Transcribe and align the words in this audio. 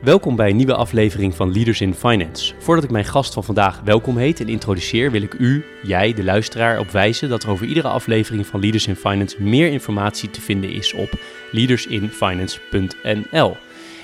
Welkom 0.00 0.36
bij 0.36 0.50
een 0.50 0.56
nieuwe 0.56 0.74
aflevering 0.74 1.34
van 1.34 1.52
Leaders 1.52 1.80
in 1.80 1.94
Finance. 1.94 2.54
Voordat 2.58 2.84
ik 2.84 2.90
mijn 2.90 3.04
gast 3.04 3.34
van 3.34 3.44
vandaag 3.44 3.80
welkom 3.80 4.16
heet 4.16 4.40
en 4.40 4.48
introduceer, 4.48 5.10
wil 5.10 5.22
ik 5.22 5.34
u, 5.34 5.64
jij, 5.82 6.12
de 6.12 6.24
luisteraar, 6.24 6.78
op 6.78 6.90
wijzen 6.90 7.28
dat 7.28 7.42
er 7.42 7.50
over 7.50 7.66
iedere 7.66 7.88
aflevering 7.88 8.46
van 8.46 8.60
Leaders 8.60 8.86
in 8.86 8.96
Finance 8.96 9.42
meer 9.42 9.70
informatie 9.70 10.30
te 10.30 10.40
vinden 10.40 10.72
is 10.72 10.94
op 10.94 11.20
leadersinfinance.nl. 11.52 13.56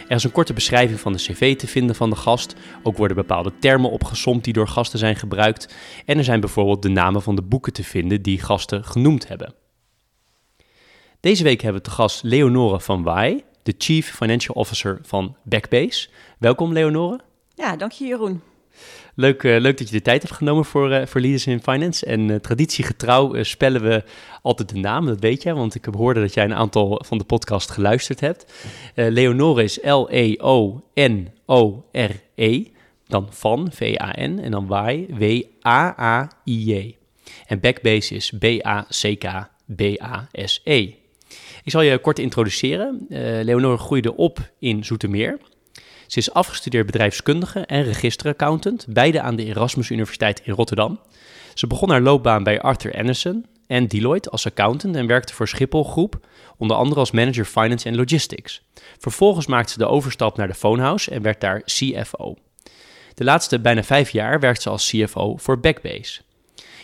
Er 0.09 0.17
is 0.17 0.25
een 0.25 0.33
korte 0.33 0.53
beschrijving 0.53 1.01
van 1.01 1.13
de 1.13 1.19
cv 1.19 1.57
te 1.57 1.67
vinden 1.67 1.97
van 1.97 2.11
de 2.11 2.17
gast. 2.17 2.55
Ook 2.83 2.97
worden 2.97 3.17
bepaalde 3.17 3.53
termen 3.59 3.91
opgesomd 3.91 4.45
die 4.45 4.53
door 4.53 4.69
gasten 4.69 4.99
zijn 4.99 5.17
gebruikt. 5.17 5.75
En 6.07 6.19
er 6.19 6.25
zijn 6.25 6.41
bijvoorbeeld 6.41 6.83
de 6.83 6.89
namen 6.89 7.23
van 7.23 7.35
de 7.35 7.43
boeken 7.43 7.73
te 7.73 7.85
vinden 7.85 8.23
die 8.23 8.41
gasten 8.41 8.85
genoemd 8.85 9.29
hebben. 9.29 9.55
Deze 11.21 11.45
week 11.45 11.61
hebben 11.61 11.83
we 11.83 11.89
te 11.89 11.95
gast 11.95 12.23
Leonore 12.23 12.81
van 12.81 13.03
Waai, 13.03 13.43
de 13.63 13.75
Chief 13.79 14.15
Financial 14.15 14.55
Officer 14.55 14.99
van 15.03 15.37
Backbase. 15.43 16.09
Welkom 16.39 16.73
Leonore. 16.73 17.21
Ja, 17.55 17.77
dank 17.77 17.93
je 17.93 18.05
Jeroen. 18.05 18.43
Leuk, 19.15 19.43
uh, 19.43 19.61
leuk 19.61 19.79
dat 19.79 19.89
je 19.89 19.97
de 19.97 20.03
tijd 20.03 20.23
hebt 20.23 20.35
genomen 20.35 20.65
voor, 20.65 20.91
uh, 20.91 21.07
voor 21.07 21.21
Leaders 21.21 21.47
in 21.47 21.63
Finance. 21.63 22.07
En 22.07 22.29
uh, 22.29 22.37
traditiegetrouw 22.37 23.43
spellen 23.43 23.83
we 23.83 24.05
altijd 24.43 24.69
de 24.69 24.79
naam, 24.79 25.07
dat 25.07 25.21
weet 25.21 25.43
je, 25.43 25.55
want 25.55 25.75
ik 25.75 25.85
heb 25.85 25.95
hoorde 25.95 26.21
dat 26.21 26.35
jij 26.35 26.45
een 26.45 26.55
aantal 26.55 27.03
van 27.07 27.19
de 27.19 27.25
podcast 27.25 27.71
geluisterd 27.71 28.21
hebt. 28.21 28.53
Leonore 28.95 29.63
is 29.63 29.79
L-E-O-N-O-R-E, 29.83 30.81
-E, 32.35 32.65
dan 33.07 33.27
van, 33.31 33.73
V-A-N, 33.73 34.39
en 34.39 34.51
dan 34.51 34.67
Waai, 34.67 35.07
W-A-A-I-J. 35.09 36.97
En 37.47 37.61
Backbase 37.61 38.15
is 38.15 38.33
B-A-C-K-B-A-S-E. 38.39 39.51
Ik 41.65 41.71
zal 41.71 41.81
je 41.81 41.99
kort 41.99 42.19
introduceren. 42.19 43.07
Leonore 43.45 43.77
groeide 43.77 44.17
op 44.17 44.53
in 44.59 44.85
Zoetermeer. 44.85 45.39
Ze 46.07 46.19
is 46.19 46.33
afgestudeerd 46.33 46.87
bedrijfskundige 46.87 47.61
en 47.61 47.83
registeraccountant, 47.83 48.87
beide 48.89 49.21
aan 49.21 49.37
de 49.37 49.45
Erasmus 49.45 49.91
Universiteit 49.91 50.41
in 50.45 50.53
Rotterdam. 50.53 51.01
Ze 51.55 51.67
begon 51.67 51.91
haar 51.91 52.01
loopbaan 52.01 52.43
bij 52.43 52.61
Arthur 52.61 52.95
Anderson 52.95 53.47
en 53.67 53.87
Deloitte 53.87 54.31
als 54.31 54.47
accountant 54.47 54.97
en 54.97 55.07
werkte 55.07 55.35
voor 55.35 55.49
Schiphol 55.49 55.85
Groep, 55.85 56.27
onder 56.57 56.77
andere 56.77 57.01
als 57.01 57.11
manager 57.11 57.45
finance 57.45 57.89
en 57.89 57.97
logistics. 57.97 58.63
Vervolgens 58.99 59.47
maakte 59.47 59.73
ze 59.73 59.79
de 59.79 59.87
overstap 59.87 60.37
naar 60.37 60.49
de 60.49 60.55
Phonehouse 60.55 61.11
en 61.11 61.23
werd 61.23 61.41
daar 61.41 61.63
CFO. 61.63 62.37
De 63.15 63.25
laatste 63.25 63.61
bijna 63.61 63.83
vijf 63.83 64.11
jaar 64.11 64.41
werkt 64.41 64.63
ze 64.63 64.71
als 64.71 64.91
CFO 64.91 65.37
voor 65.37 65.61
Backbase. 65.61 66.21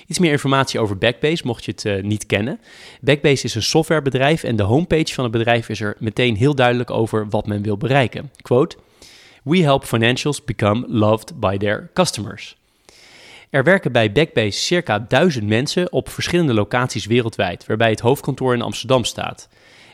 Iets 0.08 0.18
meer 0.18 0.32
informatie 0.32 0.80
over 0.80 0.98
Backbase, 0.98 1.42
mocht 1.46 1.64
je 1.64 1.70
het 1.70 1.84
uh, 1.84 2.02
niet 2.02 2.26
kennen. 2.26 2.60
Backbase 3.00 3.44
is 3.44 3.54
een 3.54 3.62
softwarebedrijf 3.62 4.42
en 4.42 4.56
de 4.56 4.62
homepage 4.62 5.14
van 5.14 5.24
het 5.24 5.32
bedrijf 5.32 5.68
is 5.68 5.80
er 5.80 5.96
meteen 5.98 6.36
heel 6.36 6.54
duidelijk 6.54 6.90
over 6.90 7.28
wat 7.28 7.46
men 7.46 7.62
wil 7.62 7.76
bereiken. 7.76 8.30
Quote, 8.42 8.76
We 9.42 9.58
help 9.58 9.84
financials 9.84 10.44
become 10.44 10.84
loved 10.88 11.40
by 11.40 11.56
their 11.56 11.90
customers. 11.94 12.56
Er 13.50 13.64
werken 13.64 13.92
bij 13.92 14.12
Backbase 14.12 14.58
circa 14.58 14.98
1000 14.98 15.46
mensen 15.46 15.92
op 15.92 16.08
verschillende 16.08 16.54
locaties 16.54 17.06
wereldwijd, 17.06 17.66
waarbij 17.66 17.90
het 17.90 18.00
hoofdkantoor 18.00 18.54
in 18.54 18.62
Amsterdam 18.62 19.04
staat. 19.04 19.48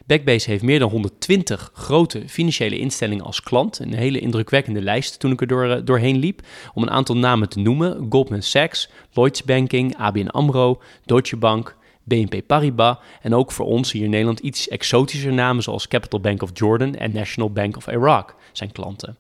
Backbase 0.07 0.51
heeft 0.51 0.63
meer 0.63 0.79
dan 0.79 0.91
120 0.91 1.71
grote 1.75 2.23
financiële 2.29 2.79
instellingen 2.79 3.25
als 3.25 3.43
klant. 3.43 3.79
Een 3.79 3.95
hele 3.95 4.19
indrukwekkende 4.19 4.83
lijst 4.83 5.19
toen 5.19 5.33
ik 5.33 5.41
er 5.41 5.47
door, 5.47 5.85
doorheen 5.85 6.17
liep. 6.17 6.41
Om 6.75 6.83
een 6.83 6.91
aantal 6.91 7.17
namen 7.17 7.49
te 7.49 7.59
noemen: 7.59 8.07
Goldman 8.11 8.43
Sachs, 8.43 8.91
Lloyds 9.13 9.43
Banking, 9.43 9.97
ABN 9.97 10.27
Amro, 10.27 10.83
Deutsche 11.05 11.37
Bank, 11.37 11.77
BNP 12.03 12.47
Paribas 12.47 12.97
en 13.23 13.35
ook 13.35 13.53
voor 13.53 13.67
ons 13.67 13.93
hier 13.93 14.05
in 14.05 14.11
Nederland 14.11 14.39
iets 14.39 14.69
exotischer 14.69 15.33
namen 15.33 15.63
zoals 15.63 15.89
Capital 15.89 16.21
Bank 16.21 16.43
of 16.43 16.51
Jordan 16.55 16.95
en 16.95 17.13
National 17.13 17.51
Bank 17.51 17.77
of 17.77 17.87
Iraq 17.91 18.35
zijn 18.53 18.73
klanten. 18.73 19.17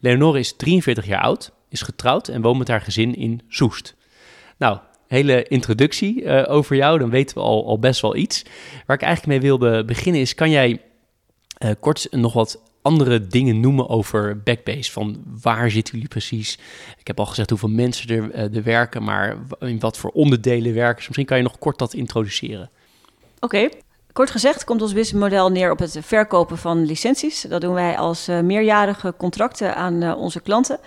Leonore 0.00 0.38
is 0.38 0.56
43 0.56 1.06
jaar 1.06 1.22
oud, 1.22 1.52
is 1.68 1.82
getrouwd 1.82 2.28
en 2.28 2.42
woont 2.42 2.58
met 2.58 2.68
haar 2.68 2.80
gezin 2.80 3.14
in 3.14 3.40
Soest. 3.48 3.94
Nou, 4.58 4.78
hele 5.12 5.42
introductie 5.42 6.22
uh, 6.22 6.44
over 6.48 6.76
jou, 6.76 6.98
dan 6.98 7.10
weten 7.10 7.36
we 7.36 7.42
al, 7.42 7.66
al 7.66 7.78
best 7.78 8.00
wel 8.00 8.16
iets. 8.16 8.42
Waar 8.86 8.96
ik 8.96 9.02
eigenlijk 9.02 9.26
mee 9.26 9.50
wilde 9.50 9.84
beginnen 9.84 10.20
is, 10.20 10.34
kan 10.34 10.50
jij 10.50 10.80
uh, 11.64 11.70
kort 11.80 12.06
nog 12.10 12.32
wat 12.32 12.62
andere 12.82 13.26
dingen 13.26 13.60
noemen 13.60 13.88
over 13.88 14.42
Backbase? 14.42 14.92
Van 14.92 15.22
waar 15.42 15.70
zitten 15.70 15.94
jullie 15.94 16.08
precies? 16.08 16.58
Ik 16.98 17.06
heb 17.06 17.18
al 17.18 17.26
gezegd 17.26 17.50
hoeveel 17.50 17.68
mensen 17.68 18.08
er, 18.08 18.34
uh, 18.34 18.56
er 18.56 18.62
werken, 18.62 19.02
maar 19.02 19.36
in 19.58 19.78
wat 19.78 19.98
voor 19.98 20.10
onderdelen 20.10 20.74
werken. 20.74 21.02
Misschien 21.06 21.26
kan 21.26 21.36
je 21.36 21.42
nog 21.42 21.58
kort 21.58 21.78
dat 21.78 21.94
introduceren. 21.94 22.70
Oké. 23.40 23.68
Kort 24.12 24.30
gezegd 24.30 24.64
komt 24.64 24.82
ons 24.82 24.92
businessmodel 24.92 25.50
neer 25.50 25.70
op 25.70 25.78
het 25.78 25.98
verkopen 26.00 26.58
van 26.58 26.84
licenties. 26.84 27.40
Dat 27.48 27.60
doen 27.60 27.74
wij 27.74 27.98
als 27.98 28.26
meerjarige 28.26 29.14
contracten 29.16 29.74
aan 29.76 30.14
onze 30.14 30.40
klanten. 30.40 30.78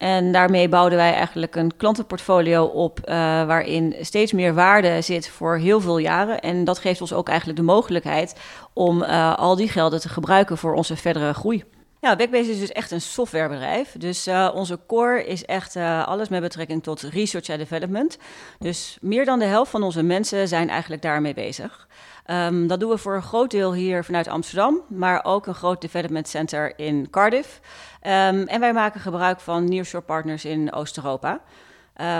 En 0.00 0.32
daarmee 0.32 0.68
bouwden 0.68 0.98
wij 0.98 1.14
eigenlijk 1.14 1.56
een 1.56 1.76
klantenportfolio 1.76 2.64
op 2.64 3.00
uh, 3.00 3.14
waarin 3.46 3.96
steeds 4.00 4.32
meer 4.32 4.54
waarde 4.54 5.00
zit 5.00 5.28
voor 5.28 5.56
heel 5.56 5.80
veel 5.80 5.98
jaren. 5.98 6.40
En 6.40 6.64
dat 6.64 6.78
geeft 6.78 7.00
ons 7.00 7.12
ook 7.12 7.28
eigenlijk 7.28 7.58
de 7.58 7.64
mogelijkheid 7.64 8.36
om 8.72 9.02
uh, 9.02 9.36
al 9.36 9.56
die 9.56 9.68
gelden 9.68 10.00
te 10.00 10.08
gebruiken 10.08 10.58
voor 10.58 10.74
onze 10.74 10.96
verdere 10.96 11.32
groei. 11.32 11.64
Ja, 12.00 12.16
Backbase 12.16 12.50
is 12.50 12.58
dus 12.58 12.72
echt 12.72 12.90
een 12.90 13.00
softwarebedrijf. 13.00 13.94
Dus 13.98 14.28
uh, 14.28 14.50
onze 14.54 14.78
core 14.86 15.26
is 15.26 15.44
echt 15.44 15.76
alles 16.04 16.28
met 16.28 16.40
betrekking 16.40 16.82
tot 16.82 17.00
research 17.00 17.48
en 17.48 17.58
development. 17.58 18.18
Dus 18.58 18.98
meer 19.00 19.24
dan 19.24 19.38
de 19.38 19.44
helft 19.44 19.70
van 19.70 19.82
onze 19.82 20.02
mensen 20.02 20.48
zijn 20.48 20.68
eigenlijk 20.68 21.02
daarmee 21.02 21.34
bezig. 21.34 21.88
Um, 22.30 22.66
dat 22.66 22.80
doen 22.80 22.90
we 22.90 22.98
voor 22.98 23.14
een 23.14 23.22
groot 23.22 23.50
deel 23.50 23.74
hier 23.74 24.04
vanuit 24.04 24.28
Amsterdam, 24.28 24.80
maar 24.88 25.24
ook 25.24 25.46
een 25.46 25.54
groot 25.54 25.80
development 25.80 26.28
center 26.28 26.78
in 26.78 27.10
Cardiff. 27.10 27.60
Um, 28.02 28.46
en 28.46 28.60
wij 28.60 28.72
maken 28.72 29.00
gebruik 29.00 29.40
van 29.40 29.68
nearshore 29.68 30.04
partners 30.04 30.44
in 30.44 30.72
Oost-Europa. 30.72 31.40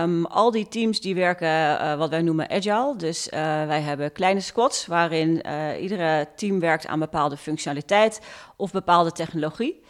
Um, 0.02 0.26
al 0.26 0.50
die 0.50 0.68
teams 0.68 1.00
die 1.00 1.14
werken 1.14 1.48
uh, 1.48 1.94
wat 1.94 2.10
wij 2.10 2.22
noemen 2.22 2.50
agile. 2.50 2.94
Dus 2.96 3.26
uh, 3.26 3.40
wij 3.66 3.80
hebben 3.80 4.12
kleine 4.12 4.40
squads 4.40 4.86
waarin 4.86 5.42
uh, 5.46 5.82
iedere 5.82 6.28
team 6.36 6.60
werkt 6.60 6.86
aan 6.86 6.98
bepaalde 6.98 7.36
functionaliteit 7.36 8.20
of 8.56 8.72
bepaalde 8.72 9.12
technologie. 9.12 9.82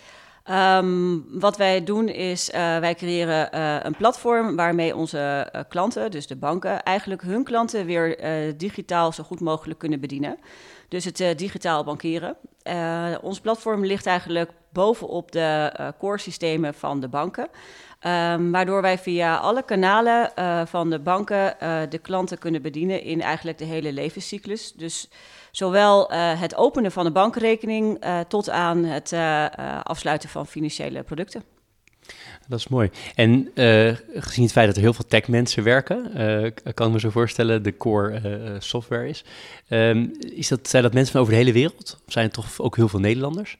Um, 0.50 1.40
wat 1.40 1.56
wij 1.56 1.84
doen 1.84 2.08
is, 2.08 2.50
uh, 2.50 2.78
wij 2.78 2.94
creëren 2.94 3.48
uh, 3.54 3.76
een 3.82 3.96
platform 3.96 4.56
waarmee 4.56 4.96
onze 4.96 5.50
uh, 5.52 5.60
klanten, 5.68 6.10
dus 6.10 6.26
de 6.26 6.36
banken, 6.36 6.82
eigenlijk 6.82 7.22
hun 7.22 7.44
klanten 7.44 7.86
weer 7.86 8.18
digitaal 8.56 9.12
zo 9.12 9.22
goed 9.22 9.40
mogelijk 9.40 9.78
kunnen 9.78 10.00
bedienen. 10.00 10.38
Dus 10.88 11.04
het 11.04 11.38
digitaal 11.38 11.84
bankieren. 11.84 12.36
ons 13.22 13.40
platform 13.40 13.84
ligt 13.84 14.06
eigenlijk 14.06 14.50
bovenop 14.72 15.32
de 15.32 15.72
core 15.98 16.18
systemen 16.18 16.74
van 16.74 17.00
de 17.00 17.08
banken. 17.08 17.48
Um, 18.06 18.50
waardoor 18.50 18.82
wij 18.82 18.98
via 18.98 19.36
alle 19.36 19.62
kanalen 19.62 20.30
van 20.68 20.90
de 20.90 20.98
banken 20.98 21.56
de 21.90 21.98
klanten 21.98 22.38
kunnen 22.38 22.62
bedienen 22.62 23.02
in 23.02 23.20
eigenlijk 23.20 23.58
de 23.58 23.64
hele 23.64 23.92
levenscyclus. 23.92 24.72
Dus 24.72 25.08
Zowel 25.50 26.12
uh, 26.12 26.40
het 26.40 26.56
openen 26.56 26.92
van 26.92 27.06
een 27.06 27.12
bankrekening 27.12 28.04
uh, 28.04 28.20
tot 28.20 28.50
aan 28.50 28.84
het 28.84 29.12
uh, 29.12 29.46
afsluiten 29.82 30.28
van 30.28 30.46
financiële 30.46 31.02
producten. 31.02 31.42
Dat 32.48 32.58
is 32.58 32.68
mooi. 32.68 32.90
En 33.14 33.50
gezien 34.14 34.44
het 34.44 34.52
feit 34.52 34.66
dat 34.66 34.76
er 34.76 34.82
heel 34.82 34.92
veel 34.92 35.06
tech-mensen 35.08 35.62
werken, 35.62 36.10
kan 36.74 36.86
ik 36.86 36.92
me 36.92 37.00
zo 37.00 37.10
voorstellen, 37.10 37.62
de 37.62 37.76
core 37.76 38.56
software 38.58 39.08
is. 39.08 39.24
Um, 39.68 40.12
is 40.18 40.48
dat, 40.48 40.68
zijn 40.68 40.82
dat 40.82 40.92
mensen 40.92 41.12
van 41.12 41.20
over 41.20 41.32
de 41.32 41.38
hele 41.38 41.52
wereld? 41.52 42.00
Of 42.06 42.12
zijn 42.12 42.24
het 42.24 42.34
toch 42.34 42.60
ook 42.60 42.76
heel 42.76 42.88
veel 42.88 43.00
Nederlanders? 43.00 43.58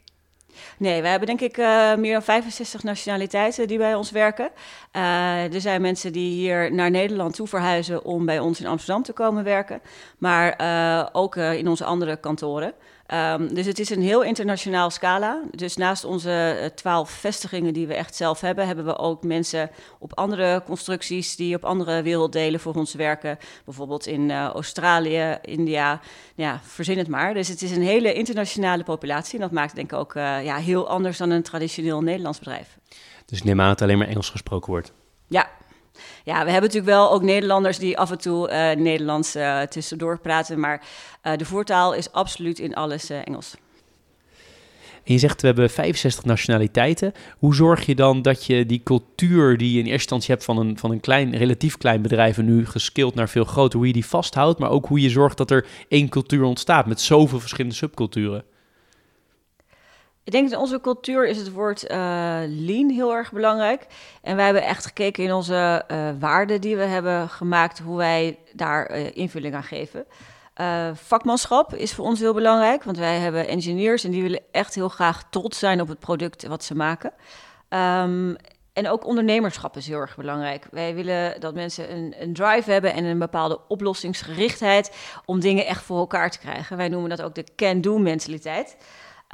Nee, 0.79 1.02
we 1.02 1.08
hebben 1.08 1.29
denk 1.29 1.41
ik 1.41 1.56
uh, 1.56 1.94
meer 1.94 2.12
dan 2.12 2.23
65 2.23 2.82
nationaliteiten 2.82 3.69
die 3.69 3.79
bij 3.79 3.94
ons 3.94 4.11
werken. 4.11 4.50
Uh, 4.97 5.55
er 5.55 5.61
zijn 5.61 5.81
mensen 5.81 6.12
die 6.12 6.32
hier 6.32 6.75
naar 6.75 6.91
Nederland 6.91 7.35
toe 7.35 7.47
verhuizen 7.47 8.05
om 8.05 8.26
bij 8.26 8.38
ons 8.38 8.61
in 8.61 8.67
Amsterdam 8.67 9.02
te 9.02 9.12
komen 9.12 9.44
werken. 9.44 9.81
Maar 10.19 10.61
uh, 10.61 11.06
ook 11.12 11.37
in 11.37 11.69
onze 11.69 11.85
andere 11.85 12.17
kantoren. 12.17 12.73
Ehm, 13.10 13.54
dus 13.54 13.66
het 13.66 13.78
is 13.78 13.90
een 13.90 14.02
heel 14.02 14.22
internationaal 14.22 14.90
scala. 14.90 15.40
Dus 15.50 15.76
naast 15.76 16.04
onze 16.04 16.72
twaalf 16.74 17.10
vestigingen 17.10 17.72
die 17.72 17.86
we 17.86 17.94
echt 17.94 18.16
zelf 18.16 18.40
hebben, 18.40 18.66
hebben 18.66 18.84
we 18.84 18.98
ook 18.98 19.22
mensen 19.22 19.70
op 19.98 20.18
andere 20.18 20.62
constructies 20.66 21.36
die 21.36 21.54
op 21.54 21.64
andere 21.64 22.02
werelddelen 22.02 22.60
voor 22.60 22.74
ons 22.74 22.94
werken. 22.94 23.38
Bijvoorbeeld 23.64 24.06
in 24.06 24.32
Australië, 24.32 25.38
India, 25.42 26.00
ja, 26.34 26.60
verzin 26.62 26.98
het 26.98 27.08
maar. 27.08 27.34
Dus 27.34 27.48
het 27.48 27.62
is 27.62 27.70
een 27.70 27.82
hele 27.82 28.12
internationale 28.12 28.84
populatie. 28.84 29.34
En 29.34 29.40
dat 29.40 29.52
maakt 29.52 29.74
denk 29.74 29.92
ik 29.92 29.98
ook 29.98 30.12
ja, 30.14 30.56
heel 30.56 30.88
anders 30.88 31.18
dan 31.18 31.30
een 31.30 31.42
traditioneel 31.42 32.00
Nederlands 32.00 32.38
bedrijf. 32.38 32.78
Dus 33.26 33.42
neem 33.42 33.60
aan 33.60 33.68
dat 33.68 33.78
het 33.78 33.82
alleen 33.82 33.98
maar 33.98 34.08
Engels 34.08 34.30
gesproken 34.30 34.70
wordt. 34.70 34.92
Ja. 35.28 35.50
Ja, 36.25 36.44
we 36.44 36.50
hebben 36.50 36.70
natuurlijk 36.70 36.96
wel 36.96 37.12
ook 37.12 37.22
Nederlanders 37.22 37.78
die 37.78 37.99
af 37.99 38.11
en 38.11 38.19
toe 38.19 38.50
uh, 38.50 38.82
Nederlands 38.82 39.37
uh, 39.37 39.61
tussendoor 39.61 40.19
praten. 40.19 40.61
Maar 40.61 40.82
uh, 41.26 41.37
de 41.37 41.44
voertaal 41.44 41.94
is 41.94 42.12
absoluut 42.12 42.58
in 42.58 42.75
alles 42.75 43.11
Engels. 43.11 43.55
En 45.05 45.12
je 45.12 45.19
zegt 45.19 45.40
we 45.40 45.46
hebben 45.46 45.70
65 45.70 46.25
nationaliteiten. 46.25 47.12
Hoe 47.38 47.55
zorg 47.55 47.87
je 47.87 47.94
dan 47.94 48.22
dat 48.22 48.46
je 48.46 48.67
die 48.67 48.81
cultuur 48.84 49.56
die 49.56 49.72
je 49.72 49.78
in 49.78 49.84
eerste 49.84 49.93
instantie 49.93 50.31
hebt 50.31 50.44
van 50.44 50.58
een, 50.58 50.78
van 50.78 50.90
een 50.90 51.00
klein, 51.00 51.37
relatief 51.37 51.76
klein 51.76 52.02
bedrijf 52.02 52.38
en 52.38 52.44
nu 52.44 52.66
geskild 52.66 53.14
naar 53.14 53.28
veel 53.28 53.44
groter, 53.44 53.78
hoe 53.78 53.87
je 53.87 53.93
die 53.93 54.06
vasthoudt, 54.06 54.58
maar 54.58 54.70
ook 54.70 54.87
hoe 54.87 55.00
je 55.00 55.11
zorgt 55.11 55.37
dat 55.37 55.50
er 55.50 55.66
één 55.88 56.08
cultuur 56.08 56.44
ontstaat 56.44 56.87
met 56.87 57.00
zoveel 57.00 57.40
verschillende 57.40 57.76
subculturen? 57.76 58.44
Ik 60.30 60.36
denk 60.36 60.50
in 60.50 60.58
onze 60.58 60.80
cultuur 60.80 61.26
is 61.26 61.36
het 61.36 61.52
woord 61.52 61.90
uh, 61.90 61.96
lean 62.46 62.90
heel 62.90 63.14
erg 63.14 63.32
belangrijk. 63.32 63.86
En 64.22 64.36
wij 64.36 64.44
hebben 64.44 64.62
echt 64.64 64.86
gekeken 64.86 65.24
in 65.24 65.32
onze 65.32 65.84
uh, 65.90 66.08
waarden 66.18 66.60
die 66.60 66.76
we 66.76 66.82
hebben 66.82 67.28
gemaakt, 67.28 67.78
hoe 67.78 67.96
wij 67.96 68.38
daar 68.52 68.90
uh, 68.90 69.16
invulling 69.16 69.54
aan 69.54 69.62
geven. 69.62 70.06
vakmanschap 70.94 71.74
is 71.74 71.94
voor 71.94 72.04
ons 72.04 72.20
heel 72.20 72.34
belangrijk, 72.34 72.84
want 72.84 72.98
wij 72.98 73.18
hebben 73.18 73.48
engineers 73.48 74.04
en 74.04 74.10
die 74.10 74.22
willen 74.22 74.42
echt 74.50 74.74
heel 74.74 74.88
graag 74.88 75.24
trots 75.30 75.58
zijn 75.58 75.80
op 75.80 75.88
het 75.88 75.98
product 75.98 76.46
wat 76.46 76.64
ze 76.64 76.74
maken. 76.74 77.12
Um, 77.68 78.36
en 78.72 78.88
ook 78.88 79.06
ondernemerschap 79.06 79.76
is 79.76 79.86
heel 79.86 79.98
erg 79.98 80.16
belangrijk. 80.16 80.66
Wij 80.70 80.94
willen 80.94 81.40
dat 81.40 81.54
mensen 81.54 81.96
een, 81.96 82.14
een, 82.18 82.32
drive 82.32 82.70
hebben 82.70 82.92
en 82.92 83.04
een 83.04 83.18
bepaalde 83.18 83.60
oplossingsgerichtheid 83.68 84.96
om 85.24 85.40
dingen 85.40 85.66
echt 85.66 85.82
voor 85.82 85.98
elkaar 85.98 86.30
te 86.30 86.38
krijgen. 86.38 86.76
Wij 86.76 86.88
noemen 86.88 87.10
dat 87.10 87.22
ook 87.22 87.34
de 87.34 87.44
can-do 87.56 87.98
mentaliteit. 87.98 88.76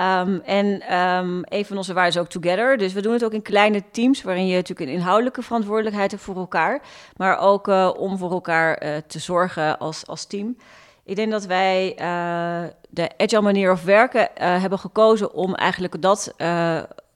Um, 0.00 0.40
en 0.44 0.94
um, 0.96 1.43
een 1.44 1.64
van 1.64 1.76
onze 1.76 1.93
waarden 1.93 2.12
is 2.12 2.20
ook 2.20 2.28
together. 2.43 2.78
Dus 2.78 2.93
we 2.93 3.02
doen 3.02 3.12
het 3.12 3.25
ook 3.25 3.32
in 3.32 3.43
kleine 3.43 3.82
teams, 3.90 4.22
waarin 4.22 4.46
je 4.46 4.54
natuurlijk 4.54 4.90
een 4.90 4.96
inhoudelijke 4.96 5.43
verantwoordelijkheid 5.43 6.10
hebt 6.10 6.22
voor 6.22 6.37
elkaar, 6.37 6.81
maar 7.16 7.38
ook 7.38 7.69
uh, 7.69 7.90
om 7.96 8.19
voor 8.19 8.31
elkaar 8.31 8.82
uh, 8.82 8.96
te 9.06 9.19
zorgen 9.19 9.78
als, 9.78 10.06
als 10.06 10.25
team. 10.25 10.56
Ik 11.04 11.16
denk 11.16 11.31
dat 11.31 11.44
wij 11.44 11.90
uh, 11.90 12.69
de 12.88 13.10
agile 13.16 13.40
manier 13.40 13.72
of 13.72 13.84
werken 13.84 14.28
hebben 14.34 14.78
gekozen 14.78 15.34
om 15.34 15.54
eigenlijk 15.54 16.02
dat 16.02 16.34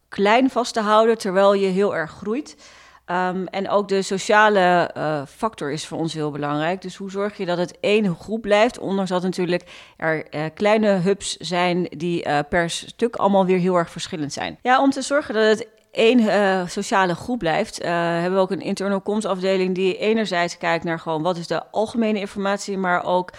klein 0.08 0.50
vast 0.50 0.74
te 0.74 0.80
houden, 0.80 1.18
terwijl 1.18 1.54
je 1.54 1.66
heel 1.66 1.96
erg 1.96 2.10
groeit. 2.10 2.56
Um, 3.10 3.46
en 3.46 3.68
ook 3.68 3.88
de 3.88 4.02
sociale 4.02 4.90
uh, 4.96 5.22
factor 5.26 5.72
is 5.72 5.86
voor 5.86 5.98
ons 5.98 6.14
heel 6.14 6.30
belangrijk. 6.30 6.82
Dus 6.82 6.96
hoe 6.96 7.10
zorg 7.10 7.36
je 7.36 7.46
dat 7.46 7.58
het 7.58 7.80
één 7.80 8.14
groep 8.14 8.40
blijft, 8.40 8.78
ondanks 8.78 9.10
dat 9.10 9.22
natuurlijk 9.22 9.92
er 9.96 10.34
uh, 10.34 10.44
kleine 10.54 10.88
hubs 10.88 11.36
zijn 11.36 11.88
die 11.96 12.26
uh, 12.26 12.38
per 12.48 12.70
stuk 12.70 13.16
allemaal 13.16 13.46
weer 13.46 13.58
heel 13.58 13.76
erg 13.76 13.90
verschillend 13.90 14.32
zijn. 14.32 14.58
Ja, 14.62 14.82
om 14.82 14.90
te 14.90 15.02
zorgen 15.02 15.34
dat 15.34 15.44
het 15.44 15.68
één 15.90 16.68
sociale 16.68 17.14
groep 17.14 17.38
blijft, 17.38 17.82
hebben 17.82 18.34
we 18.34 18.38
ook 18.38 18.50
een 18.50 18.60
internal 18.60 19.02
comms 19.02 19.24
afdeling 19.24 19.74
die 19.74 19.98
enerzijds 19.98 20.58
kijkt 20.58 20.84
naar 20.84 20.98
gewoon 20.98 21.22
wat 21.22 21.36
is 21.36 21.46
de 21.46 21.70
algemene 21.70 22.18
informatie, 22.18 22.78
maar 22.78 23.04
ook 23.04 23.32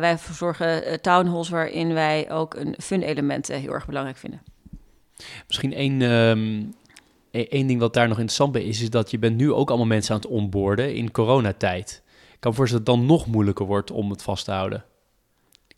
wij 0.00 0.18
verzorgen 0.18 1.00
townhalls 1.00 1.48
waarin 1.48 1.94
wij 1.94 2.30
ook 2.30 2.54
een 2.54 2.74
fun 2.78 3.02
elementen 3.02 3.60
heel 3.60 3.72
erg 3.72 3.86
belangrijk 3.86 4.18
vinden. 4.18 4.42
Misschien 5.46 5.74
één 5.74 6.02
um, 6.02 6.74
Eén 7.30 7.66
ding 7.66 7.80
wat 7.80 7.94
daar 7.94 8.08
nog 8.08 8.16
interessant 8.16 8.52
bij 8.52 8.62
is, 8.62 8.82
is 8.82 8.90
dat 8.90 9.10
je 9.10 9.18
bent 9.18 9.36
nu 9.36 9.52
ook 9.52 9.68
allemaal 9.68 9.86
mensen 9.86 10.14
aan 10.14 10.20
het 10.20 10.30
onboorden 10.30 10.94
in 10.94 11.10
coronatijd. 11.10 12.02
Ik 12.32 12.40
kan 12.40 12.54
voorstellen 12.54 12.84
dat 12.84 12.94
het 12.94 13.06
dan 13.06 13.16
nog 13.16 13.26
moeilijker 13.26 13.66
wordt 13.66 13.90
om 13.90 14.10
het 14.10 14.22
vast 14.22 14.44
te 14.44 14.50
houden. 14.50 14.84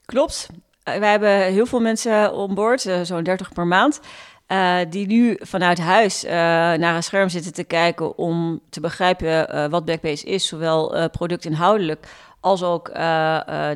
Klopt. 0.04 0.48
Uh, 0.84 0.96
wij 0.96 1.10
hebben 1.10 1.42
heel 1.42 1.66
veel 1.66 1.80
mensen 1.80 2.34
onboord, 2.34 2.84
uh, 2.84 3.00
zo'n 3.02 3.22
30 3.22 3.52
per 3.52 3.66
maand. 3.66 4.00
Uh, 4.48 4.76
die 4.90 5.06
nu 5.06 5.36
vanuit 5.40 5.78
huis 5.78 6.22
naar 6.22 6.94
een 6.96 7.02
scherm 7.02 7.28
zitten 7.28 7.52
te 7.52 7.64
kijken 7.64 8.18
om 8.18 8.60
te 8.70 8.80
begrijpen 8.80 9.70
wat 9.70 9.84
Backbase 9.84 10.26
is, 10.26 10.46
zowel 10.46 11.08
productinhoudelijk 11.10 12.06
als 12.40 12.62
ook 12.62 12.94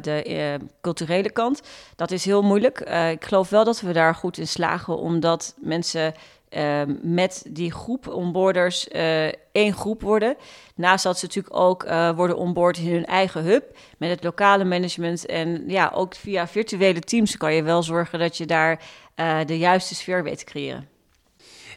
de 0.02 0.58
culturele 0.80 1.30
kant. 1.30 1.62
Dat 1.96 2.10
is 2.10 2.24
heel 2.24 2.42
moeilijk. 2.42 2.80
ik 3.10 3.24
geloof 3.24 3.48
wel 3.48 3.64
dat 3.64 3.80
we 3.80 3.92
daar 3.92 4.14
goed 4.14 4.38
in 4.38 4.48
slagen, 4.48 4.98
omdat 4.98 5.54
mensen 5.60 6.14
uh, 6.56 6.82
met 7.02 7.46
die 7.50 7.72
groep 7.72 8.08
onboarders 8.08 8.88
uh, 8.88 9.26
één 9.52 9.72
groep 9.72 10.02
worden. 10.02 10.36
Naast 10.74 11.04
dat 11.04 11.18
ze 11.18 11.24
natuurlijk 11.26 11.56
ook 11.56 11.84
uh, 11.84 12.10
worden 12.16 12.36
onboard 12.36 12.78
in 12.78 12.92
hun 12.92 13.04
eigen 13.04 13.42
hub 13.44 13.76
met 13.98 14.10
het 14.10 14.24
lokale 14.24 14.64
management. 14.64 15.26
En 15.26 15.64
ja, 15.66 15.90
ook 15.94 16.14
via 16.14 16.46
virtuele 16.48 17.00
teams 17.00 17.36
kan 17.36 17.54
je 17.54 17.62
wel 17.62 17.82
zorgen 17.82 18.18
dat 18.18 18.36
je 18.36 18.46
daar 18.46 18.82
uh, 19.16 19.38
de 19.46 19.58
juiste 19.58 19.94
sfeer 19.94 20.22
weet 20.22 20.38
te 20.38 20.44
creëren. 20.44 20.88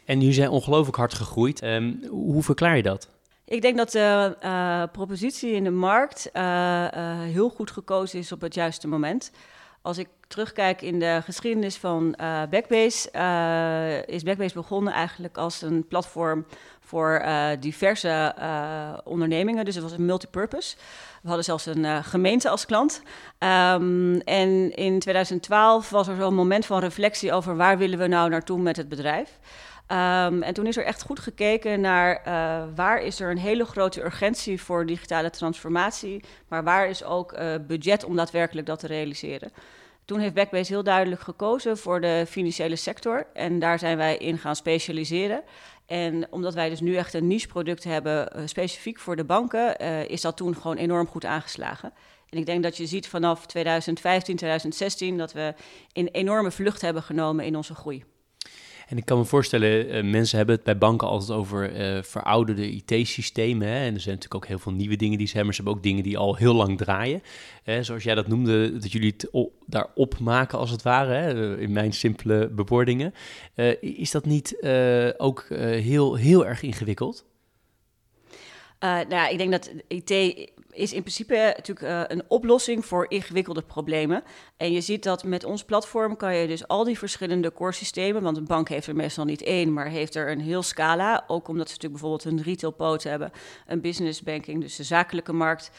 En 0.06 0.19
jullie 0.19 0.33
zijn 0.33 0.50
ongelooflijk 0.50 0.97
hard 0.97 1.13
gegroeid. 1.13 1.63
Um, 1.63 2.00
hoe 2.09 2.44
verklaar 2.44 2.75
je 2.75 2.83
dat? 2.83 3.09
Ik 3.45 3.62
denk 3.62 3.77
dat 3.77 3.91
de 3.91 4.89
propositie 4.91 5.51
in 5.51 5.63
de 5.63 5.69
markt 5.69 6.30
heel 7.31 7.50
goed 7.50 7.71
gekozen 7.71 8.19
is 8.19 8.31
op 8.31 8.41
het 8.41 8.53
juiste 8.53 8.88
moment. 8.88 9.31
Als 9.88 9.98
ik 9.98 10.07
terugkijk 10.28 10.81
in 10.81 11.00
de 11.00 11.22
geschiedenis 11.24 11.78
van 11.78 12.16
uh, 12.22 12.42
Backbase, 12.50 13.10
uh, 13.16 14.16
is 14.16 14.24
Backbase 14.24 14.54
begonnen 14.54 14.94
eigenlijk 14.94 15.38
als 15.38 15.62
een 15.62 15.88
platform 15.88 16.45
voor 16.80 17.22
uh, 17.25 17.50
diverse 17.60 18.36
ondernemingen. 19.04 19.66
Dus 19.66 19.75
het 19.75 19.84
was 19.84 19.94
een 19.94 20.06
multipurpose. 20.06 20.75
We 21.22 21.28
hadden 21.28 21.45
zelfs 21.45 21.66
een 21.66 22.04
gemeente 22.04 22.50
als 22.50 22.66
klant. 22.66 23.01
Um, 23.39 24.19
en 24.19 24.75
in 24.75 25.00
2012 25.00 25.90
was 25.90 26.07
er 26.07 26.16
zo'n 26.16 26.33
moment 26.33 26.66
van 26.66 26.80
reflectie 26.80 27.33
over 27.33 27.56
waar 27.56 27.78
willen 27.78 28.00
we 28.00 28.07
nou 28.07 28.30
naartoe 28.30 28.60
met 28.60 28.78
het 28.78 28.90
bedrijf. 28.90 29.40
Um, 29.92 30.44
en 30.44 30.54
toen 30.54 30.68
is 30.68 30.78
er 30.78 30.86
echt 30.86 31.04
goed 31.04 31.19
gekeken 31.19 31.81
naar 31.81 32.22
waar 32.75 33.01
is 33.01 33.19
er 33.19 33.31
een 33.31 33.38
hele 33.38 33.66
grote 33.66 34.04
urgentie 34.04 34.62
voor 34.62 34.86
digitale 34.86 35.30
transformatie, 35.30 36.24
maar 36.48 36.63
waar 36.63 36.90
is 36.90 37.04
ook 37.04 37.38
budget 37.68 38.04
om 38.04 38.16
daadwerkelijk 38.16 38.68
dat 38.68 38.80
te 38.80 38.88
realiseren. 38.88 39.51
Toen 40.07 40.19
heeft 40.19 40.33
Backbase 40.33 40.74
heel 40.74 40.83
duidelijk 40.83 41.21
gekozen 41.21 41.77
voor 41.77 42.01
de 42.01 42.25
financiële 42.27 42.75
sector 42.75 43.27
en 43.33 43.59
daar 43.59 43.80
zijn 43.80 43.98
wij 43.98 44.18
in 44.18 44.38
gaan 44.38 44.56
specialiseren. 44.56 45.44
En 45.86 46.27
omdat 46.30 46.54
wij 46.54 46.69
dus 46.69 46.80
nu 46.80 46.95
echt 46.95 47.13
een 47.13 47.27
niche 47.27 47.48
product 47.48 47.83
hebben, 47.83 48.30
uh, 48.36 48.42
specifiek 48.45 49.00
voor 49.00 49.15
de 49.15 49.24
banken, 49.24 49.77
is 50.09 50.21
dat 50.21 50.38
toen 50.38 50.56
gewoon 50.56 50.77
enorm 50.77 51.07
goed 51.07 51.25
aangeslagen. 51.25 51.94
En 52.30 52.38
ik 52.38 52.45
denk 52.45 52.63
dat 52.63 52.77
je 52.77 52.86
ziet 52.86 53.07
vanaf 53.07 53.45
2015, 53.45 54.36
2016 54.36 55.18
dat 55.18 55.33
we 55.33 55.54
een 55.94 56.07
enorme 56.07 56.51
vlucht 56.51 56.81
hebben 56.81 57.04
genomen 57.04 57.45
in 57.45 57.56
onze 57.56 57.75
groei. 57.75 58.04
En 58.88 58.98
ik 58.98 59.06
kan 59.06 59.18
me 59.18 59.26
voorstellen, 59.26 59.95
uh, 59.95 60.11
mensen 60.11 60.38
hebben 60.38 60.56
het 60.56 60.64
bij 60.64 60.78
banken 60.78 61.07
altijd 61.07 61.31
over 61.31 61.95
uh, 61.95 62.04
verouderde 62.04 62.69
IT-systemen. 62.69 63.68
En 63.68 63.94
er 63.94 64.00
zijn 64.00 64.16
natuurlijk 64.16 64.35
ook 64.35 64.47
heel 64.47 64.59
veel 64.59 64.71
nieuwe 64.71 64.95
dingen 64.95 65.18
die 65.18 65.28
ze 65.28 65.33
hebben. 65.33 65.45
Maar 65.45 65.56
ze 65.56 65.61
hebben 65.61 65.80
ook 65.80 65.88
dingen 65.88 66.04
die 66.04 66.18
al 66.18 66.35
heel 66.35 66.54
lang 66.54 66.78
draaien. 66.78 67.21
Hè, 67.64 67.83
zoals 67.83 68.04
jij 68.04 68.16
dat 68.16 68.28
noemde, 68.28 68.78
dat 68.78 68.92
jullie 68.92 69.14
het 69.18 69.30
op, 69.31 69.54
daarop 69.66 70.19
maken 70.19 70.57
als 70.57 70.69
het 70.69 70.81
ware, 70.81 71.14
hè, 71.14 71.57
in 71.59 71.71
mijn 71.71 71.94
simpele 71.94 72.50
bewoordingen. 72.50 73.14
Is 73.80 74.11
dat 74.11 74.26
niet 74.26 74.57
ook 75.18 75.45
heel, 75.50 76.16
heel 76.16 76.45
erg 76.45 76.61
ingewikkeld? 76.61 77.26
nou 78.80 79.31
ik 79.31 79.38
denk 79.38 79.52
dat 79.52 79.71
IT 79.88 80.11
is 80.78 80.94
in 80.94 81.02
principe 81.02 81.54
natuurlijk 81.56 81.88
uh, 81.88 82.02
een 82.07 82.24
oplossing 82.28 82.86
voor 82.86 83.06
ingewikkelde 83.10 83.62
problemen. 83.62 84.24
En 84.57 84.72
je 84.72 84.81
ziet 84.81 85.04
dat 85.04 85.24
met 85.24 85.44
ons 85.44 85.64
platform 85.64 86.16
kan 86.18 86.36
je 86.36 86.48
dus 86.48 86.68
al 86.68 86.84
die 86.84 86.98
verschillende 86.98 87.54
core 87.54 87.72
systemen, 87.72 88.22
want 88.22 88.38
een 88.38 88.46
bank 88.46 88.69
heeft 88.69 88.88
er 88.88 88.96
meestal 88.96 89.26
niet 89.26 89.42
één, 89.42 89.74
maar 89.74 89.88
heeft 89.88 90.16
er 90.16 90.31
een 90.31 90.42
heel 90.42 90.64
scala. 90.64 91.24
Ook 91.28 91.48
omdat 91.48 91.68
ze 91.68 91.74
natuurlijk 91.74 92.02
bijvoorbeeld 92.02 92.26
een 92.26 92.44
retail 92.44 92.72
poot 92.72 93.04
hebben, 93.04 93.31
een 93.68 93.81
business 93.81 94.22
banking, 94.22 94.62
dus 94.62 94.76
de 94.76 94.84
zakelijke 94.84 95.34
markt. 95.34 95.72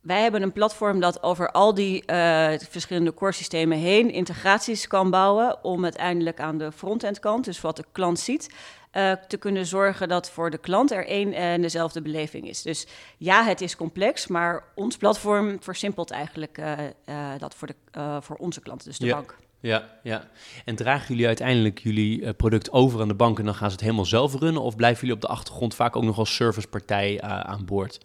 Wij 0.00 0.22
hebben 0.22 0.42
een 0.42 0.52
platform 0.52 1.00
dat 1.00 1.22
over 1.22 1.50
al 1.50 1.74
die 1.74 2.02
uh, 2.06 2.50
verschillende 2.68 3.14
core 3.14 3.32
systemen 3.32 3.78
heen 3.78 4.10
integraties 4.10 4.86
kan 4.86 5.10
bouwen 5.10 5.64
om 5.64 5.84
uiteindelijk 5.84 6.40
aan 6.40 6.58
de 6.58 6.72
frontend 6.72 7.18
kant, 7.18 7.44
dus 7.44 7.60
wat 7.60 7.76
de 7.76 7.84
klant 7.92 8.18
ziet, 8.18 8.54
uh, 8.92 9.12
te 9.12 9.36
kunnen 9.36 9.66
zorgen 9.66 10.08
dat 10.08 10.30
voor 10.30 10.50
de 10.50 10.58
klant 10.58 10.90
er 10.90 11.06
één 11.06 11.32
en 11.32 11.62
dezelfde 11.62 12.02
beleving 12.02 12.48
is. 12.48 12.62
Dus 12.62 12.86
ja, 13.16 13.44
het 13.44 13.60
is 13.60 13.76
complex, 13.76 14.26
maar 14.26 14.64
ons 14.74 14.96
platform 14.96 15.56
versimpelt 15.62 16.10
eigenlijk 16.10 16.58
uh, 16.58 16.72
uh, 17.06 17.30
dat 17.38 17.54
voor, 17.54 17.68
de, 17.68 18.18
voor 18.20 18.36
onze 18.36 18.60
klanten, 18.60 18.88
dus 18.88 18.98
de 18.98 19.06
ja. 19.06 19.14
bank. 19.14 19.36
Ja, 19.60 19.98
ja. 20.02 20.28
En 20.64 20.76
dragen 20.76 21.08
jullie 21.08 21.26
uiteindelijk 21.26 21.78
jullie 21.78 22.34
product 22.34 22.72
over 22.72 23.00
aan 23.00 23.08
de 23.08 23.14
bank 23.14 23.38
en 23.38 23.44
dan 23.44 23.54
gaan 23.54 23.68
ze 23.68 23.74
het 23.74 23.84
helemaal 23.84 24.04
zelf 24.04 24.34
runnen? 24.34 24.62
Of 24.62 24.76
blijven 24.76 25.00
jullie 25.00 25.14
op 25.14 25.20
de 25.20 25.28
achtergrond 25.28 25.74
vaak 25.74 25.96
ook 25.96 26.02
nog 26.02 26.18
als 26.18 26.34
servicepartij 26.34 27.20
aan 27.22 27.64
boord? 27.64 27.98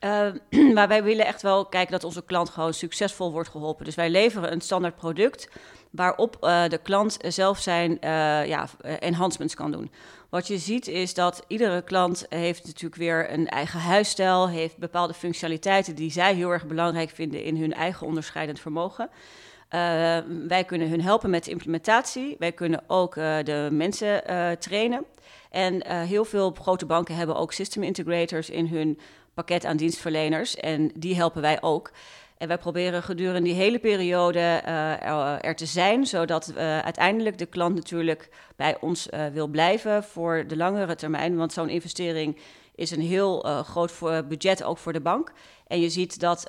maar 0.74 0.88
wij 0.88 1.02
willen 1.02 1.26
echt 1.26 1.42
wel 1.42 1.66
kijken 1.66 1.92
dat 1.92 2.04
onze 2.04 2.24
klant 2.24 2.48
gewoon 2.48 2.74
succesvol 2.74 3.32
wordt 3.32 3.48
geholpen. 3.48 3.84
Dus 3.84 3.94
wij 3.94 4.10
leveren 4.10 4.52
een 4.52 4.60
standaard 4.60 4.96
product 4.96 5.48
waarop 5.90 6.36
de 6.68 6.80
klant 6.82 7.16
zelf 7.28 7.58
zijn 7.58 7.98
ja, 8.46 8.68
enhancements 8.98 9.54
kan 9.54 9.72
doen. 9.72 9.90
Wat 10.30 10.46
je 10.46 10.58
ziet 10.58 10.88
is 10.88 11.14
dat 11.14 11.44
iedere 11.46 11.82
klant 11.82 12.26
heeft 12.28 12.64
natuurlijk 12.64 12.94
weer 12.94 13.32
een 13.32 13.48
eigen 13.48 13.80
huisstijl, 13.80 14.48
heeft 14.48 14.76
bepaalde 14.76 15.14
functionaliteiten 15.14 15.94
die 15.94 16.10
zij 16.10 16.34
heel 16.34 16.50
erg 16.50 16.66
belangrijk 16.66 17.10
vinden 17.10 17.44
in 17.44 17.56
hun 17.56 17.74
eigen 17.74 18.06
onderscheidend 18.06 18.60
vermogen. 18.60 19.08
Uh, 19.10 20.18
wij 20.48 20.64
kunnen 20.66 20.88
hun 20.88 21.02
helpen 21.02 21.30
met 21.30 21.44
de 21.44 21.50
implementatie. 21.50 22.36
Wij 22.38 22.52
kunnen 22.52 22.82
ook 22.86 23.16
uh, 23.16 23.36
de 23.44 23.68
mensen 23.72 24.22
trainen. 24.58 25.04
En 25.50 25.86
heel 25.86 26.24
veel 26.24 26.56
grote 26.60 26.86
banken 26.86 27.16
hebben 27.16 27.36
ook 27.36 27.52
system 27.52 27.82
integrators 27.82 28.50
in 28.50 28.66
hun 28.66 28.98
pakket 29.40 29.64
aan 29.64 29.76
dienstverleners. 29.76 30.56
En 30.56 30.90
die 30.94 31.16
helpen 31.16 31.42
wij 31.42 31.62
ook. 31.62 31.90
En 32.38 32.48
wij 32.48 32.58
proberen 32.58 33.02
gedurende 33.02 33.48
die 33.48 33.58
hele 33.58 33.78
periode 33.78 34.62
uh, 34.66 35.44
er 35.44 35.56
te 35.56 35.66
zijn, 35.66 36.06
zodat 36.06 36.52
uh, 36.56 36.78
uiteindelijk 36.78 37.38
de 37.38 37.46
klant 37.46 37.74
natuurlijk 37.74 38.28
bij 38.56 38.76
ons 38.80 39.08
wil 39.32 39.46
blijven 39.46 40.04
voor 40.04 40.44
de 40.46 40.56
langere 40.56 40.94
termijn. 40.94 41.36
Want 41.36 41.52
zo'n 41.52 41.68
investering 41.68 42.36
is 42.74 42.90
een 42.90 43.00
heel 43.00 43.40
groot 43.40 43.92
budget 44.28 44.62
ook 44.62 44.78
voor 44.78 44.92
de 44.92 45.00
bank. 45.00 45.32
En 45.66 45.80
je 45.80 45.90
ziet 45.90 46.20
dat 46.20 46.46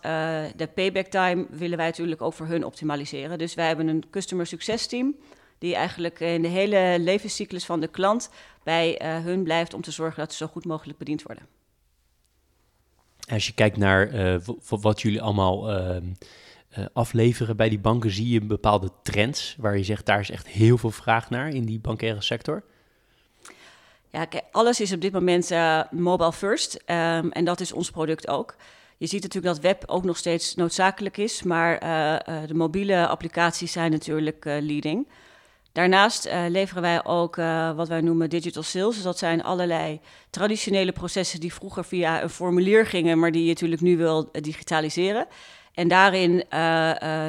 de 0.56 0.70
payback 0.76 1.06
time 1.06 1.46
willen 1.50 1.78
wij 1.78 1.86
natuurlijk 1.88 2.22
ook 2.22 2.34
voor 2.34 2.48
hun 2.48 2.66
optimaliseren. 2.66 3.38
Dus 3.38 3.54
wij 3.54 3.68
hebben 3.68 3.88
een 3.88 4.04
customer 4.10 4.46
success 4.46 4.88
team 4.88 5.16
die 5.58 5.76
eigenlijk 5.76 6.20
in 6.20 6.42
de 6.42 6.48
hele 6.48 6.96
levenscyclus 7.00 7.66
van 7.66 7.80
de 7.80 7.88
klant 7.88 8.30
bij 8.64 9.02
hun 9.24 9.44
blijft 9.44 9.74
om 9.74 9.82
te 9.82 9.92
zorgen 9.92 10.20
dat 10.20 10.32
ze 10.32 10.38
zo 10.38 10.52
goed 10.52 10.66
mogelijk 10.66 10.98
bediend 10.98 11.24
worden. 11.24 11.61
Als 13.32 13.48
je 13.48 13.54
kijkt 13.54 13.78
naar 13.78 14.14
uh, 14.14 14.36
wat 14.68 15.02
jullie 15.02 15.22
allemaal 15.22 15.72
uh, 15.72 15.96
uh, 16.78 16.86
afleveren 16.94 17.58
bij 17.58 17.70
die 17.70 17.80
banken, 17.80 18.12
zie 18.12 18.30
je 18.30 18.42
bepaalde 18.42 18.90
trends 19.04 19.56
waar 19.60 19.78
je 19.78 19.84
zegt 19.84 20.06
daar 20.06 20.20
is 20.20 20.32
echt 20.32 20.48
heel 20.48 20.78
veel 20.78 20.92
vraag 20.92 21.30
naar 21.30 21.50
in 21.50 21.66
die 21.66 21.80
bankaire 21.80 22.22
sector? 22.22 22.64
Ja, 24.10 24.26
kijk, 24.26 24.44
alles 24.52 24.82
is 24.82 24.94
op 24.94 25.02
dit 25.02 25.14
moment 25.14 25.52
uh, 25.52 25.82
mobile 25.92 26.34
first 26.34 26.74
um, 26.76 27.32
en 27.32 27.46
dat 27.46 27.60
is 27.60 27.72
ons 27.72 27.92
product 27.92 28.28
ook. 28.28 28.56
Je 28.98 29.08
ziet 29.08 29.22
natuurlijk 29.22 29.54
dat 29.54 29.64
web 29.64 29.84
ook 29.86 30.04
nog 30.04 30.18
steeds 30.18 30.56
noodzakelijk 30.56 31.18
is, 31.18 31.44
maar 31.44 31.80
de 32.48 32.54
mobiele 32.54 33.08
applicaties 33.08 33.72
zijn 33.72 33.92
natuurlijk 33.92 34.46
leading. 34.46 35.08
Daarnaast 35.72 36.26
uh, 36.26 36.44
leveren 36.48 36.82
wij 36.82 37.06
ook 37.06 37.38
uh, 37.38 37.72
wat 37.72 37.88
wij 37.88 38.02
noemen 38.02 38.30
digital 38.30 38.64
sales. 38.64 38.96
Dus 38.96 39.04
dat 39.04 39.18
zijn 39.18 39.44
allerlei 39.44 40.00
traditionele 40.30 40.92
processen 40.92 41.40
die 41.40 41.54
vroeger 41.54 41.86
via 41.86 42.22
een 42.22 42.30
formulier 42.30 42.86
gingen, 42.86 43.20
maar 43.20 43.32
die 43.32 43.44
je 43.44 43.48
natuurlijk 43.48 43.82
nu 43.82 43.98
wil 43.98 44.30
uh, 44.32 44.42
digitaliseren. 44.42 45.28
En 45.74 45.88
daarin 45.88 46.44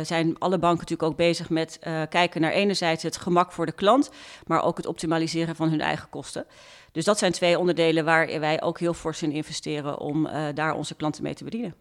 zijn 0.03 0.39
alle 0.39 0.59
banken 0.59 0.79
natuurlijk 0.79 1.03
ook 1.03 1.17
bezig 1.17 1.51
met 1.51 1.79
kijken 2.09 2.41
naar 2.41 2.53
enerzijds 2.53 3.03
het 3.03 3.17
gemak 3.17 3.53
voor 3.53 3.67
de 3.67 3.73
klant, 3.73 4.11
maar 4.47 4.63
ook 4.63 4.77
het 4.77 4.87
optimaliseren 4.87 5.57
van 5.57 5.69
hun 5.69 5.81
eigen 5.81 6.09
kosten. 6.09 6.47
Dus 6.93 7.05
dat 7.05 7.19
zijn 7.19 7.33
twee 7.33 7.59
onderdelen 7.59 8.05
waar 8.05 8.41
wij 8.41 8.63
ook 8.63 8.79
heel 8.79 8.95
fors 8.95 9.23
in 9.23 9.33
investeren 9.33 9.99
om 9.99 10.29
daar 10.55 10.75
onze 10.75 10.95
klanten 10.95 11.23
mee 11.23 11.35
te 11.35 11.45
bedienen. 11.45 11.75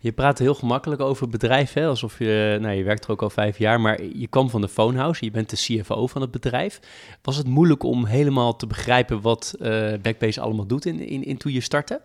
Je 0.00 0.12
praat 0.12 0.38
heel 0.38 0.54
gemakkelijk 0.54 1.00
over 1.00 1.28
hè? 1.74 1.86
alsof 1.86 2.18
je, 2.18 2.58
nou, 2.60 2.74
je 2.74 2.82
werkt 2.82 3.04
er 3.04 3.10
ook 3.10 3.22
al 3.22 3.30
vijf 3.30 3.58
jaar, 3.58 3.80
maar 3.80 4.02
je 4.02 4.26
kwam 4.26 4.50
van 4.50 4.60
de 4.60 4.68
Phonehouse, 4.68 5.24
je 5.24 5.30
bent 5.30 5.50
de 5.50 5.56
CFO 5.56 6.06
van 6.06 6.20
het 6.20 6.30
bedrijf. 6.30 6.80
Was 7.22 7.36
het 7.36 7.46
moeilijk 7.46 7.82
om 7.82 8.04
helemaal 8.04 8.56
te 8.56 8.66
begrijpen 8.66 9.20
wat 9.20 9.54
uh, 9.58 9.92
Backbase 10.02 10.40
allemaal 10.40 10.66
doet 10.66 10.86
in, 10.86 11.00
in, 11.00 11.24
in 11.24 11.36
toen 11.36 11.52
je 11.52 11.60
startte? 11.60 12.00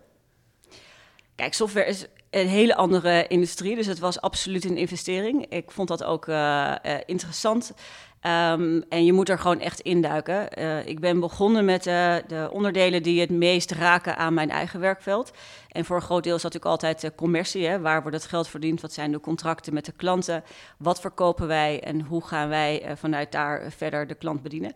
Kijk, 1.34 1.54
software 1.54 1.86
is 1.86 2.06
een 2.30 2.48
hele 2.48 2.74
andere 2.74 3.26
industrie, 3.26 3.76
dus 3.76 3.86
het 3.86 3.98
was 3.98 4.20
absoluut 4.20 4.64
een 4.64 4.76
investering. 4.76 5.46
Ik 5.46 5.70
vond 5.70 5.88
dat 5.88 6.04
ook 6.04 6.26
uh, 6.26 6.74
uh, 6.86 6.94
interessant. 7.06 7.72
Um, 8.26 8.82
en 8.88 9.04
je 9.04 9.12
moet 9.12 9.28
er 9.28 9.38
gewoon 9.38 9.60
echt 9.60 9.80
induiken. 9.80 10.48
Uh, 10.58 10.86
ik 10.86 11.00
ben 11.00 11.20
begonnen 11.20 11.64
met 11.64 11.86
uh, 11.86 12.14
de 12.26 12.48
onderdelen 12.52 13.02
die 13.02 13.20
het 13.20 13.30
meest 13.30 13.70
raken 13.70 14.16
aan 14.16 14.34
mijn 14.34 14.50
eigen 14.50 14.80
werkveld. 14.80 15.32
En 15.68 15.84
voor 15.84 15.96
een 15.96 16.02
groot 16.02 16.24
deel 16.24 16.34
is 16.34 16.42
dat 16.42 16.52
natuurlijk 16.52 16.82
altijd 16.82 17.00
de 17.00 17.14
commercie. 17.14 17.66
Hè? 17.66 17.80
Waar 17.80 18.02
wordt 18.02 18.16
het 18.16 18.26
geld 18.26 18.48
verdiend? 18.48 18.80
Wat 18.80 18.92
zijn 18.92 19.12
de 19.12 19.20
contracten 19.20 19.74
met 19.74 19.84
de 19.84 19.92
klanten? 19.92 20.44
Wat 20.78 21.00
verkopen 21.00 21.46
wij 21.46 21.82
en 21.82 22.00
hoe 22.00 22.24
gaan 22.24 22.48
wij 22.48 22.94
vanuit 22.96 23.32
daar 23.32 23.72
verder 23.76 24.06
de 24.06 24.14
klant 24.14 24.42
bedienen? 24.42 24.74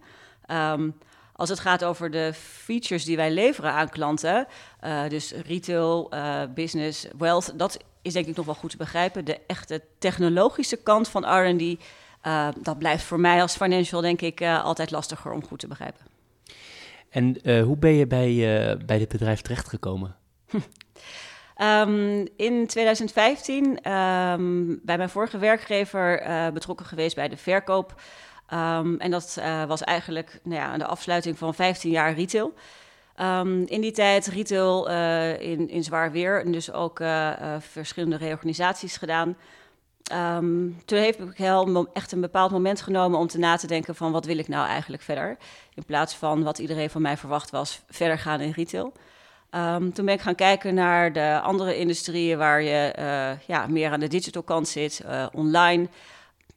Um, 0.51 0.95
als 1.33 1.49
het 1.49 1.61
gaat 1.61 1.85
over 1.85 2.11
de 2.11 2.33
features 2.35 3.05
die 3.05 3.17
wij 3.17 3.31
leveren 3.31 3.73
aan 3.73 3.89
klanten, 3.89 4.47
dus 5.09 5.33
retail, 5.33 6.11
business, 6.55 7.07
wealth, 7.19 7.59
dat 7.59 7.79
is 8.03 8.13
denk 8.13 8.27
ik 8.27 8.37
nog 8.37 8.47
wel 8.47 8.55
goed 8.55 8.71
te 8.71 8.77
begrijpen. 8.77 9.25
De 9.25 9.41
echte 9.47 9.83
technologische 9.99 10.77
kant 10.77 11.09
van 11.09 11.25
R&D 11.25 11.79
uh, 12.27 12.49
dat 12.63 12.79
blijft 12.79 13.05
voor 13.05 13.21
mij 13.21 13.41
als 13.41 13.57
financial, 13.57 14.01
denk 14.01 14.21
ik, 14.21 14.41
uh, 14.41 14.65
altijd 14.65 14.91
lastiger 14.91 15.33
om 15.33 15.45
goed 15.47 15.59
te 15.59 15.67
begrijpen. 15.67 16.05
En 17.11 17.37
uh, 17.43 17.63
hoe 17.63 17.77
ben 17.77 17.93
je 17.93 18.07
bij, 18.07 18.35
bij 18.87 18.99
dit 18.99 19.09
bedrijf 19.09 19.41
terechtgekomen? 19.41 20.17
um, 21.59 22.27
in 22.49 22.67
2015 22.67 23.65
um, 23.93 24.81
bij 24.83 24.97
mijn 24.97 25.09
vorige 25.09 25.39
werkgever 25.39 26.23
betrokken 26.53 26.87
geweest 26.87 27.15
bij 27.15 27.29
de 27.29 27.37
verkoop. 27.37 28.01
Um, 28.55 29.01
en 29.01 29.11
dat 29.11 29.41
was 29.67 29.83
eigenlijk 29.83 30.41
nou 30.43 30.61
ja, 30.61 30.79
de 30.79 30.87
afsluiting 30.87 31.39
van 31.39 31.55
15 31.55 31.91
jaar 31.91 32.15
retail. 32.15 32.55
in 33.65 33.81
die 33.81 33.93
tijd 33.93 34.27
retail 34.27 34.89
in, 35.39 35.69
in 35.69 35.85
zwaar 35.85 36.13
weer 36.13 36.45
en 36.45 36.53
dus 36.53 36.73
ook 36.73 37.01
verschillende 37.59 38.17
reorganisaties 38.17 38.97
gedaan. 38.97 39.37
Um, 40.13 40.77
toen 40.85 40.99
heeft 40.99 41.19
ik 41.19 41.37
heel 41.37 41.89
echt 41.93 42.13
een 42.13 42.21
bepaald 42.21 42.51
moment 42.51 42.81
genomen 42.81 43.19
om 43.19 43.27
te 43.27 43.39
na 43.39 43.57
te 43.57 43.67
denken 43.67 43.95
van 43.95 44.13
wat 44.13 44.25
wil 44.25 44.39
ik 44.39 44.49
nou 44.49 44.67
eigenlijk 44.67 45.03
verder. 45.03 45.37
In 45.75 45.85
plaats 45.85 46.15
van 46.15 46.43
wat 46.43 46.59
iedereen 46.59 46.91
van 46.91 47.03
mij 47.03 47.17
verwacht 47.17 47.51
was, 47.51 47.83
verder 47.89 48.19
gaan 48.19 48.41
in 48.41 48.51
retail. 48.51 48.93
Um, 49.51 49.93
toen 49.93 50.05
ben 50.05 50.15
ik 50.15 50.21
gaan 50.21 50.35
kijken 50.35 50.75
naar 50.75 51.13
de 51.13 51.41
andere 51.43 51.77
industrieën 51.77 52.39
waar 52.39 52.63
je 52.63 52.95
uh, 52.99 53.47
ja, 53.47 53.67
meer 53.67 53.91
aan 53.91 54.01
de 54.01 54.09
digital 54.09 54.43
kant 54.43 54.69
zit, 54.69 55.03
uh, 55.05 55.27
online. 55.33 55.89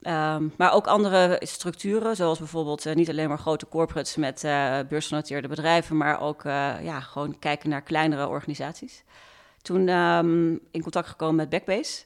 Um, 0.02 0.54
maar 0.58 0.74
ook 0.74 0.88
andere 0.88 1.38
structuren, 1.44 2.16
zoals 2.16 2.38
bijvoorbeeld 2.38 2.86
uh, 2.86 2.94
niet 2.94 3.10
alleen 3.10 3.28
maar 3.28 3.40
grote 3.40 3.68
corporates 3.68 4.16
met 4.16 4.42
beursgenoteerde 4.90 5.48
bedrijven, 5.48 5.98
maar 5.98 6.22
ook 6.22 6.44
ja, 6.82 7.00
gewoon 7.00 7.40
kijken 7.40 7.70
naar 7.70 7.82
kleinere 7.82 8.28
organisaties. 8.28 9.04
Toen 9.62 9.90
in 10.72 10.82
contact 10.82 11.08
gekomen 11.08 11.36
met 11.36 11.50
Backbase. 11.50 12.04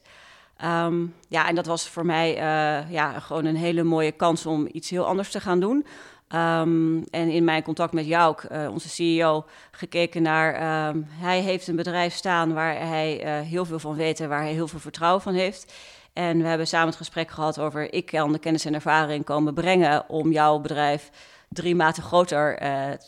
Um, 0.62 1.14
ja, 1.28 1.48
en 1.48 1.54
dat 1.54 1.66
was 1.66 1.88
voor 1.88 2.06
mij 2.06 2.30
uh, 2.30 2.90
ja, 2.90 3.20
gewoon 3.20 3.44
een 3.44 3.56
hele 3.56 3.82
mooie 3.82 4.12
kans 4.12 4.46
om 4.46 4.68
iets 4.72 4.90
heel 4.90 5.06
anders 5.06 5.30
te 5.30 5.40
gaan 5.40 5.60
doen. 5.60 5.86
Um, 6.34 7.04
en 7.10 7.28
in 7.30 7.44
mijn 7.44 7.62
contact 7.62 7.92
met 7.92 8.06
Jouk, 8.06 8.46
uh, 8.52 8.68
onze 8.70 8.88
CEO, 8.88 9.44
gekeken 9.70 10.22
naar... 10.22 10.88
Um, 10.88 11.06
hij 11.08 11.40
heeft 11.40 11.68
een 11.68 11.76
bedrijf 11.76 12.14
staan 12.14 12.52
waar 12.52 12.78
hij 12.78 13.24
uh, 13.24 13.48
heel 13.48 13.64
veel 13.64 13.78
van 13.78 13.94
weet 13.94 14.20
en 14.20 14.28
waar 14.28 14.42
hij 14.42 14.52
heel 14.52 14.68
veel 14.68 14.78
vertrouwen 14.78 15.22
van 15.22 15.34
heeft. 15.34 15.72
En 16.12 16.38
we 16.38 16.48
hebben 16.48 16.66
samen 16.66 16.86
het 16.86 16.96
gesprek 16.96 17.30
gehad 17.30 17.58
over... 17.58 17.92
ik 17.92 18.06
kan 18.06 18.32
de 18.32 18.38
kennis 18.38 18.64
en 18.64 18.74
ervaring 18.74 19.24
komen 19.24 19.54
brengen 19.54 20.08
om 20.08 20.32
jouw 20.32 20.58
bedrijf 20.58 21.10
drie 21.48 21.74
maten 21.74 22.02
groter 22.02 22.58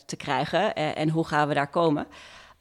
te 0.05 0.15
krijgen. 0.15 0.75
en 0.75 1.09
hoe 1.09 1.27
gaan 1.27 1.47
we 1.47 1.53
daar 1.53 1.69
komen? 1.69 2.07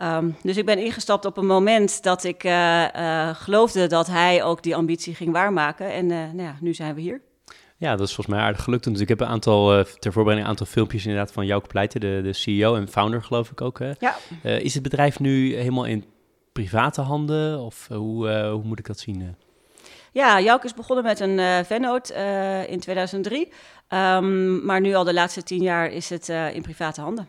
Um, 0.03 0.37
dus 0.43 0.57
ik 0.57 0.65
ben 0.65 0.79
ingestapt 0.79 1.25
op 1.25 1.37
een 1.37 1.47
moment 1.47 2.03
dat 2.03 2.25
ik 2.25 2.45
uh, 2.45 2.85
uh, 2.97 3.35
geloofde 3.35 3.87
dat 3.87 4.07
hij 4.07 4.45
ook 4.45 4.63
die 4.63 4.77
ambitie 4.77 5.15
ging 5.15 5.33
waarmaken. 5.33 5.93
En 5.93 6.05
uh, 6.05 6.17
nou 6.17 6.43
ja, 6.43 6.57
nu 6.61 6.75
zijn 6.75 6.95
we 6.95 7.01
hier. 7.01 7.21
Ja, 7.77 7.97
dat 7.97 8.07
is 8.07 8.15
volgens 8.15 8.37
mij 8.37 8.45
aardig 8.45 8.63
gelukt. 8.63 8.85
Dus 8.85 9.01
ik 9.01 9.09
heb 9.09 9.21
een 9.21 9.27
aantal, 9.27 9.85
ter 9.85 10.13
voorbereiding 10.13 10.41
een 10.41 10.47
aantal 10.47 10.67
filmpjes 10.67 11.07
inderdaad 11.07 11.33
van 11.33 11.47
Jouke 11.47 11.67
Pleiten, 11.67 12.01
de, 12.01 12.21
de 12.23 12.33
CEO 12.33 12.75
en 12.75 12.89
founder 12.89 13.23
geloof 13.23 13.51
ik 13.51 13.61
ook. 13.61 13.79
Hè? 13.79 13.93
Ja. 13.99 14.17
is 14.43 14.75
het 14.75 14.83
bedrijf 14.83 15.21
nu 15.21 15.55
helemaal 15.55 15.85
in 15.85 16.05
private 16.53 17.01
handen 17.01 17.61
of 17.61 17.89
hoe, 17.89 18.31
hoe 18.31 18.65
moet 18.65 18.79
ik 18.79 18.87
dat 18.87 18.99
zien? 18.99 19.37
Ja, 20.13 20.41
Jouke 20.41 20.67
is 20.67 20.75
begonnen 20.75 21.05
met 21.05 21.21
een 21.21 21.39
uh, 21.39 21.59
vennoot 21.65 22.11
in 22.67 22.81
2003. 22.81 23.53
Um, 23.89 24.65
maar 24.65 24.81
nu 24.81 24.95
al 24.95 25.05
de 25.05 25.15
laatste 25.15 25.43
tien 25.43 25.63
jaar 25.63 25.91
is 25.91 26.11
het 26.11 26.29
in 26.29 26.63
private 26.63 27.01
handen. 27.01 27.29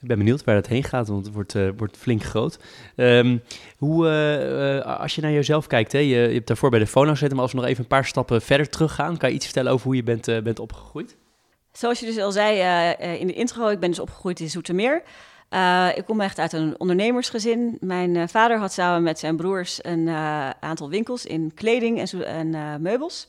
Ik 0.00 0.08
ben 0.08 0.18
benieuwd 0.18 0.44
waar 0.44 0.54
dat 0.54 0.66
heen 0.66 0.84
gaat, 0.84 1.08
want 1.08 1.24
het 1.24 1.34
wordt, 1.34 1.54
uh, 1.54 1.68
wordt 1.76 1.96
flink 1.96 2.22
groot. 2.22 2.58
Um, 2.96 3.42
hoe, 3.78 4.06
uh, 4.06 4.76
uh, 4.76 5.00
als 5.00 5.14
je 5.14 5.20
naar 5.20 5.30
jezelf 5.30 5.66
kijkt, 5.66 5.92
hè, 5.92 5.98
je, 5.98 6.06
je 6.06 6.34
hebt 6.34 6.46
daarvoor 6.46 6.70
bij 6.70 6.78
de 6.78 6.86
fono 6.86 7.10
gezeten, 7.10 7.34
maar 7.34 7.42
als 7.42 7.52
we 7.52 7.58
nog 7.58 7.66
even 7.66 7.82
een 7.82 7.88
paar 7.88 8.04
stappen 8.04 8.42
verder 8.42 8.68
teruggaan, 8.68 9.16
kan 9.16 9.28
je 9.28 9.34
iets 9.34 9.44
vertellen 9.44 9.72
over 9.72 9.86
hoe 9.86 9.96
je 9.96 10.02
bent, 10.02 10.24
bent 10.24 10.58
opgegroeid? 10.58 11.16
Zoals 11.72 12.00
je 12.00 12.06
dus 12.06 12.18
al 12.18 12.32
zei 12.32 12.58
in 13.18 13.26
de 13.26 13.32
intro, 13.32 13.68
ik 13.68 13.80
ben 13.80 13.88
dus 13.88 13.98
opgegroeid 13.98 14.40
in 14.40 14.50
Zoetermeer. 14.50 15.02
ik 15.94 16.04
kom 16.04 16.20
echt 16.20 16.38
uit 16.38 16.52
een 16.52 16.74
ondernemersgezin. 16.80 17.76
Mijn 17.80 18.28
vader 18.28 18.58
had 18.58 18.72
samen 18.72 19.02
met 19.02 19.18
zijn 19.18 19.36
broers 19.36 19.78
een 19.82 20.08
aantal 20.60 20.88
winkels 20.88 21.26
in 21.26 21.52
kleding 21.54 22.00
en, 22.00 22.24
en 22.52 22.82
meubels. 22.82 23.28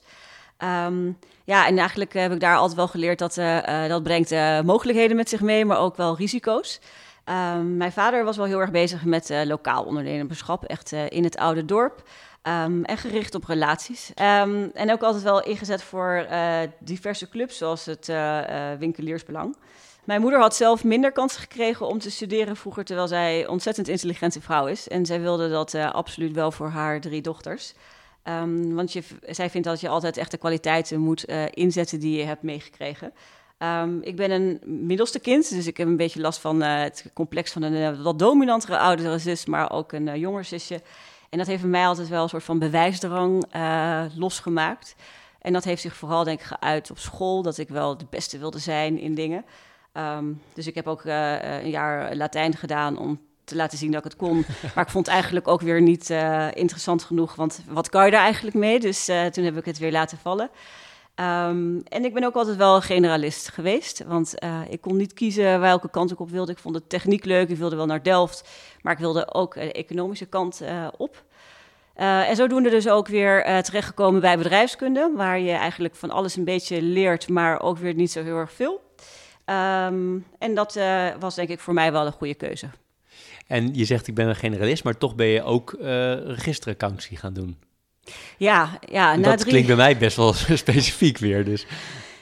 Um, 0.63 1.17
ja, 1.43 1.67
en 1.67 1.77
eigenlijk 1.77 2.13
heb 2.13 2.31
ik 2.31 2.39
daar 2.39 2.55
altijd 2.55 2.77
wel 2.77 2.87
geleerd 2.87 3.19
dat 3.19 3.37
uh, 3.37 3.87
dat 3.87 4.03
brengt 4.03 4.31
uh, 4.31 4.61
mogelijkheden 4.61 5.15
met 5.15 5.29
zich 5.29 5.41
mee, 5.41 5.65
maar 5.65 5.79
ook 5.79 5.97
wel 5.97 6.15
risico's. 6.17 6.79
Ehm, 7.23 7.77
mijn 7.77 7.91
vader 7.91 8.23
was 8.23 8.37
wel 8.37 8.45
heel 8.45 8.59
erg 8.59 8.71
bezig 8.71 9.05
met 9.05 9.33
lokaal 9.43 9.83
ondernemerschap, 9.83 10.63
echt 10.63 10.91
in 10.91 11.23
het 11.23 11.37
oude 11.37 11.65
dorp. 11.65 12.03
Um, 12.43 12.85
en 12.85 12.97
gericht 12.97 13.35
op 13.35 13.43
relaties. 13.43 14.11
Um, 14.41 14.71
en 14.73 14.91
ook 14.91 15.01
altijd 15.01 15.23
wel 15.23 15.43
ingezet 15.43 15.83
voor 15.83 16.27
diverse 16.79 17.29
clubs, 17.29 17.57
zoals 17.57 17.85
het 17.85 18.11
Winkeliersbelang. 18.79 19.57
Mijn 20.03 20.21
moeder 20.21 20.39
had 20.39 20.55
zelf 20.55 20.83
minder 20.83 21.11
kansen 21.11 21.41
gekregen 21.41 21.87
om 21.87 21.99
te 21.99 22.11
studeren 22.11 22.55
vroeger, 22.55 22.85
terwijl 22.85 23.07
zij 23.07 23.47
ontzettend 23.47 23.87
intelligente 23.87 24.41
vrouw 24.41 24.65
is. 24.67 24.87
En 24.87 25.05
zij 25.05 25.21
wilde 25.21 25.49
dat 25.49 25.75
absoluut 25.75 26.35
wel 26.35 26.51
voor 26.51 26.69
haar 26.69 27.01
drie 27.01 27.21
dochters. 27.21 27.73
Um, 28.23 28.75
want 28.75 28.93
je, 28.93 29.03
zij 29.21 29.49
vindt 29.49 29.67
dat 29.67 29.79
je 29.79 29.89
altijd 29.89 30.17
echt 30.17 30.31
de 30.31 30.37
kwaliteiten 30.37 30.99
moet 30.99 31.25
inzetten 31.53 31.99
die 31.99 32.17
je 32.17 32.23
hebt 32.23 32.43
meegekregen. 32.43 33.13
Um, 33.57 34.01
ik 34.01 34.15
ben 34.15 34.31
een 34.31 34.61
middelste 34.65 35.19
kind, 35.19 35.49
dus 35.49 35.67
ik 35.67 35.77
heb 35.77 35.87
een 35.87 35.97
beetje 35.97 36.21
last 36.21 36.39
van 36.39 36.63
uh, 36.63 36.81
het 36.81 37.11
complex 37.13 37.51
van 37.51 37.61
een 37.61 37.73
uh, 37.73 38.03
wat 38.03 38.19
dominantere 38.19 38.77
oudere 38.77 39.17
zus, 39.17 39.45
maar 39.45 39.71
ook 39.71 39.91
een 39.91 40.19
jonger 40.19 40.43
zusje. 40.43 40.81
En 41.29 41.37
dat 41.37 41.47
heeft 41.47 41.63
mij 41.63 41.87
altijd 41.87 42.07
wel 42.07 42.23
een 42.23 42.29
soort 42.29 42.43
van 42.43 42.59
bewijsdrang 42.59 43.45
losgemaakt. 44.15 44.95
En 45.41 45.53
dat 45.53 45.63
heeft 45.63 45.81
zich 45.81 45.95
vooral 45.95 46.23
denk 46.23 46.39
ik 46.39 46.45
geuit 46.45 46.91
op 46.91 46.97
school, 46.97 47.41
dat 47.41 47.57
ik 47.57 47.69
wel 47.69 47.97
de 47.97 48.07
beste 48.09 48.37
wilde 48.37 48.59
zijn 48.59 48.99
in 48.99 49.15
dingen. 49.15 49.45
Um, 49.93 50.41
dus 50.53 50.67
ik 50.67 50.75
heb 50.75 50.87
ook 50.87 51.03
een 51.03 51.69
jaar 51.69 52.15
Latijn 52.15 52.55
gedaan 52.55 52.97
om 52.97 53.19
te 53.49 53.55
laten 53.55 53.77
zien 53.77 53.91
dat 53.91 54.05
ik 54.05 54.11
het 54.11 54.19
kon. 54.19 54.45
Maar 54.75 54.83
ik 54.83 54.91
vond 54.91 55.05
het 55.05 55.15
eigenlijk 55.15 55.47
ook 55.47 55.61
weer 55.61 55.81
niet 55.81 56.09
interessant 56.53 57.03
genoeg, 57.03 57.35
want 57.35 57.61
wat 57.67 57.89
kan 57.89 58.05
je 58.05 58.11
daar 58.11 58.23
eigenlijk 58.23 58.55
mee? 58.55 58.79
Dus 58.79 59.05
toen 59.05 59.43
heb 59.43 59.57
ik 59.57 59.65
het 59.65 59.77
weer 59.77 59.91
laten 59.91 60.17
vallen. 60.17 60.49
Um, 61.19 61.83
en 61.83 62.05
ik 62.05 62.13
ben 62.13 62.23
ook 62.23 62.35
altijd 62.35 62.57
wel 62.57 62.75
een 62.75 62.81
generalist 62.81 63.49
geweest, 63.49 64.03
want 64.07 64.33
uh, 64.43 64.59
ik 64.69 64.81
kon 64.81 64.97
niet 64.97 65.13
kiezen 65.13 65.59
welke 65.59 65.89
kant 65.89 66.11
ik 66.11 66.19
op 66.19 66.29
wilde. 66.29 66.51
Ik 66.51 66.57
vond 66.57 66.75
de 66.75 66.87
techniek 66.87 67.25
leuk, 67.25 67.49
ik 67.49 67.57
wilde 67.57 67.75
wel 67.75 67.85
naar 67.85 68.03
Delft, 68.03 68.49
maar 68.81 68.93
ik 68.93 68.99
wilde 68.99 69.33
ook 69.33 69.53
de 69.53 69.71
economische 69.71 70.25
kant 70.25 70.61
uh, 70.61 70.87
op. 70.97 71.23
Uh, 71.97 72.29
en 72.29 72.35
zodoende 72.35 72.69
dus 72.69 72.89
ook 72.89 73.07
weer 73.07 73.63
terechtgekomen 73.63 74.21
bij 74.21 74.37
bedrijfskunde, 74.37 75.11
waar 75.15 75.39
je 75.39 75.51
eigenlijk 75.51 75.95
van 75.95 76.09
alles 76.09 76.35
een 76.35 76.43
beetje 76.43 76.81
leert, 76.81 77.29
maar 77.29 77.61
ook 77.61 77.77
weer 77.77 77.93
niet 77.93 78.11
zo 78.11 78.23
heel 78.23 78.37
erg 78.37 78.51
veel. 78.51 78.81
Um, 79.45 80.25
en 80.37 80.53
dat 80.53 80.79
was 81.19 81.35
denk 81.35 81.49
ik 81.49 81.59
voor 81.59 81.73
mij 81.73 81.91
wel 81.91 82.05
een 82.05 82.11
goede 82.11 82.35
keuze. 82.35 82.69
En 83.49 83.73
je 83.73 83.85
zegt 83.85 84.07
ik 84.07 84.15
ben 84.15 84.27
een 84.27 84.35
generalist, 84.35 84.83
maar 84.83 84.97
toch 84.97 85.15
ben 85.15 85.27
je 85.27 85.43
ook 85.43 85.77
registeraccountancy 86.25 87.15
gaan 87.15 87.33
doen. 87.33 87.57
Ja, 88.37 88.79
ja. 88.91 89.15
Na 89.15 89.29
dat 89.29 89.43
klinkt 89.43 89.67
bij 89.67 89.75
mij 89.75 89.97
best 89.97 90.17
wel 90.17 90.33
specifiek 90.65 91.17
weer. 91.17 91.45
Dus. 91.45 91.65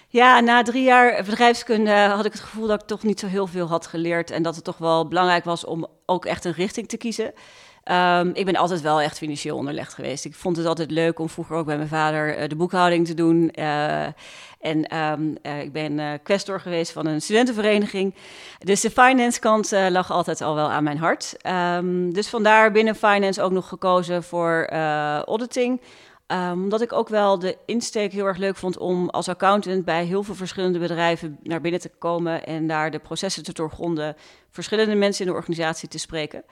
Ja, 0.09 0.39
na 0.39 0.63
drie 0.63 0.83
jaar 0.83 1.23
bedrijfskunde 1.23 1.91
had 1.91 2.25
ik 2.25 2.31
het 2.31 2.41
gevoel 2.41 2.67
dat 2.67 2.81
ik 2.81 2.87
toch 2.87 3.03
niet 3.03 3.19
zo 3.19 3.27
heel 3.27 3.47
veel 3.47 3.67
had 3.67 3.87
geleerd. 3.87 4.31
En 4.31 4.43
dat 4.43 4.55
het 4.55 4.63
toch 4.63 4.77
wel 4.77 5.07
belangrijk 5.07 5.43
was 5.43 5.65
om 5.65 5.87
ook 6.05 6.25
echt 6.25 6.45
een 6.45 6.53
richting 6.53 6.87
te 6.87 6.97
kiezen. 6.97 7.33
Um, 7.91 8.31
ik 8.33 8.45
ben 8.45 8.55
altijd 8.55 8.81
wel 8.81 9.01
echt 9.01 9.17
financieel 9.17 9.57
onderlegd 9.57 9.93
geweest. 9.93 10.25
Ik 10.25 10.35
vond 10.35 10.57
het 10.57 10.65
altijd 10.65 10.91
leuk 10.91 11.19
om 11.19 11.29
vroeger 11.29 11.55
ook 11.55 11.65
bij 11.65 11.77
mijn 11.77 11.87
vader 11.87 12.41
uh, 12.41 12.47
de 12.47 12.55
boekhouding 12.55 13.07
te 13.07 13.13
doen. 13.13 13.51
Uh, 13.59 14.03
en 14.59 14.97
um, 14.97 15.35
uh, 15.43 15.61
ik 15.61 15.71
ben 15.71 16.19
questor 16.23 16.59
geweest 16.59 16.91
van 16.91 17.05
een 17.05 17.21
studentenvereniging. 17.21 18.15
Dus 18.59 18.81
de 18.81 18.89
finance 18.89 19.39
kant 19.39 19.71
lag 19.89 20.11
altijd 20.11 20.41
al 20.41 20.55
wel 20.55 20.69
aan 20.69 20.83
mijn 20.83 20.97
hart. 20.97 21.35
Um, 21.75 22.13
dus 22.13 22.29
vandaar 22.29 22.71
binnen 22.71 22.95
finance 22.95 23.41
ook 23.41 23.51
nog 23.51 23.67
gekozen 23.67 24.23
voor 24.23 24.67
auditing. 25.25 25.81
Omdat 26.53 26.81
ik 26.81 26.93
ook 26.93 27.09
wel 27.09 27.39
de 27.39 27.57
insteek 27.65 28.11
heel 28.11 28.25
erg 28.25 28.37
leuk 28.37 28.55
vond 28.55 28.77
om 28.77 29.09
als 29.09 29.29
accountant 29.29 29.85
bij 29.85 30.05
heel 30.05 30.23
veel 30.23 30.35
verschillende 30.35 30.79
bedrijven 30.79 31.37
naar 31.43 31.61
binnen 31.61 31.81
te 31.81 31.91
komen 31.99 32.45
en 32.45 32.67
daar 32.67 32.91
de 32.91 32.99
processen 32.99 33.43
te 33.43 33.53
doorgronden, 33.53 34.15
verschillende 34.51 34.95
mensen 34.95 35.25
in 35.25 35.31
de 35.31 35.37
organisatie 35.37 35.89
te 35.89 35.99
spreken. 35.99 36.43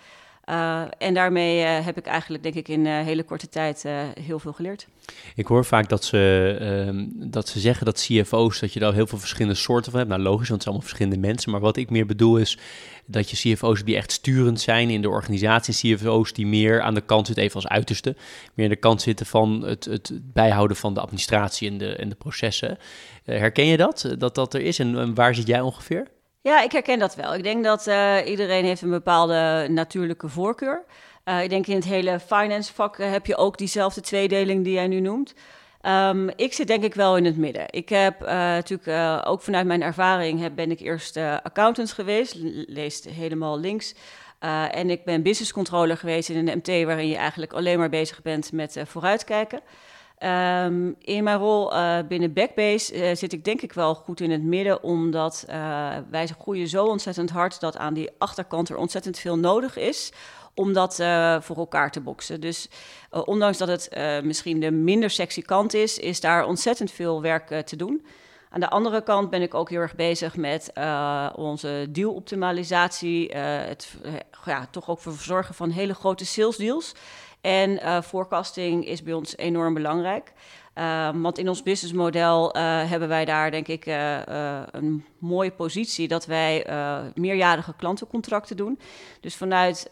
Uh, 0.49 0.81
en 0.97 1.13
daarmee 1.13 1.61
uh, 1.61 1.85
heb 1.85 1.97
ik 1.97 2.05
eigenlijk, 2.05 2.43
denk 2.43 2.55
ik, 2.55 2.67
in 2.67 2.85
uh, 2.85 2.99
hele 2.99 3.23
korte 3.23 3.49
tijd 3.49 3.85
heel 4.19 4.39
veel 4.39 4.53
geleerd. 4.53 4.87
Ik 5.35 5.47
hoor 5.47 5.65
vaak 5.65 5.89
dat 5.89 6.03
ze, 6.03 6.55
ehm, 6.59 7.05
dat 7.09 7.47
ze 7.47 7.59
zeggen 7.59 7.85
dat 7.85 8.07
CFO's, 8.07 8.59
dat 8.59 8.73
je 8.73 8.79
daar 8.79 8.93
heel 8.93 9.07
veel 9.07 9.17
verschillende 9.17 9.57
soorten 9.57 9.91
van 9.91 9.99
hebt. 9.99 10.11
Nou, 10.11 10.23
logisch, 10.23 10.49
want 10.49 10.51
het 10.51 10.61
zijn 10.61 10.75
allemaal 10.75 10.89
verschillende 10.89 11.27
mensen. 11.27 11.51
Maar 11.51 11.59
wat 11.59 11.77
ik 11.77 11.89
meer 11.89 12.05
bedoel 12.05 12.37
is 12.37 12.57
dat 13.05 13.29
je 13.29 13.53
CFO's 13.53 13.83
die 13.83 13.95
echt 13.95 14.11
sturend 14.11 14.61
zijn 14.61 14.89
in 14.89 15.01
de 15.01 15.09
organisatie. 15.09 15.95
CFO's 15.95 16.33
die 16.33 16.47
meer 16.47 16.81
aan 16.81 16.93
de 16.93 17.01
kant 17.01 17.25
zitten, 17.25 17.43
even 17.43 17.55
als 17.55 17.67
uiterste, 17.67 18.15
meer 18.53 18.65
aan 18.65 18.73
de 18.73 18.79
kant 18.79 19.01
zitten 19.01 19.25
van 19.25 19.61
het, 19.65 19.85
het 19.85 20.11
bijhouden 20.23 20.77
van 20.77 20.93
de 20.93 20.99
administratie 20.99 21.69
en 21.69 21.77
de, 21.77 21.95
en 21.95 22.09
de 22.09 22.15
processen. 22.15 22.77
herken 23.23 23.65
je 23.65 23.77
dat, 23.77 24.15
dat 24.17 24.35
dat 24.35 24.53
er 24.53 24.61
is? 24.61 24.79
En 24.79 25.15
waar 25.15 25.35
zit 25.35 25.47
jij 25.47 25.61
ongeveer? 25.61 26.07
Ja, 26.45 26.61
ik 26.61 26.71
herken 26.71 26.99
dat 26.99 27.15
wel. 27.15 27.35
Ik 27.35 27.43
denk 27.43 27.63
dat 27.63 27.87
uh, 27.87 28.17
iedereen 28.25 28.65
heeft 28.65 28.81
een 28.81 28.89
bepaalde 28.89 29.67
natuurlijke 29.69 30.29
voorkeur. 30.29 30.83
Uh, 31.25 31.43
ik 31.43 31.49
denk 31.49 31.67
in 31.67 31.75
het 31.75 31.85
hele 31.85 32.19
finance 32.19 32.73
vak 32.73 32.97
uh, 32.97 33.11
heb 33.11 33.25
je 33.25 33.35
ook 33.35 33.57
diezelfde 33.57 34.01
tweedeling 34.01 34.63
die 34.63 34.73
jij 34.73 34.87
nu 34.87 34.99
noemt. 34.99 35.33
Um, 35.81 36.29
ik 36.35 36.53
zit 36.53 36.67
denk 36.67 36.83
ik 36.83 36.93
wel 36.93 37.17
in 37.17 37.25
het 37.25 37.37
midden. 37.37 37.65
Ik 37.69 37.89
heb 37.89 38.19
natuurlijk 38.19 39.27
ook 39.27 39.41
vanuit 39.41 39.65
mijn 39.65 39.81
ervaring 39.81 40.39
heb, 40.39 40.55
ben 40.55 40.71
ik 40.71 40.79
eerst 40.79 41.17
accountant 41.43 41.91
geweest, 41.91 42.35
leest 42.67 43.05
helemaal 43.05 43.59
links. 43.59 43.95
en 44.71 44.89
ik 44.89 45.03
ben 45.03 45.23
business 45.23 45.53
controller 45.53 45.97
geweest 45.97 46.29
in 46.29 46.47
een 46.47 46.57
MT 46.57 46.85
waarin 46.85 47.07
je 47.07 47.17
eigenlijk 47.17 47.53
alleen 47.53 47.79
maar 47.79 47.89
bezig 47.89 48.21
bent 48.21 48.51
met 48.51 48.77
vooruitkijken. 48.85 49.61
Um, 50.23 50.95
in 50.99 51.23
mijn 51.23 51.37
rol 51.37 51.73
uh, 51.73 51.97
binnen 52.07 52.33
Backbase 52.33 52.95
uh, 52.95 53.15
zit 53.15 53.33
ik 53.33 53.43
denk 53.43 53.61
ik 53.61 53.73
wel 53.73 53.95
goed 53.95 54.21
in 54.21 54.31
het 54.31 54.43
midden, 54.43 54.83
omdat 54.83 55.45
uh, 55.49 55.55
wij 56.09 56.27
groeien 56.27 56.67
zo 56.67 56.85
ontzettend 56.85 57.29
hard 57.29 57.59
dat 57.59 57.77
aan 57.77 57.93
die 57.93 58.09
achterkant 58.17 58.69
er 58.69 58.77
ontzettend 58.77 59.19
veel 59.19 59.37
nodig 59.37 59.77
is 59.77 60.11
om 60.53 60.73
dat 60.73 60.95
voor 61.39 61.57
elkaar 61.57 61.91
te 61.91 62.01
boksen. 62.01 62.41
Dus 62.41 62.69
ondanks 63.09 63.57
dat 63.57 63.67
het 63.67 63.89
misschien 64.23 64.59
de 64.59 64.71
minder 64.71 65.09
sexy 65.09 65.41
kant 65.41 65.73
is, 65.73 65.99
is 65.99 66.19
daar 66.19 66.45
ontzettend 66.45 66.91
veel 66.91 67.21
werk 67.21 67.61
te 67.65 67.75
doen. 67.75 68.05
Aan 68.49 68.59
de 68.59 68.69
andere 68.69 69.03
kant 69.03 69.29
ben 69.29 69.41
ik 69.41 69.53
ook 69.53 69.69
heel 69.69 69.79
erg 69.79 69.95
bezig 69.95 70.35
met 70.35 70.71
onze 71.35 71.87
dealoptimalisatie, 71.89 73.31
het 73.37 73.95
ja, 74.45 74.67
toch 74.71 74.89
ook 74.89 74.99
verzorgen 74.99 75.55
van 75.55 75.69
hele 75.69 75.93
grote 75.93 76.25
sales 76.25 76.57
deals. 76.57 76.93
En 77.45 77.71
uh, 77.71 78.01
forecasting 78.01 78.87
is 78.87 79.03
bij 79.03 79.13
ons 79.13 79.37
enorm 79.37 79.73
belangrijk. 79.73 80.33
Uh, 80.75 81.09
want 81.13 81.37
in 81.37 81.49
ons 81.49 81.63
businessmodel 81.63 82.55
uh, 82.55 82.89
hebben 82.89 83.07
wij 83.07 83.25
daar 83.25 83.51
denk 83.51 83.67
ik 83.67 83.85
een 84.71 85.05
mooie 85.17 85.51
positie 85.51 86.07
dat 86.07 86.25
wij 86.25 86.65
meerjarige 87.15 87.73
klantencontracten 87.77 88.57
doen. 88.57 88.79
Dus 89.21 89.35
vanuit 89.35 89.89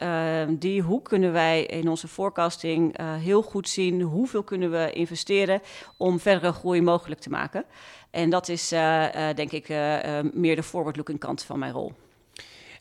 die 0.49 0.81
hoek 0.81 1.05
kunnen 1.05 1.31
wij 1.31 1.63
in 1.63 1.89
onze 1.89 2.07
forecasting 2.07 2.95
heel 3.01 3.41
goed 3.41 3.69
zien 3.69 4.01
hoeveel 4.01 4.43
kunnen 4.43 4.71
we 4.71 4.91
investeren 4.91 5.61
om 5.97 6.19
verdere 6.19 6.51
groei 6.51 6.81
mogelijk 6.81 7.21
te 7.21 7.29
maken. 7.29 7.65
En 8.11 8.29
dat 8.29 8.49
is 8.49 8.69
denk 9.35 9.51
ik 9.51 9.67
meer 10.33 10.55
de 10.55 10.63
forward-looking 10.63 11.19
kant 11.19 11.43
van 11.43 11.59
mijn 11.59 11.71
rol. 11.71 11.93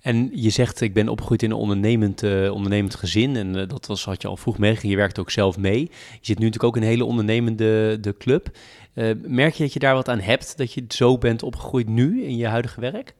En 0.02 0.30
je 0.32 0.50
zegt, 0.50 0.80
ik 0.80 0.94
ben 0.94 1.08
opgegroeid 1.08 1.42
in 1.42 1.50
een 1.50 1.56
ondernemend, 1.56 2.22
uh, 2.22 2.52
ondernemend 2.52 2.94
gezin. 2.94 3.36
En 3.36 3.56
uh, 3.56 3.68
dat 3.68 3.86
was, 3.86 4.04
had 4.04 4.22
je 4.22 4.28
al 4.28 4.36
vroeg 4.36 4.58
meegekregen. 4.58 4.90
Je 4.90 5.02
werkt 5.02 5.18
ook 5.18 5.30
zelf 5.30 5.56
mee. 5.56 5.80
Je 5.80 6.18
zit 6.20 6.38
nu 6.38 6.44
natuurlijk 6.44 6.64
ook 6.64 6.76
in 6.76 6.82
een 6.82 6.88
hele 6.88 7.04
ondernemende 7.04 7.98
de 8.00 8.16
club. 8.18 8.48
Uh, 8.94 9.10
merk 9.22 9.54
je 9.54 9.62
dat 9.62 9.72
je 9.72 9.78
daar 9.78 9.94
wat 9.94 10.08
aan 10.08 10.20
hebt? 10.20 10.56
Dat 10.56 10.72
je 10.72 10.84
zo 10.88 11.18
bent 11.18 11.42
opgegroeid 11.42 11.88
nu 11.88 12.22
in 12.22 12.36
je 12.36 12.46
huidige 12.46 12.80
werk? 12.80 13.14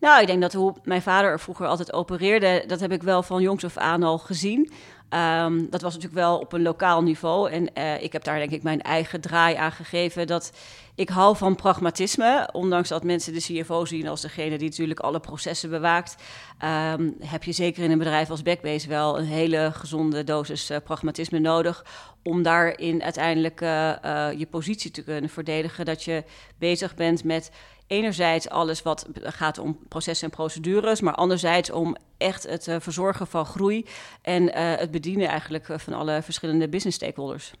Nou, 0.00 0.20
ik 0.20 0.26
denk 0.26 0.40
dat 0.40 0.52
hoe 0.52 0.74
mijn 0.82 1.02
vader 1.02 1.30
er 1.30 1.40
vroeger 1.40 1.66
altijd 1.66 1.92
opereerde, 1.92 2.64
dat 2.66 2.80
heb 2.80 2.92
ik 2.92 3.02
wel 3.02 3.22
van 3.22 3.42
jongs 3.42 3.64
af 3.64 3.76
aan 3.76 4.02
al 4.02 4.18
gezien. 4.18 4.72
Um, 5.14 5.70
dat 5.70 5.82
was 5.82 5.94
natuurlijk 5.94 6.20
wel 6.20 6.38
op 6.38 6.52
een 6.52 6.62
lokaal 6.62 7.02
niveau. 7.02 7.50
En 7.50 7.68
uh, 7.78 8.02
ik 8.02 8.12
heb 8.12 8.24
daar 8.24 8.38
denk 8.38 8.50
ik 8.50 8.62
mijn 8.62 8.82
eigen 8.82 9.20
draai 9.20 9.56
aan 9.56 9.72
gegeven. 9.72 10.26
Dat 10.26 10.52
ik 10.94 11.08
hou 11.08 11.36
van 11.36 11.54
pragmatisme. 11.54 12.48
Ondanks 12.52 12.88
dat 12.88 13.04
mensen 13.04 13.32
de 13.32 13.40
CFO 13.40 13.84
zien 13.84 14.08
als 14.08 14.20
degene 14.20 14.58
die 14.58 14.68
natuurlijk 14.68 15.00
alle 15.00 15.20
processen 15.20 15.70
bewaakt. 15.70 16.16
Um, 16.64 17.16
heb 17.20 17.44
je 17.44 17.52
zeker 17.52 17.84
in 17.84 17.90
een 17.90 17.98
bedrijf 17.98 18.30
als 18.30 18.42
Backbase 18.42 18.88
wel 18.88 19.18
een 19.18 19.24
hele 19.24 19.70
gezonde 19.74 20.24
dosis 20.24 20.70
uh, 20.70 20.76
pragmatisme 20.84 21.38
nodig. 21.38 21.84
Om 22.22 22.42
daarin 22.42 23.02
uiteindelijk 23.02 23.60
uh, 23.60 23.96
je 24.36 24.46
positie 24.50 24.90
te 24.90 25.02
kunnen 25.02 25.30
verdedigen. 25.30 25.84
Dat 25.84 26.04
je 26.04 26.24
bezig 26.58 26.94
bent 26.94 27.24
met 27.24 27.50
enerzijds 27.86 28.48
alles 28.48 28.82
wat 28.82 29.06
gaat 29.22 29.58
om 29.58 29.78
processen 29.88 30.28
en 30.28 30.36
procedures, 30.36 31.00
maar 31.00 31.14
anderzijds 31.14 31.70
om 31.70 31.96
echt 32.18 32.42
het 32.48 32.66
uh, 32.66 32.76
verzorgen 32.78 33.26
van 33.26 33.46
groei 33.46 33.86
en 34.22 34.42
uh, 34.42 34.50
het 34.54 34.90
bedienen 34.90 35.28
eigenlijk 35.28 35.66
van 35.76 35.92
alle 35.92 36.22
verschillende 36.22 36.68
business 36.68 36.96
stakeholders. 36.96 37.52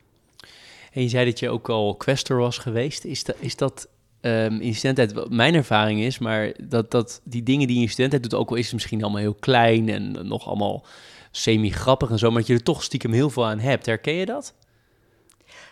En 0.92 1.02
je 1.02 1.08
zei 1.08 1.24
dat 1.24 1.38
je 1.38 1.50
ook 1.50 1.68
al 1.68 1.94
questor 1.94 2.36
was 2.36 2.58
geweest. 2.58 3.04
Is, 3.04 3.24
dat, 3.24 3.36
is 3.38 3.56
dat 3.56 3.88
um, 4.20 4.60
in 4.60 4.74
studententijd, 4.74 5.30
mijn 5.30 5.54
ervaring 5.54 6.00
is, 6.00 6.18
maar 6.18 6.52
dat, 6.62 6.90
dat 6.90 7.20
die 7.24 7.42
dingen 7.42 7.66
die 7.66 7.76
je 7.76 7.82
in 7.82 7.88
studententijd 7.88 8.30
doet, 8.30 8.40
ook 8.40 8.50
al 8.50 8.56
is 8.56 8.64
het 8.64 8.72
misschien 8.72 9.02
allemaal 9.02 9.20
heel 9.20 9.34
klein 9.34 9.88
en 9.88 10.26
nog 10.26 10.46
allemaal 10.46 10.84
semi-grappig 11.30 12.10
en 12.10 12.18
zo, 12.18 12.30
maar 12.30 12.38
dat 12.38 12.46
je 12.46 12.54
er 12.54 12.62
toch 12.62 12.82
stiekem 12.82 13.12
heel 13.12 13.30
veel 13.30 13.46
aan 13.46 13.58
hebt. 13.58 13.86
Herken 13.86 14.14
je 14.14 14.26
dat? 14.26 14.54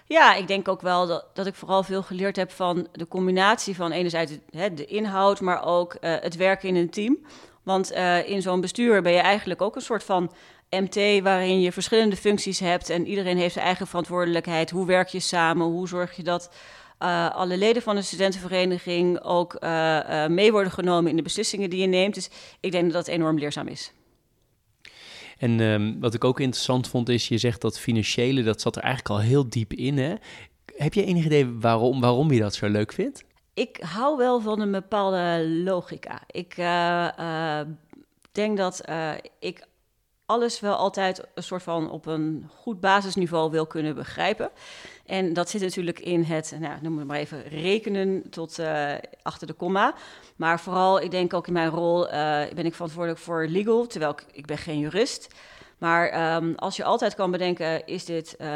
Ja, 0.07 0.35
ik 0.35 0.47
denk 0.47 0.69
ook 0.69 0.81
wel 0.81 1.07
dat, 1.07 1.25
dat 1.33 1.47
ik 1.47 1.55
vooral 1.55 1.83
veel 1.83 2.03
geleerd 2.03 2.37
heb 2.37 2.51
van 2.51 2.89
de 2.93 3.09
combinatie 3.09 3.77
van 3.77 3.93
enerzijds 3.93 4.33
hè, 4.51 4.75
de 4.75 4.85
inhoud, 4.85 5.41
maar 5.41 5.65
ook 5.65 5.97
uh, 6.01 6.15
het 6.21 6.37
werken 6.37 6.69
in 6.69 6.77
een 6.77 6.91
team 6.91 7.19
Want 7.63 7.91
in 8.27 8.43
zo'n 8.43 8.61
bestuur 8.61 9.03
ben 9.03 9.13
je 9.13 9.19
eigenlijk 9.19 9.63
ook 9.63 9.77
een 9.77 9.83
soort 9.83 10.05
van 10.05 10.33
MT 10.71 11.23
waarin 11.23 11.61
je 11.61 11.73
verschillende 11.73 12.17
functies 12.17 12.61
hebt 12.61 12.91
en 12.91 13.07
iedereen 13.07 13.37
heeft 13.37 13.53
zijn 13.53 13.65
eigen 13.65 13.87
verantwoordelijkheid. 13.87 14.71
Hoe 14.71 14.87
werk 14.87 15.09
je 15.09 15.21
samen? 15.21 15.67
Hoe 15.67 15.89
zorg 15.89 16.17
je 16.17 16.23
dat 16.23 16.51
alle 17.33 17.57
leden 17.57 17.83
van 17.83 17.97
de 17.97 18.03
studentenvereniging 18.03 19.21
ook 19.23 19.61
mee 20.29 20.53
worden 20.53 20.73
genomen 20.73 21.11
in 21.11 21.17
de 21.17 21.23
beslissingen 21.23 21.71
die 21.71 21.81
je 21.81 21.87
neemt? 21.87 22.15
Dus 22.15 22.31
ik 22.61 22.73
denk 22.73 22.85
dat 22.85 22.93
dat 22.93 23.15
enorm 23.15 23.39
leerzaam 23.39 23.69
is. 23.69 23.93
En 25.43 25.61
um, 25.61 26.01
wat 26.01 26.15
ik 26.15 26.25
ook 26.25 26.41
interessant 26.41 26.89
vond 26.89 27.09
is, 27.09 27.29
je 27.29 27.39
zegt 27.39 27.61
dat 27.61 27.79
financiële, 27.79 28.43
dat 28.43 28.61
zat 28.61 28.77
er 28.77 28.83
eigenlijk 28.83 29.15
al 29.15 29.21
heel 29.21 29.49
diep 29.49 29.73
in. 29.73 29.99
Hè? 29.99 30.15
Heb 30.77 30.95
je 30.95 31.05
enig 31.05 31.25
idee 31.25 31.59
waarom, 31.59 32.01
waarom 32.01 32.31
je 32.31 32.41
dat 32.41 32.55
zo 32.55 32.69
leuk 32.69 32.93
vindt? 32.93 33.25
Ik 33.55 33.79
hou 33.81 34.17
wel 34.17 34.41
van 34.41 34.61
een 34.61 34.71
bepaalde 34.71 35.49
logica. 35.49 36.23
Ik 36.31 36.57
uh, 36.59 37.09
uh, 37.19 37.61
denk 38.33 38.57
dat 38.57 38.83
uh, 38.89 39.13
ik 39.39 39.67
alles 40.33 40.61
wel 40.61 40.75
altijd 40.75 41.25
een 41.35 41.43
soort 41.43 41.63
van 41.63 41.91
op 41.91 42.07
een 42.07 42.49
goed 42.61 42.81
basisniveau 42.81 43.51
wil 43.51 43.67
kunnen 43.67 43.95
begrijpen. 43.95 44.51
En 45.07 45.33
dat 45.33 45.51
zit 45.51 45.61
natuurlijk 45.61 46.01
in 46.01 46.23
het, 46.23 46.57
nou, 46.61 46.75
noem 46.83 46.99
het 46.99 47.07
maar 47.07 47.19
even, 47.19 47.43
rekenen 47.43 48.31
tot 48.31 48.59
uh, 48.59 48.93
achter 49.23 49.47
de 49.47 49.53
komma. 49.53 49.95
Maar 50.37 50.61
vooral, 50.61 51.01
ik 51.01 51.11
denk 51.11 51.35
ook 51.35 51.47
in 51.47 51.53
mijn 51.53 51.71
rol, 51.71 52.07
uh, 52.07 52.13
ben 52.55 52.67
ik 52.67 52.75
verantwoordelijk 52.75 53.21
voor 53.21 53.47
legal, 53.47 53.87
terwijl 53.87 54.13
ik, 54.13 54.25
ik 54.33 54.47
ben 54.47 54.59
geen 54.59 54.79
jurist. 54.79 55.35
Maar 55.83 56.37
um, 56.37 56.55
als 56.57 56.77
je 56.77 56.85
altijd 56.85 57.15
kan 57.15 57.31
bedenken, 57.31 57.87
is 57.87 58.05
dit 58.05 58.37
uh, 58.41 58.49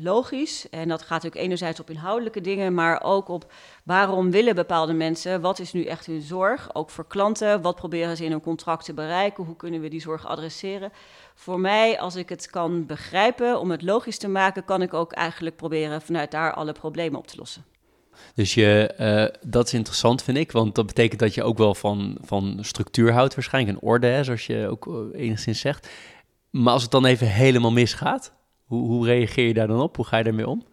logisch? 0.00 0.68
En 0.70 0.88
dat 0.88 1.00
gaat 1.00 1.10
natuurlijk 1.10 1.42
enerzijds 1.42 1.80
op 1.80 1.90
inhoudelijke 1.90 2.40
dingen, 2.40 2.74
maar 2.74 3.02
ook 3.02 3.28
op 3.28 3.52
waarom 3.84 4.30
willen 4.30 4.54
bepaalde 4.54 4.92
mensen, 4.92 5.40
wat 5.40 5.58
is 5.58 5.72
nu 5.72 5.84
echt 5.84 6.06
hun 6.06 6.20
zorg? 6.20 6.74
Ook 6.74 6.90
voor 6.90 7.06
klanten, 7.06 7.62
wat 7.62 7.76
proberen 7.76 8.16
ze 8.16 8.24
in 8.24 8.30
hun 8.30 8.40
contract 8.40 8.84
te 8.84 8.94
bereiken? 8.94 9.44
Hoe 9.44 9.56
kunnen 9.56 9.80
we 9.80 9.88
die 9.88 10.00
zorg 10.00 10.26
adresseren? 10.26 10.92
Voor 11.34 11.60
mij, 11.60 12.00
als 12.00 12.16
ik 12.16 12.28
het 12.28 12.50
kan 12.50 12.86
begrijpen, 12.86 13.60
om 13.60 13.70
het 13.70 13.82
logisch 13.82 14.18
te 14.18 14.28
maken, 14.28 14.64
kan 14.64 14.82
ik 14.82 14.94
ook 14.94 15.12
eigenlijk 15.12 15.56
proberen 15.56 16.02
vanuit 16.02 16.30
daar 16.30 16.52
alle 16.52 16.72
problemen 16.72 17.18
op 17.18 17.26
te 17.26 17.36
lossen. 17.38 17.64
Dus 18.34 18.54
je, 18.54 18.94
uh, 19.00 19.40
dat 19.50 19.66
is 19.66 19.74
interessant, 19.74 20.22
vind 20.22 20.38
ik, 20.38 20.52
want 20.52 20.74
dat 20.74 20.86
betekent 20.86 21.20
dat 21.20 21.34
je 21.34 21.42
ook 21.42 21.58
wel 21.58 21.74
van, 21.74 22.18
van 22.20 22.58
structuur 22.60 23.12
houdt, 23.12 23.34
waarschijnlijk, 23.34 23.76
en 23.78 23.88
orde, 23.88 24.06
hè, 24.06 24.24
zoals 24.24 24.46
je 24.46 24.68
ook 24.70 24.86
uh, 24.86 25.20
enigszins 25.20 25.60
zegt. 25.60 25.88
Maar 26.50 26.72
als 26.72 26.82
het 26.82 26.90
dan 26.90 27.04
even 27.04 27.26
helemaal 27.26 27.72
misgaat, 27.72 28.32
hoe, 28.64 28.86
hoe 28.86 29.06
reageer 29.06 29.46
je 29.46 29.54
daar 29.54 29.66
dan 29.66 29.80
op? 29.80 29.96
Hoe 29.96 30.04
ga 30.04 30.16
je 30.16 30.24
daarmee 30.24 30.48
om? 30.48 30.66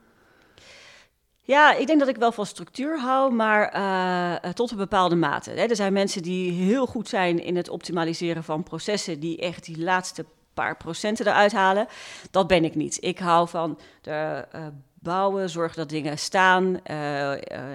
Ja, 1.41 1.73
ik 1.73 1.87
denk 1.87 1.99
dat 1.99 2.07
ik 2.07 2.15
wel 2.15 2.31
van 2.31 2.45
structuur 2.45 2.99
hou, 2.99 3.33
maar 3.33 3.75
uh, 3.75 4.51
tot 4.51 4.71
een 4.71 4.77
bepaalde 4.77 5.15
mate. 5.15 5.49
Hè. 5.49 5.65
Er 5.65 5.75
zijn 5.75 5.93
mensen 5.93 6.21
die 6.21 6.51
heel 6.51 6.85
goed 6.85 7.09
zijn 7.09 7.43
in 7.43 7.55
het 7.55 7.69
optimaliseren 7.69 8.43
van 8.43 8.63
processen, 8.63 9.19
die 9.19 9.37
echt 9.37 9.65
die 9.65 9.79
laatste 9.79 10.25
paar 10.53 10.77
procenten 10.77 11.27
eruit 11.27 11.51
halen. 11.51 11.87
Dat 12.31 12.47
ben 12.47 12.63
ik 12.63 12.75
niet. 12.75 12.97
Ik 13.03 13.19
hou 13.19 13.47
van 13.47 13.79
de 14.01 14.45
uh, 14.55 14.61
bouwen, 14.93 15.49
zorgen 15.49 15.77
dat 15.77 15.89
dingen 15.89 16.17
staan, 16.17 16.79
uh, 16.91 17.31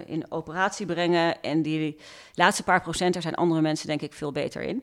in 0.06 0.24
operatie 0.28 0.86
brengen. 0.86 1.42
En 1.42 1.62
die 1.62 1.96
laatste 2.34 2.62
paar 2.62 2.82
procent, 2.82 3.12
daar 3.12 3.22
zijn 3.22 3.34
andere 3.34 3.60
mensen 3.60 3.86
denk 3.86 4.02
ik 4.02 4.12
veel 4.12 4.32
beter 4.32 4.62
in 4.62 4.82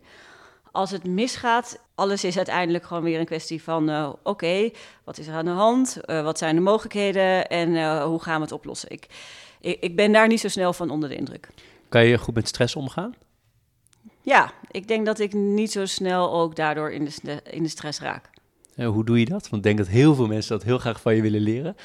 als 0.77 0.91
het 0.91 1.03
misgaat, 1.03 1.79
alles 1.95 2.23
is 2.23 2.37
uiteindelijk 2.37 2.85
gewoon 2.85 3.03
weer 3.03 3.19
een 3.19 3.25
kwestie 3.25 3.63
van: 3.63 3.89
uh, 3.89 4.09
oké, 4.23 4.69
wat 5.03 5.17
is 5.17 5.27
er 5.27 5.33
aan 5.33 5.45
de 5.45 5.51
hand? 5.51 5.97
Uh, 6.05 6.23
wat 6.23 6.37
zijn 6.37 6.55
de 6.55 6.61
mogelijkheden 6.61 7.47
en 7.47 7.69
uh, 7.69 8.03
hoe 8.03 8.21
gaan 8.21 8.35
we 8.35 8.41
het 8.41 8.51
oplossen? 8.51 8.89
Ik, 8.89 9.07
ik, 9.59 9.77
ik, 9.79 9.95
ben 9.95 10.11
daar 10.11 10.27
niet 10.27 10.39
zo 10.39 10.47
snel 10.47 10.73
van 10.73 10.89
onder 10.89 11.09
de 11.09 11.15
indruk. 11.15 11.49
Kan 11.89 12.05
je 12.05 12.17
goed 12.17 12.33
met 12.33 12.47
stress 12.47 12.75
omgaan? 12.75 13.15
Ja, 14.21 14.51
ik 14.71 14.87
denk 14.87 15.05
dat 15.05 15.19
ik 15.19 15.33
niet 15.33 15.71
zo 15.71 15.85
snel 15.85 16.33
ook 16.33 16.55
daardoor 16.55 16.91
in 16.91 17.09
de, 17.21 17.41
in 17.49 17.63
de 17.63 17.69
stress 17.69 17.99
raak. 17.99 18.29
hoe 18.75 19.05
doe 19.05 19.19
je 19.19 19.25
dat? 19.25 19.41
Want 19.41 19.55
ik 19.55 19.63
denk 19.63 19.77
dat 19.77 19.87
heel 19.87 20.15
veel 20.15 20.27
mensen 20.27 20.57
dat 20.57 20.63
heel 20.63 20.77
graag 20.77 21.01
van 21.01 21.15
je 21.15 21.21
willen 21.21 21.41
leren. 21.41 21.75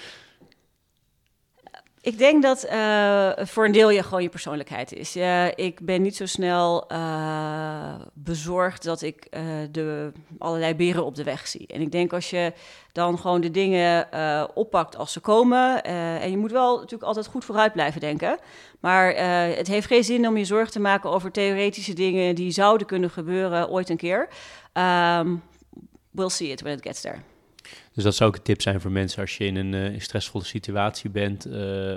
Ik 2.02 2.18
denk 2.18 2.42
dat 2.42 2.66
uh, 2.66 3.30
voor 3.36 3.64
een 3.64 3.72
deel 3.72 3.90
je 3.90 4.02
gewoon 4.02 4.22
je 4.22 4.28
persoonlijkheid 4.28 4.92
is. 4.92 5.16
Ik 5.54 5.80
ben 5.80 6.02
niet 6.02 6.16
zo 6.16 6.26
snel 6.26 6.92
uh, 6.92 7.94
bezorgd 8.12 8.84
dat 8.84 9.02
ik 9.02 9.26
de, 9.70 10.12
allerlei 10.38 10.74
beren 10.74 11.04
op 11.04 11.14
de 11.14 11.24
weg 11.24 11.46
zie. 11.46 11.66
En 11.66 11.80
ik 11.80 11.92
denk 11.92 12.12
als 12.12 12.30
je 12.30 12.52
dan 12.92 13.18
gewoon 13.18 13.40
de 13.40 13.50
dingen 13.50 14.08
oppakt 14.54 14.96
als 14.96 15.12
ze 15.12 15.20
komen. 15.20 15.82
en 15.84 16.30
je 16.30 16.36
moet 16.36 16.50
wel 16.50 16.76
natuurlijk 16.76 17.02
altijd 17.02 17.26
goed 17.26 17.44
vooruit 17.44 17.72
blijven 17.72 18.00
denken. 18.00 18.38
Maar 18.80 19.14
het 19.56 19.66
heeft 19.66 19.86
geen 19.86 20.04
zin 20.04 20.28
om 20.28 20.36
je 20.36 20.44
zorgen 20.44 20.72
te 20.72 20.80
maken 20.80 21.10
over 21.10 21.30
theoretische 21.30 21.94
dingen 21.94 22.34
die 22.34 22.50
zouden 22.50 22.86
kunnen 22.86 23.10
gebeuren 23.10 23.68
ooit 23.68 23.88
een 23.88 23.96
keer. 23.96 24.28
Um, 24.72 25.42
we'll 26.10 26.28
see 26.28 26.50
it 26.50 26.60
when 26.62 26.72
it 26.72 26.82
gets 26.82 27.00
there. 27.00 27.31
Dus 27.92 28.04
dat 28.04 28.14
zou 28.14 28.30
ook 28.30 28.36
een 28.36 28.42
tip 28.42 28.62
zijn 28.62 28.80
voor 28.80 28.90
mensen 28.90 29.20
als 29.20 29.36
je 29.36 29.44
in 29.44 29.56
een 29.56 29.92
uh, 29.92 30.00
stressvolle 30.00 30.44
situatie 30.44 31.10
bent. 31.10 31.46
Uh, 31.46 31.96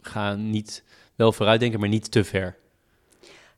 ga 0.00 0.34
niet 0.34 0.84
wel 1.14 1.32
vooruitdenken, 1.32 1.80
maar 1.80 1.88
niet 1.88 2.10
te 2.10 2.24
ver. 2.24 2.56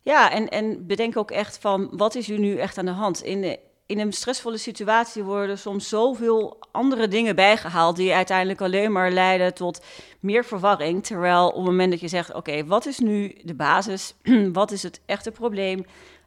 Ja, 0.03 0.31
en, 0.31 0.49
en 0.49 0.87
bedenk 0.87 1.17
ook 1.17 1.31
echt 1.31 1.59
van 1.59 1.89
wat 1.93 2.15
is 2.15 2.31
er 2.31 2.39
nu 2.39 2.57
echt 2.57 2.79
aan 2.79 2.85
de 2.85 2.91
hand? 2.91 3.23
In, 3.23 3.41
de, 3.41 3.59
in 3.87 3.99
een 3.99 4.13
stressvolle 4.13 4.57
situatie 4.57 5.23
worden 5.23 5.59
soms 5.59 5.89
zoveel 5.89 6.59
andere 6.73 7.09
dingen 7.09 7.37
bijgehaald 7.37 7.97
die 7.97 8.15
uiteindelijk 8.15 8.61
alleen 8.61 8.93
maar 8.93 9.11
leiden 9.11 9.55
tot 9.55 9.85
meer 10.21 10.45
verwarring. 10.45 11.05
Terwijl 11.05 11.49
op 11.49 11.55
het 11.55 11.65
moment 11.65 11.91
dat 11.91 12.01
je 12.01 12.09
zegt, 12.09 12.35
oké, 12.35 12.65
wat 12.65 12.87
is 12.87 12.99
nu 12.99 13.35
de 13.43 13.55
basis? 13.55 14.15
wat 14.53 14.71
is 14.71 14.83
het 14.83 15.01
echte 15.07 15.31
probleem? 15.31 15.85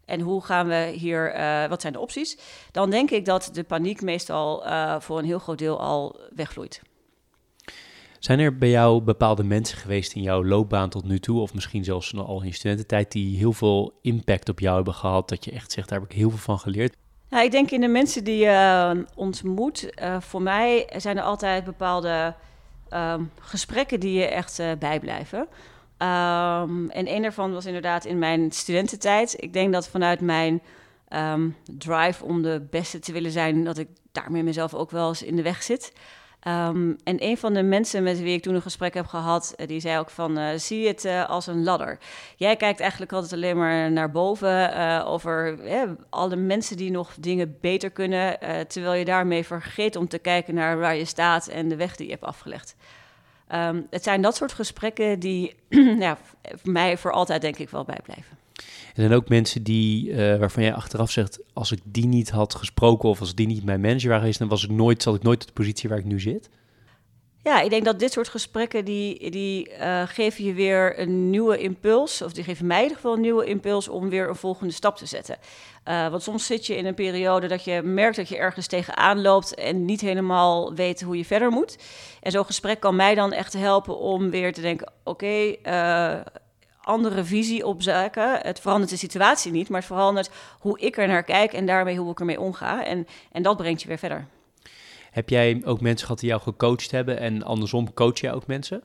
En 0.08 0.20
hoe 0.20 0.44
gaan 0.44 0.68
we 0.68 0.94
hier, 0.96 1.36
uh, 1.36 1.66
wat 1.66 1.82
zijn 1.82 1.94
de 1.94 2.00
opties? 2.00 2.38
Dan 2.72 2.90
denk 2.90 3.12
ik 3.12 3.26
dat 3.26 3.50
de 3.54 3.64
paniek 3.64 4.02
meestal 4.02 4.66
uh, 4.66 5.00
voor 5.00 5.18
een 5.20 5.26
heel 5.26 5.40
groot 5.40 5.58
deel 5.58 5.80
al 5.80 6.20
wegvloeit. 6.36 6.82
Zijn 8.20 8.40
er 8.40 8.58
bij 8.58 8.70
jou 8.70 9.02
bepaalde 9.02 9.44
mensen 9.44 9.78
geweest 9.78 10.14
in 10.14 10.22
jouw 10.22 10.44
loopbaan 10.44 10.90
tot 10.90 11.04
nu 11.04 11.20
toe, 11.20 11.40
of 11.40 11.54
misschien 11.54 11.84
zelfs 11.84 12.16
al 12.16 12.42
in 12.42 12.48
je 12.48 12.54
studententijd, 12.54 13.12
die 13.12 13.38
heel 13.38 13.54
veel 13.54 14.00
impact 14.02 14.50
op 14.50 14.60
jou 14.60 14.76
hebben 14.76 14.94
gehad? 14.94 15.30
Dat 15.30 15.46
je 15.46 15.52
echt 15.52 15.72
zegt, 15.72 15.90
daar 15.90 16.00
heb 16.00 16.10
ik 16.10 16.16
heel 16.16 16.30
veel 16.30 16.40
van 16.40 16.60
geleerd. 16.60 16.96
Nou, 17.30 17.44
ik 17.44 17.52
denk 17.52 17.72
in 17.72 17.82
de 17.82 17.88
mensen 17.88 18.24
die 18.24 18.38
je 18.38 18.92
uh, 18.96 19.04
ontmoet, 19.16 19.90
voor 20.20 20.42
mij 20.42 20.90
zijn 20.98 21.18
er 21.18 21.24
altijd 21.24 21.64
bepaalde 21.64 22.36
um, 22.94 23.32
gesprekken 23.40 24.00
die 24.00 24.20
je 24.20 24.26
echt 24.26 24.62
bijblijven. 24.80 25.48
Um, 26.02 26.90
en 26.90 27.14
een 27.14 27.22
daarvan 27.22 27.54
was 27.54 27.66
inderdaad 27.66 28.06
in 28.06 28.20
mijn 28.20 28.52
studententijd. 28.52 29.36
Ik 29.38 29.54
denk 29.54 29.74
dat 29.74 29.88
vanuit 29.88 30.22
mijn 30.22 30.62
um, 31.10 31.56
drive 31.78 32.26
om 32.26 32.42
de 32.42 32.68
beste 32.70 33.00
te 33.00 33.12
willen 33.12 33.32
zijn, 33.32 33.64
dat 33.64 33.78
ik 33.78 33.88
daarmee 34.12 34.44
mezelf 34.44 34.74
ook 34.74 34.92
wel 34.92 35.08
eens 35.08 35.24
in 35.24 35.36
de 35.36 35.42
weg 35.42 35.64
zit. 35.64 35.94
Um, 36.48 36.98
en 37.04 37.24
een 37.24 37.38
van 37.38 37.54
de 37.54 37.64
mensen 37.64 38.04
met 38.04 38.20
wie 38.20 38.36
ik 38.36 38.42
toen 38.42 38.56
een 38.56 38.62
gesprek 38.62 38.94
heb 38.94 39.06
gehad, 39.06 39.54
uh, 39.58 39.68
die 39.68 39.80
zei 39.80 40.00
ook 40.00 40.10
van, 40.10 40.40
uh, 40.40 40.48
zie 40.56 40.88
het 40.88 41.06
uh, 41.06 41.30
als 41.30 41.48
een 41.48 41.64
ladder. 41.64 41.98
Jij 42.36 42.56
kijkt 42.56 42.80
eigenlijk 42.80 43.12
altijd 43.12 43.34
alleen 43.34 43.58
maar 43.58 43.92
naar 43.92 44.12
boven 44.12 45.06
over 45.06 45.60
alle 46.10 46.36
mensen 46.36 46.78
die 46.78 46.92
nog 46.92 47.14
dingen 47.20 47.58
beter 47.62 47.90
kunnen, 47.90 48.38
terwijl 48.68 48.94
je 48.94 49.06
daarmee 49.06 49.46
vergeet 49.46 49.96
om 49.96 50.08
te 50.08 50.20
kijken 50.20 50.56
naar 50.56 50.80
waar 50.80 50.96
je 50.96 51.06
staat 51.06 51.48
en 51.48 51.68
de 51.68 51.76
weg 51.76 51.96
die 51.96 52.06
je 52.06 52.12
hebt 52.12 52.24
afgelegd. 52.24 52.76
Um, 53.54 53.88
het 53.90 54.04
zijn 54.04 54.22
dat 54.22 54.36
soort 54.36 54.54
gesprekken 54.54 55.20
die 55.20 55.56
ja, 56.00 56.18
mij 56.64 56.98
voor 56.98 57.12
altijd 57.12 57.42
denk 57.42 57.58
ik 57.58 57.70
wel 57.70 57.84
bijblijven. 57.84 58.38
Er 58.58 59.04
zijn 59.04 59.14
ook 59.14 59.30
mensen 59.30 59.64
die, 59.64 60.10
uh, 60.10 60.38
waarvan 60.38 60.64
jij 60.64 60.74
achteraf 60.74 61.12
zegt, 61.12 61.40
als 61.54 61.72
ik 61.72 61.80
die 61.84 62.08
niet 62.08 62.30
had 62.30 62.56
gesproken 62.56 63.10
of 63.10 63.20
als 63.20 63.36
die 63.36 63.48
niet 63.48 63.64
mijn 63.64 63.82
manager 63.82 64.08
waren 64.08 64.20
geweest, 64.20 64.40
dan 64.40 64.48
was 64.48 64.64
ik 64.64 64.70
nooit, 64.70 65.04
zat 65.04 65.16
ik 65.16 65.24
nooit 65.24 65.42
op 65.42 65.48
de 65.48 65.54
positie 65.54 65.90
waar 65.90 65.98
ik 65.98 66.06
nu 66.06 66.20
zit. 66.20 66.50
Ja, 67.48 67.62
ik 67.62 67.70
denk 67.70 67.86
dat 67.86 68.00
dit 68.00 68.12
soort 68.12 68.28
gesprekken, 68.28 68.86
die, 68.86 69.32
die 69.32 69.70
uh, 69.80 70.02
geven 70.06 70.44
je 70.44 70.54
weer 70.54 71.00
een 71.00 71.30
nieuwe 71.30 71.58
impuls. 71.58 72.22
Of 72.22 72.34
die 72.34 72.44
geven 72.44 72.68
mij 72.68 72.78
in 72.78 72.84
ieder 72.84 72.98
geval 72.98 73.14
een 73.14 73.22
nieuwe 73.22 73.46
impuls 73.46 73.88
om 73.88 74.10
weer 74.10 74.30
een 74.30 74.36
volgende 74.36 74.74
stap 74.74 74.98
te 74.98 75.06
zetten. 75.06 75.38
Uh, 75.86 76.08
want 76.08 76.24
soms 76.24 76.46
zit 76.46 76.66
je 76.66 76.76
in 76.76 76.86
een 76.86 76.94
periode 76.94 77.48
dat 77.48 77.64
je 77.64 77.82
merkt 77.82 78.16
dat 78.16 78.30
je 78.30 78.38
ergens 78.38 78.68
tegenaan 78.68 79.22
loopt 79.22 79.56
en 79.56 79.86
niet 79.86 80.02
helemaal 80.02 80.74
weet 80.74 81.02
hoe 81.02 81.18
je 81.18 81.26
verder 81.26 81.50
moet. 81.50 81.78
En 82.22 82.32
zo'n 82.32 82.46
gesprek 82.46 82.80
kan 82.80 82.96
mij 82.96 83.16
dan 83.16 83.34
echt 83.34 83.54
helpen 83.54 83.98
om 83.98 84.30
weer 84.30 84.54
te 84.54 84.62
denken, 84.62 84.92
oké, 85.04 85.56
uh, 85.64 86.16
andere 86.82 87.24
visie 87.24 87.66
op 87.66 87.82
zaken. 87.82 88.40
Het 88.42 88.60
verandert 88.60 88.92
de 88.92 88.98
situatie 88.98 89.52
niet, 89.52 89.70
maar 89.70 89.80
het 89.80 89.90
verandert 89.90 90.30
hoe 90.60 90.80
ik 90.80 90.98
er 90.98 91.08
naar 91.08 91.24
kijk 91.24 91.54
en 91.54 91.66
daarmee 91.66 91.98
hoe 91.98 92.12
ik 92.12 92.20
ermee 92.20 92.40
omga. 92.40 92.86
En, 92.86 93.08
en 93.32 93.44
dat 93.44 93.58
brengt 93.58 93.82
je 93.82 93.88
weer 93.88 93.98
verder. 93.98 94.28
Heb 95.18 95.30
jij 95.30 95.62
ook 95.66 95.82
mensen 95.82 96.06
gehad 96.06 96.20
die 96.20 96.30
jou 96.30 96.42
gecoacht 96.42 96.92
hebben 96.92 97.20
en 97.20 97.44
andersom 97.44 97.94
coach 97.94 98.20
jij 98.20 98.34
ook 98.34 98.48
mensen? 98.48 98.84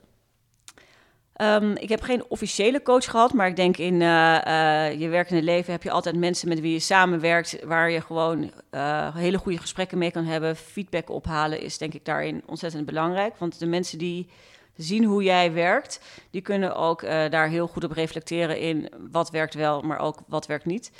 Um, 1.42 1.76
ik 1.76 1.88
heb 1.88 2.00
geen 2.00 2.24
officiële 2.28 2.82
coach 2.82 3.04
gehad, 3.04 3.32
maar 3.32 3.48
ik 3.48 3.56
denk 3.56 3.76
in 3.76 3.94
uh, 4.00 4.40
uh, 4.46 5.00
je 5.00 5.08
werkende 5.08 5.42
leven 5.42 5.72
heb 5.72 5.82
je 5.82 5.90
altijd 5.90 6.16
mensen 6.16 6.48
met 6.48 6.60
wie 6.60 6.72
je 6.72 6.78
samenwerkt, 6.78 7.64
waar 7.64 7.90
je 7.90 8.00
gewoon 8.00 8.52
uh, 8.70 9.16
hele 9.16 9.38
goede 9.38 9.58
gesprekken 9.58 9.98
mee 9.98 10.10
kan 10.10 10.24
hebben. 10.24 10.56
Feedback 10.56 11.10
ophalen 11.10 11.60
is 11.60 11.78
denk 11.78 11.94
ik 11.94 12.04
daarin 12.04 12.42
ontzettend 12.46 12.86
belangrijk, 12.86 13.36
want 13.36 13.58
de 13.58 13.66
mensen 13.66 13.98
die 13.98 14.28
zien 14.76 15.04
hoe 15.04 15.22
jij 15.22 15.52
werkt, 15.52 16.00
die 16.30 16.40
kunnen 16.40 16.76
ook 16.76 17.00
daar 17.02 17.48
heel 17.48 17.66
goed 17.66 17.84
op 17.84 17.92
reflecteren 17.92 18.58
in 18.58 18.92
wat 19.10 19.30
werkt 19.30 19.54
wel, 19.54 19.80
maar 19.80 19.98
ook 19.98 20.18
wat 20.26 20.46
werkt 20.46 20.64
niet. 20.64 20.92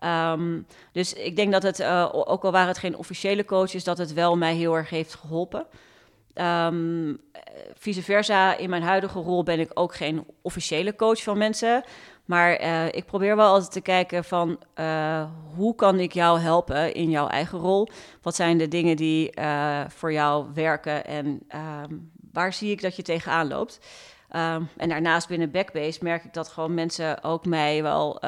Ehm, 0.00 0.60
dus 0.92 1.12
ik 1.12 1.36
denk 1.36 1.52
dat 1.52 1.62
het, 1.62 1.80
uh, 1.80 2.08
ook 2.12 2.44
al 2.44 2.52
waren 2.52 2.68
het 2.68 2.78
geen 2.78 2.96
officiële 2.96 3.44
coaches, 3.44 3.84
dat 3.84 3.98
het 3.98 4.12
wel 4.12 4.36
mij 4.36 4.54
heel 4.54 4.76
erg 4.76 4.90
heeft 4.90 5.14
geholpen. 5.14 5.66
Um, 6.34 7.20
vice 7.74 8.02
versa, 8.02 8.56
in 8.56 8.70
mijn 8.70 8.82
huidige 8.82 9.18
rol 9.18 9.42
ben 9.42 9.60
ik 9.60 9.70
ook 9.74 9.94
geen 9.94 10.24
officiële 10.42 10.96
coach 10.96 11.22
van 11.22 11.38
mensen. 11.38 11.84
Maar 12.24 12.60
uh, 12.62 12.86
ik 12.86 13.04
probeer 13.04 13.36
wel 13.36 13.52
altijd 13.52 13.72
te 13.72 13.80
kijken 13.80 14.24
van 14.24 14.58
hoe 15.54 15.74
kan 15.74 16.00
ik 16.00 16.12
jou 16.12 16.38
helpen 16.38 16.94
in 16.94 17.10
jouw 17.10 17.26
eigen 17.26 17.58
rol? 17.58 17.88
Wat 18.22 18.34
zijn 18.34 18.58
de 18.58 18.68
dingen 18.68 18.96
die 18.96 19.32
voor 19.88 20.12
jou 20.12 20.46
werken 20.54 21.06
en 21.06 21.42
um, 21.82 22.10
waar 22.32 22.52
zie 22.52 22.70
ik 22.70 22.82
dat 22.82 22.96
je 22.96 23.02
tegenaan 23.02 23.48
loopt? 23.48 23.80
Um, 24.36 24.68
en 24.76 24.88
daarnaast 24.88 25.28
binnen 25.28 25.50
Backbase 25.50 25.98
merk 26.02 26.24
ik 26.24 26.34
dat 26.34 26.48
gewoon 26.48 26.74
mensen 26.74 27.22
ook 27.22 27.46
mij 27.46 27.82
wel 27.82 28.18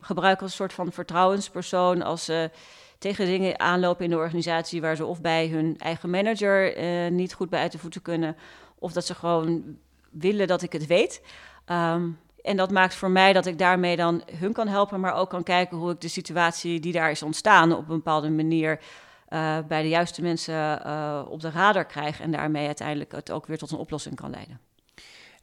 gebruiken 0.00 0.42
als 0.42 0.50
een 0.50 0.56
soort 0.56 0.72
van 0.72 0.92
vertrouwenspersoon. 0.92 2.02
Als 2.02 2.24
ze 2.24 2.50
tegen 2.98 3.26
dingen 3.26 3.60
aanlopen 3.60 4.04
in 4.04 4.10
de 4.10 4.16
organisatie 4.16 4.80
waar 4.80 4.96
ze 4.96 5.04
of 5.04 5.20
bij 5.20 5.48
hun 5.48 5.78
eigen 5.78 6.10
manager 6.10 6.78
uh, 6.78 7.10
niet 7.10 7.34
goed 7.34 7.50
bij 7.50 7.60
uit 7.60 7.72
de 7.72 7.78
voeten 7.78 8.02
kunnen, 8.02 8.36
of 8.78 8.92
dat 8.92 9.06
ze 9.06 9.14
gewoon 9.14 9.76
willen 10.10 10.46
dat 10.46 10.62
ik 10.62 10.72
het 10.72 10.86
weet. 10.86 11.22
Um, 11.66 12.18
en 12.42 12.56
dat 12.56 12.70
maakt 12.70 12.94
voor 12.94 13.10
mij 13.10 13.32
dat 13.32 13.46
ik 13.46 13.58
daarmee 13.58 13.96
dan 13.96 14.22
hun 14.32 14.52
kan 14.52 14.68
helpen, 14.68 15.00
maar 15.00 15.14
ook 15.14 15.30
kan 15.30 15.42
kijken 15.42 15.76
hoe 15.76 15.90
ik 15.90 16.00
de 16.00 16.08
situatie 16.08 16.80
die 16.80 16.92
daar 16.92 17.10
is 17.10 17.22
ontstaan 17.22 17.72
op 17.72 17.88
een 17.88 17.96
bepaalde 17.96 18.30
manier 18.30 18.80
uh, 19.28 19.58
bij 19.68 19.82
de 19.82 19.88
juiste 19.88 20.22
mensen 20.22 20.82
uh, 20.86 21.22
op 21.28 21.40
de 21.40 21.50
radar 21.50 21.84
krijg 21.84 22.20
en 22.20 22.30
daarmee 22.30 22.66
uiteindelijk 22.66 23.12
het 23.12 23.30
ook 23.30 23.46
weer 23.46 23.58
tot 23.58 23.70
een 23.70 23.78
oplossing 23.78 24.14
kan 24.14 24.30
leiden. 24.30 24.60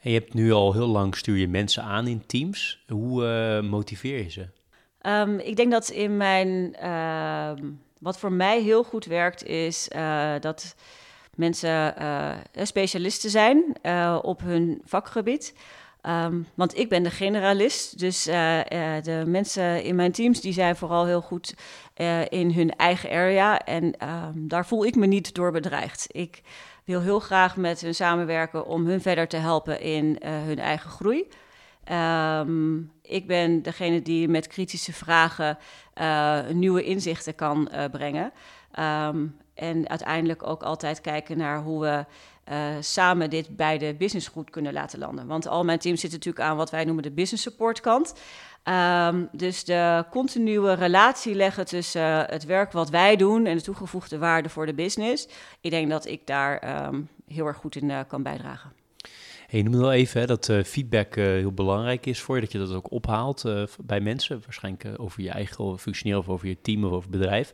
En 0.04 0.12
je 0.12 0.20
hebt 0.20 0.34
nu 0.34 0.52
al 0.52 0.74
heel 0.74 0.88
lang 0.88 1.16
stuur 1.16 1.38
je 1.38 1.48
mensen 1.48 1.84
aan 1.84 2.08
in 2.08 2.26
teams. 2.26 2.84
Hoe 2.88 3.24
uh, 3.24 3.70
motiveer 3.70 4.18
je 4.18 4.30
ze? 4.30 4.48
Um, 5.02 5.40
ik 5.40 5.56
denk 5.56 5.72
dat 5.72 5.90
in 5.90 6.18
mijn. 6.18 6.76
Uh, 6.84 7.52
wat 8.00 8.20
voor 8.20 8.32
mij 8.32 8.62
heel 8.62 8.84
goed 8.84 9.06
werkt, 9.06 9.46
is 9.46 9.90
uh, 9.96 10.34
dat 10.40 10.76
mensen 11.36 11.96
uh, 12.02 12.36
specialisten 12.62 13.30
zijn 13.30 13.64
op 14.22 14.42
hun 14.42 14.82
vakgebied. 14.86 15.56
Um, 16.02 16.48
want 16.54 16.78
ik 16.78 16.90
ben 16.90 17.04
de 17.04 17.12
generalist, 17.12 18.00
dus 18.00 18.24
de 18.24 19.24
mensen 19.26 19.84
in 19.84 19.96
mijn 19.96 20.12
teams 20.12 20.42
die 20.42 20.54
zijn 20.54 20.76
vooral 20.76 21.06
heel 21.06 21.22
goed 21.22 21.56
in 22.30 22.52
hun 22.52 22.76
eigen 22.76 23.10
area. 23.10 23.60
En 23.60 23.94
daar 24.36 24.66
voel 24.66 24.86
ik 24.86 24.96
me 24.96 25.06
niet 25.06 25.34
door 25.34 25.52
bedreigd. 25.52 26.08
Ik 26.12 26.42
wil 26.86 27.02
heel 27.02 27.20
graag 27.20 27.56
met 27.56 27.82
hun 27.82 27.96
samenwerken 27.96 28.66
om 28.66 28.86
hun 28.86 29.02
verder 29.02 29.28
te 29.28 29.38
helpen 29.38 29.82
in 29.82 30.18
hun 30.24 30.60
eigen 30.60 30.90
groei. 30.90 31.28
Um, 31.92 32.92
ik 33.02 33.28
ben 33.28 33.62
degene 33.62 34.02
die 34.02 34.28
met 34.28 34.48
kritische 34.48 34.94
vragen 34.94 35.58
uh, 36.02 36.40
nieuwe 36.50 36.84
inzichten 36.84 37.36
kan 37.36 37.70
uh, 37.72 37.84
brengen. 37.92 38.32
Um, 38.80 39.36
en 39.54 39.90
uiteindelijk 39.90 40.48
ook 40.48 40.64
altijd 40.64 41.02
kijken 41.02 41.38
naar 41.38 41.62
hoe 41.62 41.82
we 41.82 42.06
uh, 42.52 42.66
samen 42.80 43.30
dit 43.30 43.56
bij 43.56 43.78
de 43.78 43.96
business 43.98 44.28
goed 44.28 44.50
kunnen 44.50 44.74
laten 44.74 45.00
landen. 45.00 45.28
Want 45.28 45.48
al 45.48 45.64
mijn 45.64 45.80
team 45.80 45.96
zit 45.96 46.12
natuurlijk 46.12 46.46
aan 46.46 46.58
wat 46.58 46.70
wij 46.70 46.86
noemen 46.86 47.04
de 47.04 47.12
business 47.12 47.44
support 47.44 47.80
kant. 47.80 48.14
Um, 49.10 49.30
dus 49.32 49.64
de 49.64 50.06
continue 50.12 50.74
relatie 50.74 51.36
leggen 51.36 51.66
tussen 51.66 52.26
het 52.26 52.46
werk 52.46 52.72
wat 52.72 52.90
wij 52.90 53.16
doen 53.16 53.46
en 53.46 53.56
de 53.58 53.64
toegevoegde 53.64 54.18
waarde 54.18 54.50
voor 54.50 54.66
de 54.66 54.74
business. 54.74 55.28
Ik 55.62 55.72
denk 55.72 55.90
dat 55.90 56.06
ik 56.06 56.28
daar 56.28 56.86
um, 56.88 57.10
heel 57.28 57.46
erg 57.46 57.58
goed 57.58 57.76
in 57.76 57.92
kan 58.08 58.24
bijdragen. 58.24 58.72
Hey, 59.48 59.60
je 59.60 59.64
noemde 59.64 59.80
wel 59.80 59.92
even 59.92 60.20
hè, 60.20 60.28
dat 60.28 60.52
feedback 60.66 61.16
heel 61.16 61.52
belangrijk 61.52 62.06
is 62.06 62.22
voor 62.22 62.36
je, 62.36 62.42
dat 62.42 62.52
je 62.52 62.58
dat 62.58 62.74
ook 62.74 62.92
ophaalt 62.92 63.44
bij 63.82 64.00
mensen, 64.00 64.42
waarschijnlijk 64.44 65.02
over 65.02 65.22
je 65.22 65.30
eigen 65.30 65.80
functioneel 65.80 66.20
of 66.20 66.30
over 66.30 66.48
je 66.48 66.62
team 66.62 66.84
of 66.84 66.92
over 66.92 67.10
bedrijf. 67.10 67.54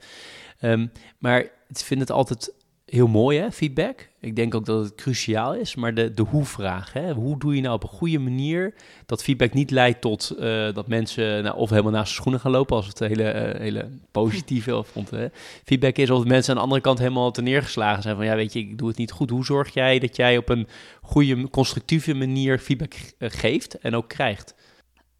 Um, 0.61 0.91
maar 1.17 1.39
ik 1.41 1.77
vind 1.77 1.99
het 1.99 2.11
altijd 2.11 2.53
heel 2.89 3.07
mooi, 3.07 3.39
hè, 3.39 3.51
feedback. 3.51 4.07
Ik 4.19 4.35
denk 4.35 4.55
ook 4.55 4.65
dat 4.65 4.83
het 4.83 4.95
cruciaal 4.95 5.55
is, 5.55 5.75
maar 5.75 5.93
de, 5.93 6.13
de 6.13 6.21
hoe-vraag, 6.21 6.93
hoe 7.15 7.39
doe 7.39 7.55
je 7.55 7.61
nou 7.61 7.75
op 7.75 7.83
een 7.83 7.89
goede 7.89 8.19
manier 8.19 8.73
dat 9.05 9.23
feedback 9.23 9.53
niet 9.53 9.71
leidt 9.71 10.01
tot 10.01 10.35
uh, 10.39 10.73
dat 10.73 10.87
mensen 10.87 11.43
nou, 11.43 11.57
of 11.57 11.69
helemaal 11.69 11.91
naast 11.91 12.09
de 12.09 12.15
schoenen 12.15 12.39
gaan 12.39 12.51
lopen, 12.51 12.75
als 12.75 12.87
het 12.87 12.99
hele, 12.99 13.53
uh, 13.53 13.59
hele 13.59 13.89
positieve 14.11 14.83
vond. 14.83 15.09
Hè. 15.09 15.27
Feedback 15.63 15.97
is 15.97 16.09
of 16.09 16.25
mensen 16.25 16.51
aan 16.51 16.57
de 16.57 16.63
andere 16.63 16.81
kant 16.81 16.99
helemaal 16.99 17.31
te 17.31 17.41
neergeslagen 17.41 18.03
zijn 18.03 18.15
van, 18.15 18.25
ja, 18.25 18.35
weet 18.35 18.53
je, 18.53 18.59
ik 18.59 18.77
doe 18.77 18.87
het 18.87 18.97
niet 18.97 19.11
goed. 19.11 19.29
Hoe 19.29 19.45
zorg 19.45 19.73
jij 19.73 19.99
dat 19.99 20.15
jij 20.15 20.37
op 20.37 20.49
een 20.49 20.67
goede, 21.01 21.49
constructieve 21.49 22.13
manier 22.13 22.59
feedback 22.59 22.93
uh, 22.93 23.29
geeft 23.31 23.79
en 23.79 23.95
ook 23.95 24.07
krijgt? 24.07 24.55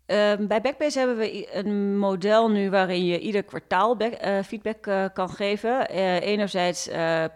Uh, 0.10 0.32
bij 0.40 0.62
Backbase 0.62 0.98
hebben 1.00 1.18
we 1.18 1.56
een 1.56 1.98
model 1.98 2.50
nu 2.50 2.70
waarin 2.70 3.06
je 3.06 3.20
ieder 3.20 3.44
kwartaal 3.44 4.02
uh, 4.02 4.40
feedback 4.46 4.88
uh, 4.88 5.06
kan 5.14 5.30
geven. 5.30 5.88
Uh, 5.92 6.22
enerzijds 6.22 6.88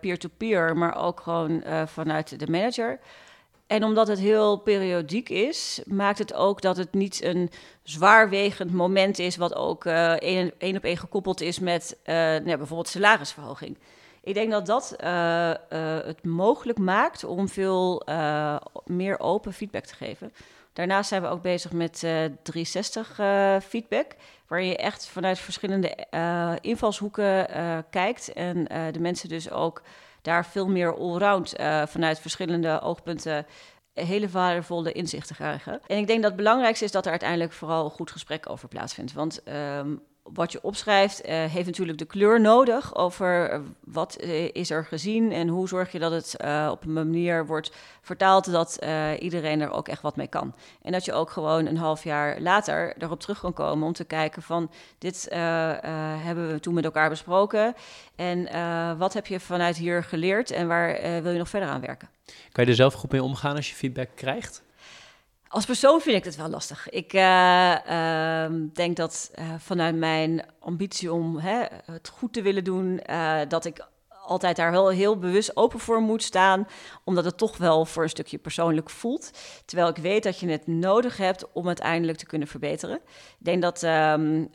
peer-to-peer, 0.01 0.65
-peer, 0.65 0.77
maar 0.77 0.95
ook 0.95 1.19
gewoon 1.19 1.63
vanuit 1.85 2.39
de 2.39 2.51
manager. 2.51 2.99
En 3.67 3.83
omdat 3.83 4.07
het 4.07 4.19
heel 4.19 4.57
periodiek 4.57 5.29
is, 5.29 5.81
maakt 5.85 6.17
het 6.17 6.33
ook 6.33 6.61
dat 6.61 6.77
het 6.77 6.93
niet 6.93 7.23
een 7.23 7.49
zwaarwegend 7.83 8.71
moment 8.71 9.19
is, 9.19 9.37
wat 9.37 9.55
ook 9.55 9.85
één 9.85 10.51
op 10.75 10.83
één 10.83 10.97
gekoppeld 10.97 11.41
is 11.41 11.59
met 11.59 11.97
nou, 12.05 12.43
bijvoorbeeld 12.43 12.87
salarisverhoging. 12.87 13.77
Ik 14.23 14.33
denk 14.33 14.51
dat 14.51 14.65
dat 14.65 14.95
het 16.05 16.25
mogelijk 16.25 16.79
maakt 16.79 17.23
om 17.23 17.49
veel 17.49 18.05
meer 18.85 19.19
open 19.19 19.53
feedback 19.53 19.85
te 19.85 19.95
geven. 19.95 20.31
Daarnaast 20.73 21.09
zijn 21.09 21.21
we 21.21 21.27
ook 21.27 21.41
bezig 21.41 21.71
met 21.71 22.01
uh, 22.03 22.11
360 22.43 23.19
uh, 23.19 23.59
feedback, 23.59 24.15
waar 24.47 24.61
je 24.61 24.77
echt 24.77 25.07
vanuit 25.07 25.39
verschillende 25.39 26.07
uh, 26.11 26.53
invalshoeken 26.61 27.47
kijkt 27.89 28.33
en 28.33 28.63
de 28.91 28.99
mensen 28.99 29.29
dus 29.29 29.51
ook 29.51 29.81
daar 30.21 30.45
veel 30.45 30.67
meer 30.67 30.95
allround 30.97 31.53
vanuit 31.85 32.19
verschillende 32.19 32.81
oogpunten 32.81 33.45
hele 33.93 34.29
waardevolle 34.29 34.91
inzichten 34.91 35.35
krijgen. 35.35 35.81
En 35.87 35.97
ik 35.97 36.07
denk 36.07 36.21
dat 36.21 36.31
het 36.31 36.41
belangrijkste 36.41 36.85
is 36.85 36.91
dat 36.91 37.05
er 37.05 37.11
uiteindelijk 37.11 37.51
vooral 37.51 37.85
een 37.85 37.91
goed 37.91 38.11
gesprek 38.11 38.49
over 38.49 38.67
plaatsvindt. 38.67 39.13
Want 39.13 39.41
um, 39.47 40.01
wat 40.23 40.51
je 40.51 40.63
opschrijft 40.63 41.25
uh, 41.25 41.29
heeft 41.29 41.65
natuurlijk 41.65 41.97
de 41.97 42.05
kleur 42.05 42.41
nodig 42.41 42.95
over 42.95 43.53
uh, 43.53 43.59
wat 43.83 44.17
uh, 44.23 44.49
is 44.51 44.69
er 44.69 44.85
gezien 44.85 45.31
en 45.31 45.47
hoe 45.47 45.67
zorg 45.67 45.91
je 45.91 45.99
dat 45.99 46.11
het 46.11 46.35
op 46.71 46.83
een 46.83 46.93
manier 46.93 47.45
wordt 47.45 47.71
vertaald 48.01 48.51
dat 48.51 48.79
iedereen 49.19 49.61
er 49.61 49.71
ook 49.71 49.87
echt 49.87 50.01
wat 50.01 50.15
mee 50.15 50.27
kan. 50.27 50.53
En 50.81 50.91
dat 50.91 51.05
je 51.05 51.13
ook 51.13 51.29
gewoon 51.29 51.65
een 51.65 51.77
half 51.77 52.03
jaar 52.03 52.39
later 52.39 52.93
erop 52.97 53.19
terug 53.19 53.39
kan 53.39 53.53
komen 53.53 53.87
om 53.87 53.93
te 53.93 54.03
kijken 54.03 54.41
van 54.41 54.71
dit 54.97 55.27
hebben 56.23 56.51
we 56.51 56.59
toen 56.59 56.73
met 56.73 56.85
elkaar 56.85 57.09
besproken 57.09 57.75
en 58.15 58.47
wat 58.97 59.13
heb 59.13 59.27
je 59.27 59.39
vanuit 59.39 59.77
hier 59.77 60.03
geleerd 60.03 60.51
en 60.51 60.67
waar 60.67 61.21
wil 61.21 61.31
je 61.31 61.37
nog 61.37 61.49
verder 61.49 61.69
aan 61.69 61.81
werken. 61.81 62.09
Kan 62.51 62.63
je 62.63 62.69
er 62.69 62.75
zelf 62.75 62.93
goed 62.93 63.11
mee 63.11 63.23
omgaan 63.23 63.55
als 63.55 63.69
je 63.69 63.75
feedback 63.75 64.09
krijgt? 64.15 64.63
Als 65.53 65.65
persoon 65.65 66.01
vind 66.01 66.17
ik 66.17 66.23
het 66.23 66.35
wel 66.35 66.49
lastig. 66.49 66.89
Ik 66.89 67.13
uh, 67.13 67.75
uh, 67.89 68.45
denk 68.73 68.95
dat 68.95 69.31
uh, 69.35 69.53
vanuit 69.57 69.95
mijn 69.95 70.45
ambitie 70.59 71.13
om 71.13 71.37
hè, 71.37 71.65
het 71.91 72.07
goed 72.07 72.33
te 72.33 72.41
willen 72.41 72.63
doen, 72.63 72.99
eh, 72.99 73.39
dat 73.47 73.65
ik 73.65 73.87
altijd 74.25 74.55
daar 74.55 74.71
wel 74.71 74.89
heel 74.89 75.17
bewust 75.17 75.57
open 75.57 75.79
voor 75.79 76.01
moet 76.01 76.23
staan, 76.23 76.67
omdat 77.03 77.25
het 77.25 77.37
toch 77.37 77.57
wel 77.57 77.85
voor 77.85 78.03
een 78.03 78.09
stukje 78.09 78.37
persoonlijk 78.37 78.89
voelt. 78.89 79.31
Terwijl 79.65 79.89
ik 79.89 79.97
weet 79.97 80.23
dat 80.23 80.39
je 80.39 80.49
het 80.49 80.67
nodig 80.67 81.17
hebt 81.17 81.51
om 81.51 81.67
uiteindelijk 81.67 82.17
te 82.17 82.25
kunnen 82.25 82.47
verbeteren. 82.47 82.95
Ik 83.39 83.45
denk 83.45 83.61
dat 83.61 83.83
ehm, 83.83 84.45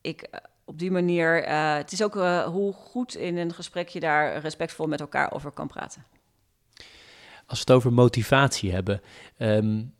ik 0.00 0.28
op 0.64 0.78
die 0.78 0.90
manier, 0.90 1.48
het 1.76 1.92
is 1.92 2.02
ook 2.02 2.14
hoe 2.44 2.72
goed 2.72 3.14
in 3.14 3.36
een 3.36 3.54
gesprek 3.54 3.88
je 3.88 4.00
daar 4.00 4.38
respectvol 4.38 4.86
met 4.86 5.00
elkaar 5.00 5.32
over 5.32 5.50
kan 5.50 5.66
praten. 5.66 6.13
Als 7.54 7.64
we 7.64 7.72
het 7.72 7.82
over 7.82 7.92
motivatie 7.92 8.72
hebben. 8.72 9.00
Um, 9.38 9.94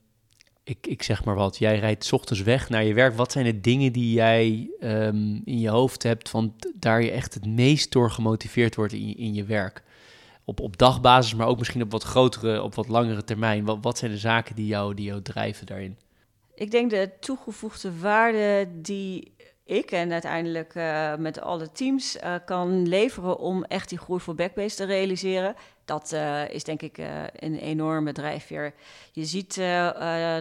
ik, 0.64 0.86
ik 0.86 1.02
zeg 1.02 1.24
maar 1.24 1.34
wat, 1.34 1.58
jij 1.58 1.78
rijdt 1.78 2.12
ochtends 2.12 2.42
weg 2.42 2.68
naar 2.68 2.84
je 2.84 2.94
werk. 2.94 3.16
Wat 3.16 3.32
zijn 3.32 3.44
de 3.44 3.60
dingen 3.60 3.92
die 3.92 4.12
jij 4.12 4.70
um, 4.80 5.42
in 5.44 5.60
je 5.60 5.68
hoofd 5.68 6.02
hebt 6.02 6.28
van 6.28 6.54
daar 6.74 7.02
je 7.02 7.10
echt 7.10 7.34
het 7.34 7.46
meest 7.46 7.92
door 7.92 8.10
gemotiveerd 8.10 8.74
wordt 8.74 8.92
in, 8.92 9.16
in 9.16 9.34
je 9.34 9.44
werk? 9.44 9.82
Op, 10.44 10.60
op 10.60 10.76
dagbasis, 10.76 11.34
maar 11.34 11.46
ook 11.46 11.58
misschien 11.58 11.82
op 11.82 11.90
wat 11.90 12.02
grotere, 12.02 12.62
op 12.62 12.74
wat 12.74 12.88
langere 12.88 13.24
termijn. 13.24 13.64
Wat, 13.64 13.78
wat 13.80 13.98
zijn 13.98 14.10
de 14.10 14.18
zaken 14.18 14.54
die 14.54 14.66
jou, 14.66 14.94
die 14.94 15.06
jou 15.06 15.22
drijven 15.22 15.66
daarin? 15.66 15.96
Ik 16.54 16.70
denk 16.70 16.90
de 16.90 17.10
toegevoegde 17.20 17.98
waarde 17.98 18.68
die 18.82 19.33
ik 19.64 19.90
en 19.90 20.12
uiteindelijk 20.12 20.74
uh, 20.74 21.14
met 21.14 21.40
alle 21.40 21.72
teams 21.72 22.16
uh, 22.16 22.34
kan 22.44 22.88
leveren 22.88 23.38
om 23.38 23.64
echt 23.64 23.88
die 23.88 23.98
groei 23.98 24.20
voor 24.20 24.34
Backbase 24.34 24.76
te 24.76 24.84
realiseren. 24.84 25.54
Dat 25.84 26.12
uh, 26.12 26.48
is 26.48 26.64
denk 26.64 26.82
ik 26.82 26.98
een 27.36 27.58
enorme 27.58 28.12
drijfveer. 28.12 28.74
Je 29.12 29.24
ziet 29.24 29.54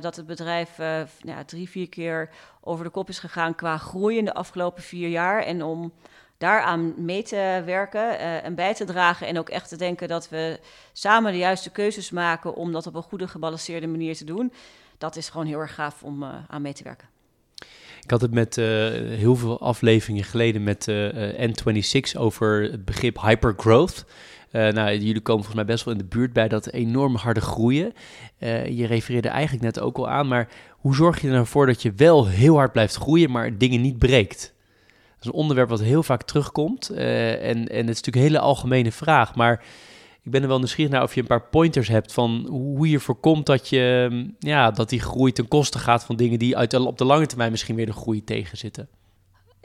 dat 0.01 0.15
het 0.15 0.25
bedrijf 0.25 0.77
ja, 1.19 1.43
drie, 1.45 1.69
vier 1.69 1.89
keer 1.89 2.29
over 2.61 2.83
de 2.83 2.89
kop 2.89 3.09
is 3.09 3.19
gegaan 3.19 3.55
qua 3.55 3.77
groei 3.77 4.17
in 4.17 4.25
de 4.25 4.33
afgelopen 4.33 4.83
vier 4.83 5.09
jaar. 5.09 5.43
En 5.43 5.63
om 5.63 5.93
daaraan 6.37 6.93
mee 6.97 7.23
te 7.23 7.61
werken 7.65 8.19
en 8.43 8.55
bij 8.55 8.73
te 8.73 8.85
dragen 8.85 9.27
en 9.27 9.39
ook 9.39 9.49
echt 9.49 9.69
te 9.69 9.77
denken 9.77 10.07
dat 10.07 10.29
we 10.29 10.59
samen 10.93 11.31
de 11.31 11.37
juiste 11.37 11.71
keuzes 11.71 12.11
maken 12.11 12.55
om 12.55 12.71
dat 12.71 12.87
op 12.87 12.95
een 12.95 13.03
goede 13.03 13.27
gebalanceerde 13.27 13.87
manier 13.87 14.15
te 14.15 14.25
doen. 14.25 14.53
Dat 14.97 15.15
is 15.15 15.29
gewoon 15.29 15.47
heel 15.47 15.59
erg 15.59 15.73
gaaf 15.73 16.03
om 16.03 16.23
aan 16.23 16.61
mee 16.61 16.73
te 16.73 16.83
werken. 16.83 17.12
Ik 18.03 18.09
had 18.09 18.21
het 18.21 18.33
met 18.33 18.55
heel 18.55 19.35
veel 19.35 19.59
afleveringen 19.59 20.23
geleden 20.23 20.63
met 20.63 20.91
N26 21.37 22.17
over 22.17 22.61
het 22.61 22.85
begrip 22.85 23.21
hypergrowth. 23.21 24.05
Nou, 24.51 24.97
jullie 24.97 25.21
komen 25.21 25.43
volgens 25.43 25.55
mij 25.55 25.65
best 25.65 25.85
wel 25.85 25.93
in 25.93 25.99
de 25.99 26.05
buurt 26.05 26.33
bij 26.33 26.47
dat 26.47 26.67
enorm 26.67 27.15
harde 27.15 27.41
groeien. 27.41 27.93
je 28.69 28.85
refereerde 28.85 29.27
eigenlijk 29.27 29.63
net 29.63 29.79
ook 29.79 29.97
al 29.97 30.09
aan, 30.09 30.27
maar 30.27 30.49
hoe 30.69 30.95
zorg 30.95 31.21
je 31.21 31.27
er 31.27 31.33
nou 31.33 31.65
dat 31.65 31.81
je 31.81 31.93
wel 31.95 32.27
heel 32.27 32.55
hard 32.55 32.71
blijft 32.71 32.95
groeien, 32.95 33.31
maar 33.31 33.57
dingen 33.57 33.81
niet 33.81 33.97
breekt? 33.97 34.53
is 35.23 35.29
een 35.29 35.39
onderwerp 35.39 35.69
wat 35.69 35.81
heel 35.81 36.03
vaak 36.03 36.23
terugkomt. 36.23 36.89
En, 36.89 37.67
en 37.67 37.67
het 37.67 37.89
is 37.89 38.01
natuurlijk 38.01 38.15
een 38.15 38.21
hele 38.21 38.39
algemene 38.39 38.91
vraag. 38.91 39.35
Maar 39.35 39.63
ik 40.23 40.31
ben 40.31 40.41
er 40.41 40.47
wel 40.47 40.57
nieuwsgierig 40.57 40.93
naar 40.93 41.03
of 41.03 41.15
je 41.15 41.21
een 41.21 41.27
paar 41.27 41.47
pointers 41.47 41.87
hebt 41.87 42.13
van 42.13 42.45
hoe 42.49 42.89
je 42.89 42.99
voorkomt 42.99 43.45
dat, 43.45 43.69
je, 43.69 44.07
mm, 44.09 44.35
ja, 44.39 44.71
dat 44.71 44.89
die 44.89 44.99
groei 44.99 45.31
ten 45.31 45.47
koste 45.47 45.79
gaat 45.79 46.03
van 46.03 46.15
dingen 46.15 46.39
die 46.39 46.57
uit, 46.57 46.73
op 46.73 46.97
de 46.97 47.05
lange 47.05 47.25
termijn 47.25 47.51
misschien 47.51 47.75
weer 47.75 47.85
de 47.85 47.93
groei 47.93 48.23
tegenzitten. 48.23 48.89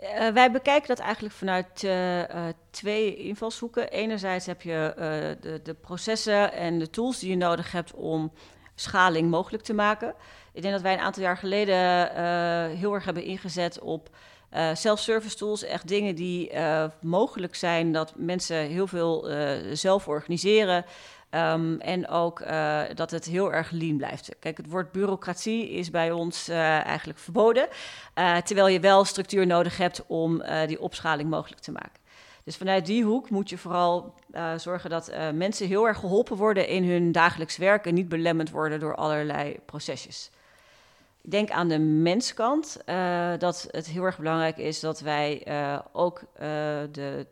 Uh, 0.03 0.29
wij 0.29 0.53
bekijken 0.53 0.89
dat 0.89 0.99
eigenlijk 0.99 1.35
vanuit 1.35 1.83
uh, 1.83 2.23
twee 2.71 3.17
invalshoeken. 3.17 3.91
Enerzijds 3.91 4.47
heb 4.47 4.63
je 4.63 4.95
de, 5.41 5.61
de, 5.63 5.75
processen 5.75 6.53
en 6.53 6.79
de 6.79 6.91
tools 6.91 7.19
die 7.19 7.31
je 7.31 7.37
nodig 7.37 7.73
hebt 7.73 7.95
om 7.95 8.33
schaling 8.75 9.31
mogelijk 9.31 9.63
te 9.63 9.75
maken. 9.75 10.15
Ik 10.53 10.63
denk 10.63 10.75
dat 10.75 10.83
wij 10.83 10.93
een 10.93 10.99
aantal 10.99 11.23
jaar 11.23 11.37
geleden 11.37 11.77
heel 12.77 12.95
erg 12.95 13.05
hebben 13.05 13.25
ingezet 13.25 13.81
op 13.81 14.11
uh, 14.55 14.71
self-service 14.75 15.37
tools, 15.37 15.63
echt 15.63 15.89
dingen 15.89 16.15
die 16.15 16.53
uh, 16.53 16.85
mogelijk 17.01 17.55
zijn 17.55 17.93
dat 17.93 18.13
mensen 18.17 18.57
heel 18.57 18.87
veel 18.87 19.31
uh, 19.31 19.51
zelf 19.73 20.09
organiseren. 20.09 20.85
Um, 21.31 21.81
en 21.81 22.09
ook 22.09 22.43
dat 22.95 23.11
het 23.11 23.25
heel 23.25 23.53
erg 23.53 23.71
lean 23.71 23.97
blijft. 23.97 24.31
Kijk, 24.41 24.57
het 24.57 24.71
woord 24.71 24.93
bureaucratie 24.93 25.71
is 25.71 25.91
bij 25.91 26.11
ons 26.11 26.49
eigenlijk 26.49 27.19
verboden. 27.19 27.69
terwijl 28.45 28.69
je 28.69 28.81
wel 28.81 29.05
structuur 29.05 29.47
nodig 29.47 29.77
hebt 29.77 30.05
om 30.07 30.43
die 30.67 30.81
opschaling 30.81 31.31
mogelijk 31.31 31.61
te 31.61 31.73
maken. 31.73 32.01
Dus 32.45 32.57
vanuit 32.57 32.87
die 32.87 33.05
hoek 33.05 33.31
moet 33.31 33.51
je 33.51 33.59
vooral 33.59 34.15
zorgen 34.57 34.91
dat 34.91 35.13
mensen 35.35 35.67
heel 35.67 35.87
erg 35.87 35.99
geholpen 35.99 36.37
worden 36.37 36.69
in 36.69 36.85
hun 36.85 37.13
dagelijks 37.13 37.57
werk 37.57 37.87
en 37.87 37.95
niet 37.95 38.09
belemmerd 38.09 38.51
worden 38.51 38.81
door 38.81 38.95
allerlei 38.95 39.57
procesjes. 39.67 40.31
Denk 41.29 41.51
aan 41.51 41.69
de 41.69 41.79
menskant 41.79 42.77
uh, 42.87 43.31
dat 43.39 43.69
het 43.71 43.87
heel 43.87 44.05
erg 44.05 44.19
belangrijk 44.19 44.57
is 44.57 44.81
dat 44.81 45.01
wij 45.01 45.43
uh, 45.49 45.79
ook 45.93 46.21
uh, 46.21 46.41
de, 46.93 47.27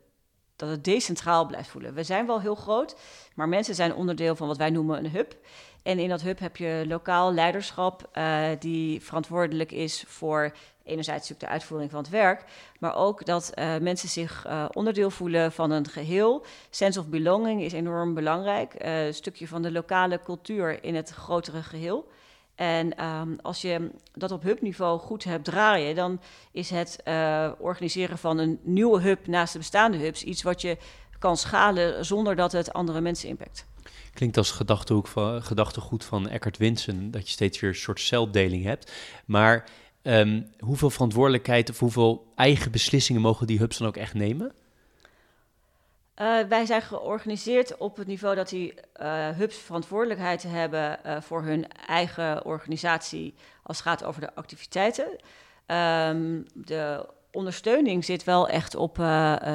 dat 0.56 0.68
het 0.68 0.84
decentraal 0.84 1.46
blijft 1.46 1.68
voelen. 1.68 1.94
We 1.94 2.02
zijn 2.02 2.26
wel 2.26 2.40
heel 2.40 2.54
groot, 2.54 2.96
maar 3.34 3.48
mensen 3.48 3.74
zijn 3.74 3.94
onderdeel 3.94 4.36
van 4.36 4.46
wat 4.46 4.56
wij 4.56 4.70
noemen 4.70 4.98
een 4.98 5.10
hub. 5.10 5.36
En 5.82 5.98
in 5.98 6.08
dat 6.08 6.22
hub 6.22 6.38
heb 6.38 6.56
je 6.56 6.84
lokaal 6.88 7.32
leiderschap 7.32 8.18
die 8.58 9.02
verantwoordelijk 9.02 9.72
is 9.72 10.04
voor 10.06 10.52
enerzijds 10.84 11.28
de 11.38 11.46
uitvoering 11.46 11.90
van 11.90 12.00
het 12.00 12.08
werk, 12.08 12.44
maar 12.78 12.96
ook 12.96 13.24
dat 13.24 13.52
mensen 13.80 14.08
zich 14.08 14.46
onderdeel 14.72 15.10
voelen 15.10 15.52
van 15.52 15.70
een 15.70 15.88
geheel. 15.88 16.44
Sense 16.70 17.00
of 17.00 17.08
belonging 17.08 17.62
is 17.62 17.72
enorm 17.72 18.14
belangrijk. 18.14 18.74
een 18.78 19.14
stukje 19.14 19.48
van 19.48 19.62
de 19.62 19.72
lokale 19.72 20.20
cultuur 20.22 20.84
in 20.84 20.94
het 20.94 21.10
grotere 21.10 21.62
geheel. 21.62 22.08
En 22.56 23.04
um, 23.04 23.38
als 23.42 23.60
je 23.60 23.90
dat 24.12 24.30
op 24.30 24.42
hubniveau 24.42 24.98
goed 24.98 25.24
hebt 25.24 25.44
draaien, 25.44 25.94
dan 25.94 26.20
is 26.52 26.70
het 26.70 26.98
uh, 27.04 27.50
organiseren 27.58 28.18
van 28.18 28.38
een 28.38 28.58
nieuwe 28.62 29.00
hub 29.00 29.26
naast 29.26 29.52
de 29.52 29.58
bestaande 29.58 29.98
hubs 29.98 30.22
iets 30.22 30.42
wat 30.42 30.60
je 30.60 30.76
kan 31.18 31.36
schalen 31.36 32.04
zonder 32.04 32.36
dat 32.36 32.52
het 32.52 32.72
andere 32.72 33.00
mensen 33.00 33.28
impact. 33.28 33.66
Klinkt 34.14 34.36
als 34.36 34.60
van, 35.02 35.42
gedachtegoed 35.42 36.04
van 36.04 36.28
Eckhart 36.28 36.56
Winsen, 36.56 37.10
dat 37.10 37.26
je 37.26 37.32
steeds 37.32 37.60
weer 37.60 37.70
een 37.70 37.76
soort 37.76 38.00
celdeling 38.00 38.64
hebt. 38.64 38.92
Maar 39.26 39.68
um, 40.02 40.46
hoeveel 40.58 40.90
verantwoordelijkheid 40.90 41.70
of 41.70 41.78
hoeveel 41.78 42.32
eigen 42.34 42.70
beslissingen 42.70 43.20
mogen 43.20 43.46
die 43.46 43.58
hubs 43.58 43.78
dan 43.78 43.88
ook 43.88 43.96
echt 43.96 44.14
nemen? 44.14 44.52
Uh, 46.22 46.38
wij 46.48 46.66
zijn 46.66 46.82
georganiseerd 46.82 47.76
op 47.76 47.96
het 47.96 48.06
niveau 48.06 48.34
dat 48.34 48.48
die 48.48 48.74
uh, 49.02 49.28
hubs 49.28 49.56
verantwoordelijkheid 49.56 50.42
hebben 50.42 50.98
uh, 51.06 51.16
voor 51.20 51.42
hun 51.42 51.66
eigen 51.86 52.44
organisatie 52.44 53.34
als 53.62 53.76
het 53.78 53.86
gaat 53.86 54.04
over 54.04 54.20
de 54.20 54.34
activiteiten. 54.34 55.06
Um, 55.66 56.46
de 56.54 57.06
ondersteuning 57.32 58.04
zit 58.04 58.24
wel 58.24 58.48
echt 58.48 58.74
op 58.74 58.96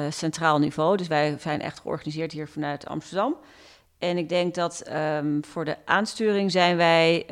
centraal 0.08 0.58
niveau. 0.58 0.96
Dus 0.96 1.06
wij 1.06 1.36
zijn 1.38 1.60
echt 1.60 1.80
georganiseerd 1.80 2.32
hier 2.32 2.48
vanuit 2.48 2.86
Amsterdam. 2.86 3.36
En 3.98 4.18
ik 4.18 4.28
denk 4.28 4.54
dat 4.54 4.90
um, 4.92 5.44
voor 5.44 5.64
de 5.64 5.76
aansturing 5.84 6.50
zijn 6.50 6.76
wij 6.76 7.24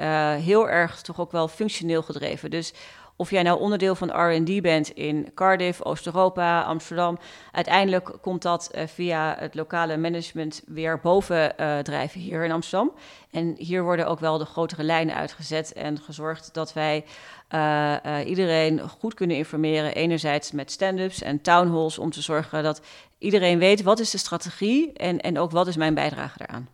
heel 0.42 0.68
erg 0.68 1.02
toch 1.02 1.20
ook 1.20 1.32
wel 1.32 1.48
functioneel 1.48 2.02
gedreven. 2.02 2.50
Dus 2.50 2.72
of 3.20 3.30
jij 3.30 3.42
nou 3.42 3.60
onderdeel 3.60 3.94
van 3.94 4.10
RD 4.10 4.62
bent 4.62 4.90
in 4.90 5.30
Cardiff, 5.34 5.82
Oost-Europa, 5.82 6.62
Amsterdam. 6.62 7.18
Uiteindelijk 7.52 8.16
komt 8.20 8.42
dat 8.42 8.70
uh, 8.74 8.82
via 8.86 9.36
het 9.38 9.54
lokale 9.54 9.96
management 9.96 10.62
weer 10.66 11.00
boven 11.00 11.52
uh, 11.60 11.78
drijven 11.78 12.20
hier 12.20 12.44
in 12.44 12.52
Amsterdam. 12.52 12.92
En 13.30 13.54
hier 13.58 13.82
worden 13.82 14.06
ook 14.06 14.20
wel 14.20 14.38
de 14.38 14.44
grotere 14.44 14.82
lijnen 14.82 15.14
uitgezet 15.14 15.72
en 15.72 15.98
gezorgd 15.98 16.54
dat 16.54 16.72
wij 16.72 17.04
uh, 17.54 17.96
iedereen 18.24 18.80
goed 18.80 19.14
kunnen 19.14 19.36
informeren. 19.36 19.94
Enerzijds 19.94 20.52
met 20.52 20.70
stand-ups 20.70 21.22
en 21.22 21.40
townhalls 21.40 21.98
om 21.98 22.10
te 22.10 22.22
zorgen 22.22 22.62
dat 22.62 22.80
iedereen 23.18 23.58
weet 23.58 23.82
wat 23.82 23.98
is 23.98 24.10
de 24.10 24.18
strategie 24.18 24.92
en, 24.92 25.20
en 25.20 25.38
ook 25.38 25.50
wat 25.50 25.66
is 25.66 25.76
mijn 25.76 25.94
bijdrage 25.94 26.38
daaraan. 26.38 26.68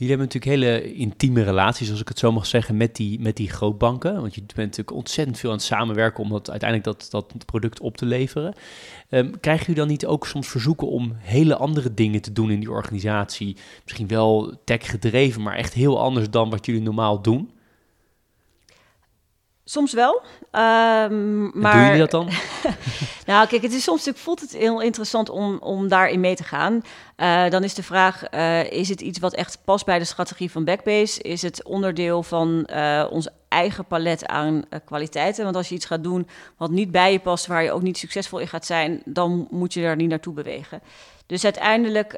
Jullie 0.00 0.16
hebben 0.16 0.32
natuurlijk 0.32 0.62
hele 0.62 0.94
intieme 0.94 1.42
relaties, 1.42 1.90
als 1.90 2.00
ik 2.00 2.08
het 2.08 2.18
zo 2.18 2.32
mag 2.32 2.46
zeggen, 2.46 2.76
met 2.76 2.96
die, 2.96 3.20
met 3.20 3.36
die 3.36 3.50
grootbanken. 3.50 4.20
Want 4.20 4.34
je 4.34 4.40
bent 4.40 4.56
natuurlijk 4.56 4.96
ontzettend 4.96 5.38
veel 5.38 5.50
aan 5.50 5.56
het 5.56 5.64
samenwerken 5.64 6.24
om 6.24 6.30
dat, 6.30 6.50
uiteindelijk 6.50 6.98
dat, 6.98 7.08
dat 7.10 7.46
product 7.46 7.80
op 7.80 7.96
te 7.96 8.06
leveren. 8.06 8.54
Um, 9.10 9.40
krijgen 9.40 9.66
jullie 9.66 9.80
dan 9.80 9.90
niet 9.90 10.06
ook 10.06 10.26
soms 10.26 10.48
verzoeken 10.48 10.88
om 10.88 11.12
hele 11.16 11.56
andere 11.56 11.94
dingen 11.94 12.20
te 12.20 12.32
doen 12.32 12.50
in 12.50 12.60
die 12.60 12.70
organisatie? 12.70 13.56
Misschien 13.82 14.08
wel 14.08 14.60
tech 14.64 14.90
gedreven, 14.90 15.42
maar 15.42 15.56
echt 15.56 15.74
heel 15.74 16.00
anders 16.00 16.30
dan 16.30 16.50
wat 16.50 16.66
jullie 16.66 16.82
normaal 16.82 17.22
doen? 17.22 17.50
Soms 19.70 19.92
wel. 19.92 20.22
Um, 20.52 21.50
maar 21.60 21.84
doe 21.84 21.92
je 21.92 21.98
dat 21.98 22.10
dan? 22.10 22.28
nou, 23.26 23.48
kijk, 23.48 23.62
het 23.62 23.72
is 23.72 23.82
soms 23.82 23.98
natuurlijk 23.98 24.24
voelt 24.24 24.40
het 24.40 24.52
heel 24.52 24.80
interessant 24.80 25.28
om, 25.28 25.58
om 25.58 25.88
daarin 25.88 26.20
mee 26.20 26.34
te 26.34 26.44
gaan. 26.44 26.82
Uh, 27.16 27.48
dan 27.48 27.64
is 27.64 27.74
de 27.74 27.82
vraag: 27.82 28.34
uh, 28.34 28.72
is 28.72 28.88
het 28.88 29.00
iets 29.00 29.18
wat 29.18 29.34
echt 29.34 29.58
past 29.64 29.84
bij 29.84 29.98
de 29.98 30.04
strategie 30.04 30.50
van 30.50 30.64
Backbase? 30.64 31.22
Is 31.22 31.42
het 31.42 31.64
onderdeel 31.64 32.22
van 32.22 32.68
uh, 32.72 33.06
ons 33.10 33.28
eigen 33.48 33.84
palet 33.84 34.26
aan 34.26 34.62
kwaliteiten? 34.84 35.44
Want 35.44 35.56
als 35.56 35.68
je 35.68 35.74
iets 35.74 35.86
gaat 35.86 36.04
doen 36.04 36.28
wat 36.56 36.70
niet 36.70 36.90
bij 36.90 37.12
je 37.12 37.20
past, 37.20 37.46
waar 37.46 37.62
je 37.62 37.72
ook 37.72 37.82
niet 37.82 37.98
succesvol 37.98 38.38
in 38.38 38.48
gaat 38.48 38.66
zijn, 38.66 39.02
dan 39.04 39.46
moet 39.50 39.72
je 39.72 39.82
daar 39.82 39.96
niet 39.96 40.08
naartoe 40.08 40.34
bewegen. 40.34 40.80
Dus 41.26 41.44
uiteindelijk 41.44 42.12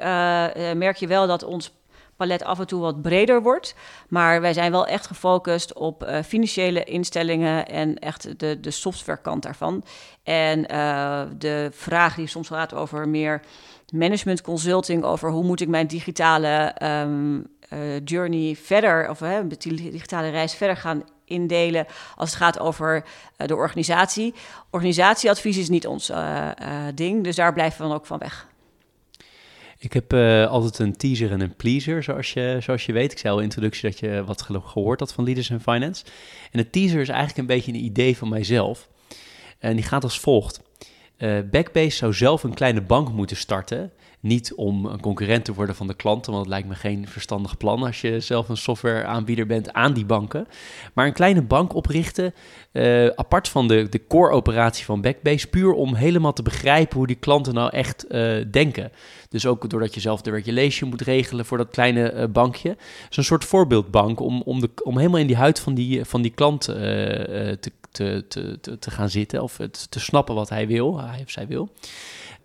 merk 0.75 0.95
je 0.95 1.07
wel 1.07 1.27
dat 1.27 1.43
ons 1.43 1.71
palet 2.15 2.43
af 2.43 2.59
en 2.59 2.67
toe 2.67 2.81
wat 2.81 3.01
breder 3.01 3.41
wordt. 3.41 3.75
Maar 4.07 4.41
wij 4.41 4.53
zijn 4.53 4.71
wel 4.71 4.87
echt 4.87 5.07
gefocust 5.07 5.73
op 5.73 6.03
uh, 6.03 6.21
financiële 6.21 6.83
instellingen 6.83 7.67
en 7.67 7.99
echt 7.99 8.39
de, 8.39 8.59
de 8.59 8.71
softwarekant 8.71 9.43
daarvan. 9.43 9.83
En 10.23 10.71
uh, 10.71 11.21
de 11.37 11.69
vraag 11.71 12.15
die 12.15 12.27
soms 12.27 12.47
gaat 12.47 12.73
over 12.73 13.09
meer 13.09 13.41
management 13.93 14.41
consulting, 14.41 15.03
over 15.03 15.29
hoe 15.29 15.43
moet 15.43 15.61
ik 15.61 15.67
mijn 15.67 15.87
digitale 15.87 16.75
um, 16.83 17.47
uh, 17.73 17.79
journey 18.03 18.55
verder, 18.55 19.09
of 19.09 19.21
uh, 19.21 19.37
digitale 19.57 20.29
reis 20.29 20.53
verder 20.53 20.77
gaan 20.77 21.03
indelen 21.25 21.85
als 22.15 22.29
het 22.29 22.39
gaat 22.39 22.59
over 22.59 23.03
de 23.35 23.55
organisatie. 23.55 24.33
Organisatieadvies 24.69 25.57
is 25.57 25.69
niet 25.69 25.87
ons 25.87 26.11
ding, 26.95 27.23
dus 27.23 27.35
daar 27.35 27.53
blijven 27.53 27.81
we 27.81 27.87
dan 27.87 27.97
ook 27.97 28.05
van 28.05 28.17
weg. 28.17 28.47
Ik 29.83 29.93
heb 29.93 30.13
uh, 30.13 30.47
altijd 30.47 30.79
een 30.79 30.97
teaser 30.97 31.31
en 31.31 31.41
een 31.41 31.55
pleaser, 31.55 32.03
zoals 32.03 32.33
je, 32.33 32.57
zoals 32.61 32.85
je 32.85 32.93
weet. 32.93 33.11
Ik 33.11 33.17
zei 33.17 33.33
al 33.33 33.39
in 33.39 33.45
introductie 33.45 33.89
dat 33.89 33.99
je 33.99 34.23
wat 34.25 34.41
gehoord 34.41 34.99
had 34.99 35.13
van 35.13 35.23
Leaders 35.23 35.49
in 35.49 35.59
Finance. 35.59 36.05
En 36.51 36.59
de 36.59 36.69
teaser 36.69 37.01
is 37.01 37.09
eigenlijk 37.09 37.39
een 37.39 37.55
beetje 37.55 37.71
een 37.71 37.83
idee 37.83 38.17
van 38.17 38.29
mijzelf. 38.29 38.89
En 39.59 39.75
die 39.75 39.85
gaat 39.85 40.03
als 40.03 40.19
volgt. 40.19 40.61
Uh, 41.17 41.39
Backbase 41.51 41.97
zou 41.97 42.13
zelf 42.13 42.43
een 42.43 42.53
kleine 42.53 42.81
bank 42.81 43.11
moeten 43.11 43.37
starten 43.37 43.91
niet 44.23 44.53
om 44.53 44.85
een 44.85 44.99
concurrent 44.99 45.45
te 45.45 45.53
worden 45.53 45.75
van 45.75 45.87
de 45.87 45.93
klanten, 45.93 46.31
want 46.31 46.43
het 46.43 46.53
lijkt 46.53 46.67
me 46.67 46.75
geen 46.75 47.07
verstandig 47.07 47.57
plan 47.57 47.83
als 47.83 48.01
je 48.01 48.19
zelf 48.19 48.49
een 48.49 48.57
softwareaanbieder 48.57 49.45
bent 49.45 49.73
aan 49.73 49.93
die 49.93 50.05
banken. 50.05 50.47
Maar 50.93 51.05
een 51.05 51.13
kleine 51.13 51.41
bank 51.41 51.73
oprichten, 51.73 52.33
uh, 52.71 53.07
apart 53.07 53.49
van 53.49 53.67
de, 53.67 53.89
de 53.89 54.07
core-operatie 54.07 54.85
van 54.85 55.01
Backbase, 55.01 55.47
puur 55.47 55.71
om 55.71 55.95
helemaal 55.95 56.33
te 56.33 56.43
begrijpen 56.43 56.97
hoe 56.97 57.07
die 57.07 57.15
klanten 57.15 57.53
nou 57.53 57.69
echt 57.69 58.05
uh, 58.09 58.45
denken. 58.51 58.91
Dus 59.29 59.45
ook 59.45 59.69
doordat 59.69 59.93
je 59.93 59.99
zelf 59.99 60.21
de 60.21 60.31
regulation 60.31 60.89
moet 60.89 61.01
regelen 61.01 61.45
voor 61.45 61.57
dat 61.57 61.69
kleine 61.69 62.13
uh, 62.13 62.23
bankje. 62.29 62.77
Een 63.09 63.23
soort 63.23 63.45
voorbeeldbank 63.45 64.19
om, 64.19 64.41
om, 64.41 64.59
de, 64.59 64.69
om 64.83 64.97
helemaal 64.97 65.19
in 65.19 65.27
die 65.27 65.35
huid 65.35 65.59
van 65.59 65.73
die, 65.73 66.05
van 66.05 66.21
die 66.21 66.31
klant 66.31 66.61
te, 66.61 67.71
te, 67.91 68.25
te, 68.27 68.79
te, 68.79 68.91
gaan 68.91 69.09
zitten 69.09 69.43
of 69.43 69.55
te, 69.55 69.87
te 69.89 69.99
snappen 69.99 70.35
wat 70.35 70.49
hij 70.49 70.67
wil, 70.67 70.99
hij 71.01 71.21
of 71.23 71.31
zij 71.31 71.47
wil. 71.47 71.69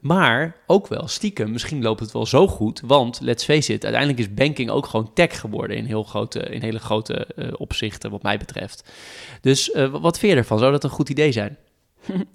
Maar 0.01 0.57
ook 0.67 0.87
wel 0.87 1.09
stiekem, 1.09 1.53
misschien 1.53 1.83
loopt 1.83 2.01
het 2.01 2.13
wel 2.13 2.27
zo 2.27 2.49
goed. 2.49 2.81
Want 2.85 3.21
let's 3.21 3.45
face 3.45 3.73
it, 3.73 3.85
uiteindelijk 3.85 4.23
is 4.23 4.35
banking 4.35 4.71
ook 4.71 4.87
gewoon 4.87 5.13
tech 5.13 5.41
geworden 5.41 5.77
in, 5.77 5.85
heel 5.85 6.03
grote, 6.03 6.41
in 6.41 6.61
hele 6.61 6.79
grote 6.79 7.29
uh, 7.37 7.53
opzichten, 7.57 8.11
wat 8.11 8.23
mij 8.23 8.39
betreft. 8.39 8.93
Dus 9.41 9.69
uh, 9.69 9.89
wat 10.01 10.19
vind 10.19 10.33
je 10.33 10.39
ervan? 10.39 10.59
Zou 10.59 10.73
dat 10.73 10.85
een 10.85 10.91
goed 10.91 11.09
idee 11.09 11.33
zijn? 11.33 11.59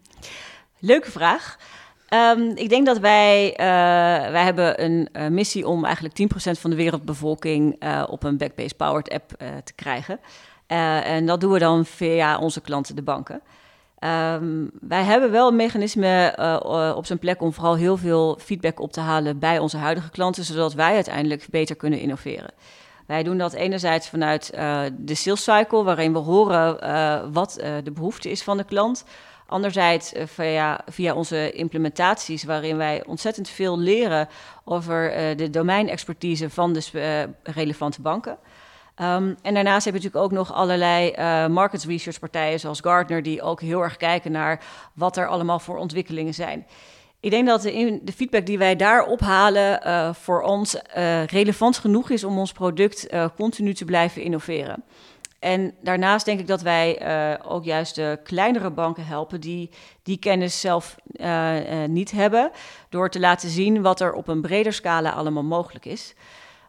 Leuke 0.80 1.12
vraag. 1.12 1.58
Ehm, 2.08 2.52
ik 2.56 2.70
denk 2.70 2.86
dat 2.86 3.00
wij, 3.00 3.52
uh, 3.52 3.56
wij 4.32 4.44
hebben 4.44 4.84
een 4.84 5.34
missie 5.34 5.68
om 5.68 5.86
eigenlijk 5.86 6.16
10% 6.16 6.60
van 6.60 6.70
de 6.70 6.76
wereldbevolking 6.76 7.84
op 8.08 8.24
een 8.24 8.38
Backbase 8.38 8.76
Powered 8.76 9.10
app 9.10 9.30
te 9.64 9.74
krijgen. 9.76 10.20
en 10.68 11.26
dat 11.26 11.42
doen 11.42 11.52
we 11.52 11.60
dan 11.60 11.86
via 11.86 12.38
onze 12.38 12.62
klanten, 12.62 12.96
de 12.96 13.02
banken. 13.02 13.42
Um, 14.04 14.72
wij 14.82 15.04
hebben 15.04 15.32
wel 15.32 15.48
een 15.48 15.56
mechanisme 15.56 16.36
op 16.96 17.06
zijn 17.06 17.20
plek 17.20 17.42
om 17.42 17.54
vooral 17.54 17.76
heel 17.76 17.98
veel 17.98 18.38
feedback 18.42 18.80
op 18.80 18.92
te 18.92 19.00
halen 19.00 19.40
bij 19.40 19.60
onze 19.60 19.78
huidige 19.78 20.10
klanten, 20.10 20.44
zodat 20.44 20.74
wij 20.74 20.94
uiteindelijk 20.94 21.48
beter 21.50 21.76
kunnen 21.76 22.00
innoveren. 22.00 22.54
Wij 23.08 23.24
doen 23.24 23.38
dat 23.38 23.54
enerzijds 23.54 24.10
vanuit 24.10 24.52
de 24.98 25.16
sales 25.16 25.44
cycle, 25.44 25.84
waarin 25.84 26.14
we 26.14 26.20
horen 26.20 26.80
wat 27.34 27.54
de 27.84 27.92
behoefte 27.92 28.30
is 28.30 28.44
van 28.44 28.58
de 28.58 28.64
klant. 28.64 29.06
Anderzijds 29.48 30.14
via, 30.26 30.82
via 30.86 31.14
onze 31.14 31.52
implementaties, 31.52 32.44
waarin 32.44 32.78
wij 32.78 33.04
ontzettend 33.06 33.50
veel 33.50 33.80
leren 33.80 34.28
over 34.64 35.14
de 35.38 35.50
domeinexpertise 35.50 36.50
van 36.50 36.74
de 36.74 37.30
relevante 37.44 38.02
banken. 38.02 38.38
Um, 39.02 39.36
en 39.42 39.54
daarnaast 39.54 39.86
heb 39.86 39.94
je 39.94 40.00
natuurlijk 40.00 40.26
ook 40.26 40.38
nog 40.38 40.54
allerlei 40.54 41.12
market 41.48 41.84
research 41.84 42.20
partijen 42.20 42.60
zoals 42.60 42.80
Gartner, 42.80 43.24
die 43.24 43.42
ook 43.42 43.62
heel 43.62 43.82
erg 43.82 43.98
kijken 43.98 44.32
naar 44.32 44.64
wat 44.94 45.18
er 45.18 45.28
allemaal 45.28 45.60
voor 45.60 45.78
ontwikkelingen 45.78 46.34
zijn. 46.34 46.68
Ik 47.20 47.32
denk 47.32 47.48
dat 47.48 47.62
de, 47.62 48.00
de 48.04 48.14
feedback 48.14 48.46
die 48.46 48.58
wij 48.58 48.76
daar 48.76 49.06
ophalen 49.06 49.80
voor 50.16 50.42
ons 50.42 50.78
relevant 51.26 51.78
genoeg 51.78 52.10
is 52.10 52.24
om 52.24 52.38
ons 52.38 52.52
product 52.52 53.08
continu 53.36 53.74
te 53.74 53.86
blijven 53.86 54.22
innoveren. 54.22 54.84
En 55.44 55.76
daarnaast 55.82 56.26
denk 56.26 56.40
ik 56.40 56.48
dat 56.48 56.62
wij 56.62 57.02
uh, 57.02 57.52
ook 57.52 57.64
juist 57.64 57.96
de 57.96 58.20
kleinere 58.24 58.70
banken 58.70 59.06
helpen 59.06 59.42
die 59.42 59.70
die 60.04 60.18
kennis 60.18 60.60
zelf 60.60 60.96
uh, 61.12 61.82
uh, 61.82 61.88
niet 61.88 62.12
hebben, 62.12 62.52
door 62.90 63.10
te 63.10 63.20
laten 63.20 63.50
zien 63.50 63.82
wat 63.82 64.02
er 64.02 64.14
op 64.14 64.28
een 64.28 64.42
breder 64.42 64.74
scala 64.74 65.12
allemaal 65.12 65.44
mogelijk 65.44 65.86
is. 65.86 66.14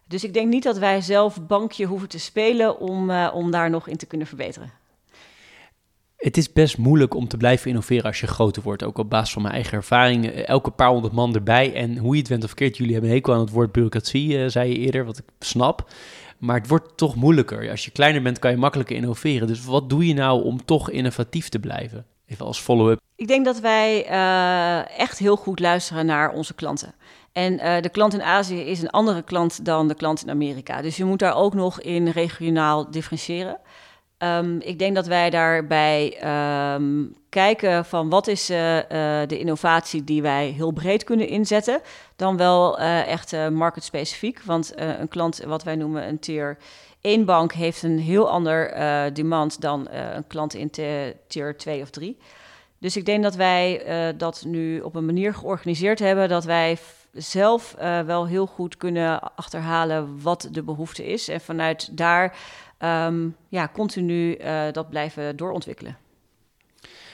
Dus 0.07 0.24
ik 0.24 0.34
denk 0.34 0.48
niet 0.48 0.62
dat 0.62 0.78
wij 0.78 1.00
zelf 1.00 1.46
bankje 1.46 1.86
hoeven 1.86 2.09
te 2.09 2.18
spelen 2.18 2.78
om, 2.80 3.11
om 3.11 3.50
daar 3.50 3.70
nog 3.70 3.88
in 3.88 3.96
te 3.96 4.07
kunnen 4.07 4.26
verbeteren. 4.26 4.70
Het 6.16 6.36
is 6.36 6.52
best 6.52 6.78
moeilijk 6.78 7.14
om 7.14 7.28
te 7.28 7.36
blijven 7.36 7.68
innoveren 7.68 8.05
als 8.05 8.20
je 8.20 8.26
groter 8.26 8.62
wordt. 8.62 8.82
Ook 8.82 8.98
op 8.98 9.11
basis 9.11 9.32
van 9.32 9.42
mijn 9.42 9.55
eigen 9.55 9.72
ervaring. 9.72 10.26
Elke 10.26 10.70
paar 10.70 10.88
honderd 10.88 11.12
man 11.12 11.34
erbij. 11.34 11.74
En 11.74 11.96
hoe 11.96 12.14
je 12.14 12.20
het 12.20 12.28
went 12.28 12.42
of 12.42 12.48
verkeerd, 12.48 12.76
jullie 12.76 12.92
hebben 12.92 13.11
een 13.11 13.16
hekel 13.16 13.34
aan 13.34 13.40
het 13.40 13.50
woord 13.50 13.72
bureaucratie, 13.72 14.48
zei 14.48 14.68
je 14.70 14.78
eerder, 14.78 15.05
wat 15.05 15.18
ik 15.18 15.24
snap. 15.38 15.90
Maar 16.38 16.59
het 16.59 16.68
wordt 16.68 16.96
toch 16.96 17.14
moeilijker. 17.14 17.70
Als 17.70 17.84
je 17.84 17.90
kleiner 17.90 18.22
bent, 18.22 18.38
kan 18.38 18.50
je 18.50 18.57
makkelijker 18.57 18.96
innoveren. 18.96 19.46
Dus 19.46 19.64
wat 19.64 19.90
doe 19.90 20.07
je 20.07 20.14
nou 20.14 20.44
om 20.44 20.64
toch 20.64 20.90
innovatief 20.90 21.48
te 21.48 21.59
blijven? 21.59 22.07
Even 22.26 22.46
als 22.46 22.61
follow-up. 22.61 23.00
Ik 23.16 23.28
denk 23.28 23.44
dat 23.44 23.61
wij 23.61 24.11
uh, 24.11 24.98
echt 24.98 25.18
heel 25.18 25.36
goed 25.36 25.61
luisteren 25.61 26.07
naar 26.07 26.32
onze 26.32 26.55
klanten. 26.55 26.94
En 27.35 27.53
uh, 27.53 27.80
de 27.80 27.89
klant 27.89 28.14
in 28.14 28.22
Azië 28.22 28.61
is 28.61 28.82
een 28.82 28.91
andere 28.91 29.22
klant 29.22 29.64
dan 29.64 29.89
de 29.89 29.95
klant 29.95 30.22
in 30.22 30.30
Amerika. 30.30 30.82
Dus 30.82 30.97
je 30.97 31.05
moet 31.05 31.18
daar 31.18 31.37
ook 31.37 31.55
nog 31.55 31.80
in 31.80 32.09
regionaal 32.09 32.91
differentiëren. 32.91 33.59
Um, 34.18 34.61
ik 34.61 34.78
denk 34.78 34.95
dat 34.95 35.07
wij 35.07 35.30
daarbij 35.30 36.18
um, 36.74 37.14
kijken 37.28 37.85
van 37.85 38.09
wat 38.09 38.26
is 38.26 38.51
uh, 38.51 38.76
uh, 38.76 38.82
de 39.26 39.39
innovatie 39.39 40.05
die 40.05 40.22
wij 40.22 40.47
heel 40.47 40.70
breed 40.70 41.05
kunnen 41.05 41.28
inzetten, 41.28 41.80
dan 42.16 42.37
wel 42.37 42.78
echt 42.78 43.51
market 43.51 43.85
specifiek. 43.85 44.43
Want 44.43 44.72
een 44.76 45.09
klant, 45.09 45.43
wat 45.47 45.62
wij 45.62 45.76
noemen 45.76 46.09
een 46.09 46.18
tier 46.18 46.57
1 47.01 47.24
bank, 47.24 47.53
heeft 47.53 47.82
een 47.82 47.99
heel 47.99 48.30
ander 48.30 48.74
demand 49.14 49.61
dan 49.61 49.89
een 49.91 50.26
klant 50.26 50.55
in 50.55 50.70
tier 51.28 51.57
2 51.57 51.82
of 51.82 51.91
3. 51.91 52.18
Dus 52.78 52.97
ik 52.97 53.07
denk 53.07 53.22
dat 53.22 53.35
wij 53.35 53.82
dat 54.16 54.45
nu 54.47 54.80
op 54.80 54.95
een 54.95 55.07
manier 55.07 55.35
georganiseerd 55.35 55.99
hebben 55.99 56.28
dat 56.28 56.45
wij 56.45 56.78
zelf 57.14 57.74
wel 58.06 58.26
heel 58.26 58.46
goed 58.46 58.76
kunnen 58.76 59.34
achterhalen 59.36 60.22
wat 60.22 60.48
de 60.50 60.62
behoefte 60.62 61.06
is. 61.06 61.28
En 61.28 61.40
vanuit 61.40 61.96
daar 61.96 62.36
um, 62.78 63.36
ja, 63.48 63.70
continu 63.72 64.36
uh, 64.36 64.62
dat 64.72 64.90
blijven 64.90 65.36
doorontwikkelen. 65.36 65.96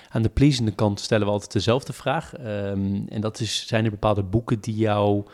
Aan 0.08 0.22
de 0.22 0.28
pleasende 0.28 0.70
kant 0.70 1.00
stellen 1.00 1.26
we 1.26 1.32
altijd 1.32 1.52
dezelfde 1.52 1.92
vraag. 1.92 2.32
Um, 2.38 3.06
en 3.08 3.20
dat 3.20 3.40
is, 3.40 3.66
zijn 3.66 3.84
er 3.84 3.90
bepaalde 3.90 4.22
boeken 4.22 4.60
die 4.60 4.74
jou 4.74 5.24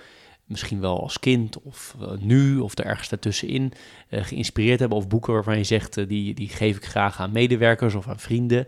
misschien 0.45 0.81
wel 0.81 1.03
als 1.03 1.19
kind 1.19 1.63
of 1.63 1.97
uh, 2.01 2.11
nu 2.19 2.59
of 2.59 2.79
er 2.79 2.85
ergens 2.85 3.09
daartussenin 3.09 3.73
geïnspireerd 4.11 4.81
hebben? 4.81 4.99
Of 4.99 5.09
boeken 5.09 5.33
waarvan 5.33 5.57
je 5.57 5.65
zegt, 5.65 6.09
die, 6.09 6.35
die 6.35 6.49
geef 6.49 6.77
ik 6.77 6.85
graag 6.85 7.21
aan 7.21 7.33
medewerkers 7.33 7.95
of 7.95 8.09
aan 8.09 8.21
vrienden. 8.21 8.67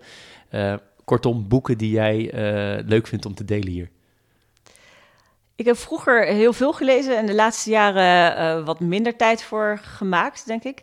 kortom, 1.04 1.48
boeken 1.48 1.78
die 1.78 1.90
jij 1.90 2.30
leuk 2.86 3.06
vindt 3.06 3.26
om 3.26 3.34
te 3.34 3.44
delen 3.44 3.72
hier. 3.72 3.90
Ik 5.58 5.66
heb 5.66 5.76
vroeger 5.76 6.24
heel 6.24 6.52
veel 6.52 6.72
gelezen 6.72 7.16
en 7.16 7.26
de 7.26 7.34
laatste 7.34 7.70
jaren 7.70 8.64
wat 8.64 8.80
minder 8.80 9.16
tijd 9.16 9.42
voor 9.42 9.80
gemaakt, 9.82 10.46
denk 10.46 10.64
ik. 10.64 10.82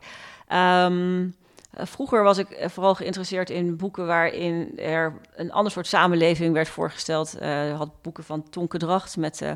Um, 0.54 1.36
vroeger 1.74 2.24
was 2.24 2.38
ik 2.38 2.48
vooral 2.66 2.96
geïnteresseerd 2.96 3.50
in 3.50 3.78
boeken 3.78 4.08
waarin 4.08 4.78
er 4.78 5.14
een 5.36 5.52
ander 5.52 5.72
soort 5.72 5.88
samenleving 5.88 6.54
werd 6.54 6.68
voorgesteld. 6.68 7.36
Uh, 7.42 7.78
had 7.78 8.02
boeken 8.02 8.24
van 8.24 8.50
Tonke 8.50 8.78
Dracht 8.78 9.18
met 9.18 9.42
uh, 9.42 9.52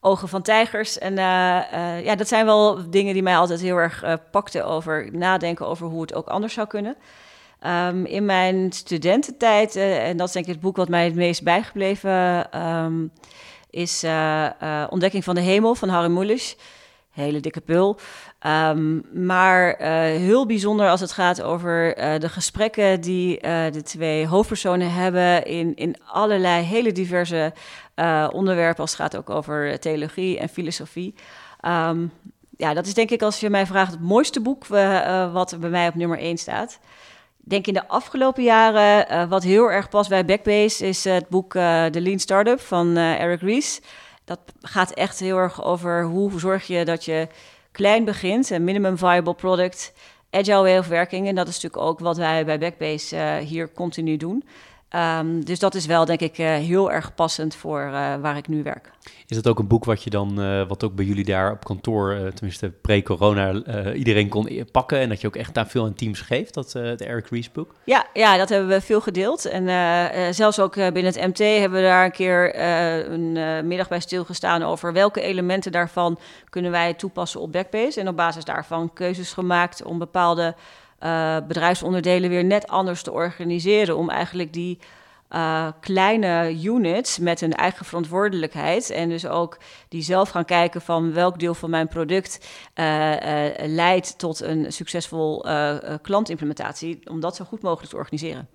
Ogen 0.00 0.28
van 0.28 0.42
Tijgers. 0.42 0.98
En 0.98 1.14
ja, 2.04 2.14
dat 2.16 2.28
zijn 2.28 2.44
wel 2.44 2.90
dingen 2.90 3.12
die 3.12 3.22
mij 3.22 3.36
altijd 3.36 3.60
heel 3.60 3.76
erg 3.76 4.04
pakten 4.30 4.66
over 4.66 5.08
nadenken 5.12 5.66
over 5.66 5.86
hoe 5.86 6.00
het 6.00 6.14
ook 6.14 6.28
anders 6.28 6.54
zou 6.54 6.66
kunnen. 6.66 6.96
Um, 7.66 8.04
in 8.04 8.24
mijn 8.24 8.72
studententijd, 8.72 9.76
en 9.76 10.16
dat 10.16 10.26
is 10.26 10.32
denk 10.32 10.46
ik 10.46 10.52
het 10.52 10.62
boek 10.62 10.76
wat 10.76 10.88
mij 10.88 11.04
het 11.04 11.14
meest 11.14 11.42
bijgebleven 11.42 12.48
um, 12.62 13.12
is 13.74 14.04
Ontdekking 14.88 15.24
van 15.24 15.34
de 15.34 15.40
Hemel 15.40 15.74
van 15.74 15.88
Harry 15.88 16.10
Mulisch 16.10 16.56
hele 17.14 17.40
dikke 17.40 17.60
pul. 17.60 17.98
Um, 18.46 19.02
maar 19.12 19.80
uh, 19.80 19.86
heel 20.20 20.46
bijzonder 20.46 20.88
als 20.88 21.00
het 21.00 21.12
gaat 21.12 21.42
over 21.42 21.94
de 22.18 22.28
gesprekken 22.28 23.00
die 23.00 23.40
de 23.70 23.82
twee 23.84 24.26
hoofdpersonen 24.26 24.92
hebben 24.92 25.46
in, 25.46 25.74
in 25.74 25.96
allerlei 26.06 26.64
hele 26.64 26.92
diverse 26.92 27.52
onderwerpen. 28.32 28.80
Als 28.80 28.90
het 28.90 29.00
gaat 29.00 29.16
ook 29.16 29.30
over 29.30 29.80
theologie 29.80 30.38
en 30.38 30.48
filosofie. 30.48 31.14
Um, 31.62 32.12
ja, 32.56 32.74
dat 32.74 32.86
is 32.86 32.94
denk 32.94 33.10
ik 33.10 33.22
als 33.22 33.40
je 33.40 33.50
mij 33.50 33.66
vraagt 33.66 33.92
het 33.92 34.00
mooiste 34.00 34.40
boek 34.40 34.66
wat 35.32 35.56
bij 35.60 35.70
mij 35.70 35.88
op 35.88 35.94
nummer 35.94 36.18
1 36.18 36.36
staat. 36.36 36.78
Denk 37.46 37.66
in 37.66 37.74
de 37.74 37.88
afgelopen 37.88 38.42
jaren, 38.42 39.28
wat 39.28 39.42
heel 39.42 39.70
erg 39.70 39.88
past 39.88 40.08
bij 40.08 40.24
Backbase, 40.24 40.86
is 40.86 41.04
het 41.04 41.28
boek 41.28 41.52
The 41.52 42.00
Lean 42.00 42.18
Startup 42.18 42.60
van 42.60 42.96
Eric 42.96 43.40
Ries 43.40 43.80
dat 44.24 44.40
gaat 44.60 44.90
echt 44.90 45.20
heel 45.20 45.36
erg 45.36 45.64
over 45.64 46.04
hoe 46.04 46.40
zorg 46.40 46.66
je 46.66 46.84
dat 46.84 47.04
je 47.04 47.28
klein 47.72 48.04
begint, 48.04 48.50
een 48.50 48.64
minimum 48.64 48.98
viable 48.98 49.34
product, 49.34 49.92
agile 50.30 50.62
way 50.62 50.78
of 50.78 50.88
working. 50.88 51.28
En 51.28 51.34
dat 51.34 51.48
is 51.48 51.54
natuurlijk 51.54 51.82
ook 51.82 51.98
wat 51.98 52.16
wij 52.16 52.44
bij 52.44 52.58
Backbase 52.58 53.40
hier 53.44 53.72
continu 53.72 54.16
doen. 54.16 54.44
Um, 54.94 55.44
dus 55.44 55.58
dat 55.58 55.74
is 55.74 55.86
wel, 55.86 56.04
denk 56.04 56.20
ik, 56.20 56.38
uh, 56.38 56.46
heel 56.46 56.92
erg 56.92 57.14
passend 57.14 57.54
voor 57.54 57.80
uh, 57.80 57.92
waar 57.92 58.36
ik 58.36 58.48
nu 58.48 58.62
werk. 58.62 58.90
Is 59.26 59.36
dat 59.36 59.48
ook 59.48 59.58
een 59.58 59.66
boek 59.66 59.84
wat 59.84 60.02
je 60.02 60.10
dan, 60.10 60.40
uh, 60.40 60.68
wat 60.68 60.84
ook 60.84 60.94
bij 60.94 61.04
jullie 61.04 61.24
daar 61.24 61.52
op 61.52 61.64
kantoor, 61.64 62.30
tenminste 62.34 62.68
pre-corona, 62.68 63.52
iedereen 63.92 64.28
kon 64.28 64.66
pakken 64.72 64.98
en 64.98 65.08
dat 65.08 65.20
je 65.20 65.26
ook 65.26 65.36
echt 65.36 65.54
daar 65.54 65.66
veel 65.66 65.84
aan 65.84 65.94
teams 65.94 66.20
geeft, 66.20 66.54
dat 66.54 66.72
het 66.72 67.00
Eric 67.00 67.28
Ries 67.28 67.52
boek? 67.52 67.74
Ja, 67.84 68.06
ja, 68.12 68.36
dat 68.36 68.48
hebben 68.48 68.68
we 68.68 68.80
veel 68.80 69.00
gedeeld. 69.00 69.44
En 69.44 70.34
zelfs 70.34 70.60
ook 70.60 70.74
binnen 70.74 71.04
het 71.04 71.26
MT 71.26 71.38
hebben 71.38 71.80
we 71.80 71.86
daar 71.86 72.04
een 72.04 72.12
keer 72.12 72.60
een 73.10 73.66
middag 73.66 73.88
bij 73.88 74.00
stilgestaan 74.00 74.62
over 74.62 74.92
welke 74.92 75.20
elementen 75.20 75.72
daarvan 75.72 76.18
kunnen 76.50 76.70
wij 76.70 76.94
toepassen 76.94 77.40
op 77.40 77.52
Backbase. 77.52 78.00
En 78.00 78.08
op 78.08 78.16
basis 78.16 78.44
daarvan 78.44 78.92
keuzes 78.92 79.32
gemaakt 79.32 79.82
om 79.82 79.98
bepaalde 79.98 80.54
uh, 81.00 81.36
bedrijfsonderdelen 81.48 82.30
weer 82.30 82.44
net 82.44 82.66
anders 82.66 83.02
te 83.02 83.12
organiseren. 83.12 83.96
Om 83.96 84.10
eigenlijk 84.10 84.52
die 84.52 84.78
uh, 85.30 85.68
kleine 85.80 86.62
units 86.62 87.18
met 87.18 87.40
een 87.40 87.52
eigen 87.52 87.84
verantwoordelijkheid. 87.84 88.90
En 88.90 89.08
dus 89.08 89.26
ook 89.26 89.58
die 89.88 90.02
zelf 90.02 90.30
gaan 90.30 90.44
kijken 90.44 90.80
van 90.80 91.12
welk 91.12 91.38
deel 91.38 91.54
van 91.54 91.70
mijn 91.70 91.88
product 91.88 92.48
uh, 92.74 93.14
leidt 93.66 94.18
tot 94.18 94.40
een 94.40 94.72
succesvol 94.72 95.46
klantimplementatie. 96.02 97.10
Om 97.10 97.20
dat 97.20 97.36
zo 97.36 97.44
goed 97.44 97.62
mogelijk 97.62 97.90
te 97.90 97.96
organiseren. 97.96 98.48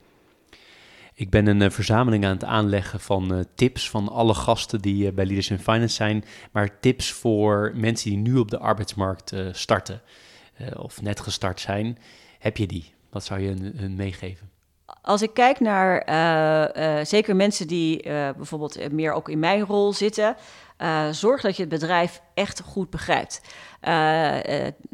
Ik 1.14 1.30
ben 1.30 1.48
een 1.48 1.72
verzameling 1.72 2.26
aan 2.26 2.32
het 2.32 2.44
aanleggen 2.44 3.00
van 3.00 3.46
tips 3.56 3.90
van 3.90 4.10
alle 4.10 4.34
gasten 4.34 4.82
die 4.82 5.12
bij 5.12 5.26
Leaders 5.26 5.50
in 5.50 5.60
Finance 5.60 5.96
zijn. 5.96 6.24
Maar 6.52 6.80
tips 6.80 7.12
voor 7.12 7.72
mensen 7.76 8.10
die 8.10 8.20
nu 8.20 8.38
op 8.38 8.52
de 8.52 8.60
arbeidsmarkt 8.60 9.34
starten 9.52 10.02
of 10.78 11.02
net 11.02 11.20
gestart 11.20 11.60
zijn. 11.60 11.98
Heb 12.40 12.58
je 12.58 12.68
die? 12.68 12.94
Wat 13.10 13.24
zou 13.24 13.40
je 13.40 13.48
hun, 13.76 13.96
meegeven? 13.96 14.50
Als 15.02 15.22
ik 15.22 15.34
kijk 15.34 15.60
naar 15.60 16.10
uh, 16.10 16.98
uh, 16.98 17.06
zeker 17.06 17.36
mensen 17.36 17.68
die 17.68 18.06
uh, 18.06 18.30
bijvoorbeeld 18.38 18.92
meer 18.92 19.14
ook 19.14 19.30
in 19.30 19.40
mijn 19.40 19.62
rol 19.62 19.94
zitten, 19.94 20.36
zorg 21.12 21.42
dat 21.42 21.56
je 21.56 21.62
het 21.62 21.72
bedrijf 21.72 22.22
echt 22.34 22.62
goed 22.62 22.90
begrijpt. 22.90 23.42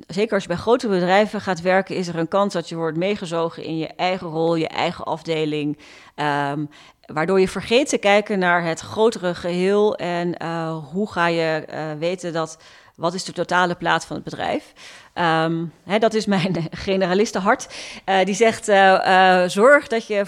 zeker 0.08 0.34
als 0.34 0.42
je 0.42 0.48
bij 0.48 0.58
grote 0.58 0.88
bedrijven 0.88 1.42
gaat 1.42 1.62
werken, 1.62 1.96
is 1.96 2.08
er 2.08 2.16
een 2.16 2.28
kans 2.28 2.54
dat 2.54 2.70
je 2.70 2.76
wordt 2.76 2.98
meegezogen 2.98 3.64
in 3.64 3.78
je 3.78 3.88
eigen 3.88 4.28
rol, 4.28 4.56
je 4.56 4.68
eigen 4.68 5.06
afdeling. 5.06 5.78
Um, 6.16 6.70
waardoor 7.06 7.40
je 7.40 7.48
vergeet 7.48 7.90
te 7.90 7.98
kijken 7.98 8.40
naar 8.40 8.64
het 8.64 8.80
grotere 8.80 9.36
geheel 9.36 9.96
en 9.96 10.44
hoe 10.92 11.12
ga 11.12 11.28
je 11.28 11.66
weten 12.00 12.34
dat 12.34 12.58
wat 12.96 13.14
is 13.14 13.24
de 13.24 13.32
totale 13.32 13.76
plaats 13.76 14.06
van 14.06 14.16
het 14.16 14.26
bedrijf? 14.26 14.74
Um, 15.14 15.74
hè, 15.84 16.00
dat 16.00 16.14
is 16.14 16.26
mijn 16.26 16.56
generalistenhart. 16.86 17.76
Uh, 18.06 18.24
die 18.24 18.36
zegt: 18.36 18.70
uh, 18.70 18.76
uh, 18.76 19.44
zorg 19.48 19.88
dat 19.88 20.08
je 20.08 20.26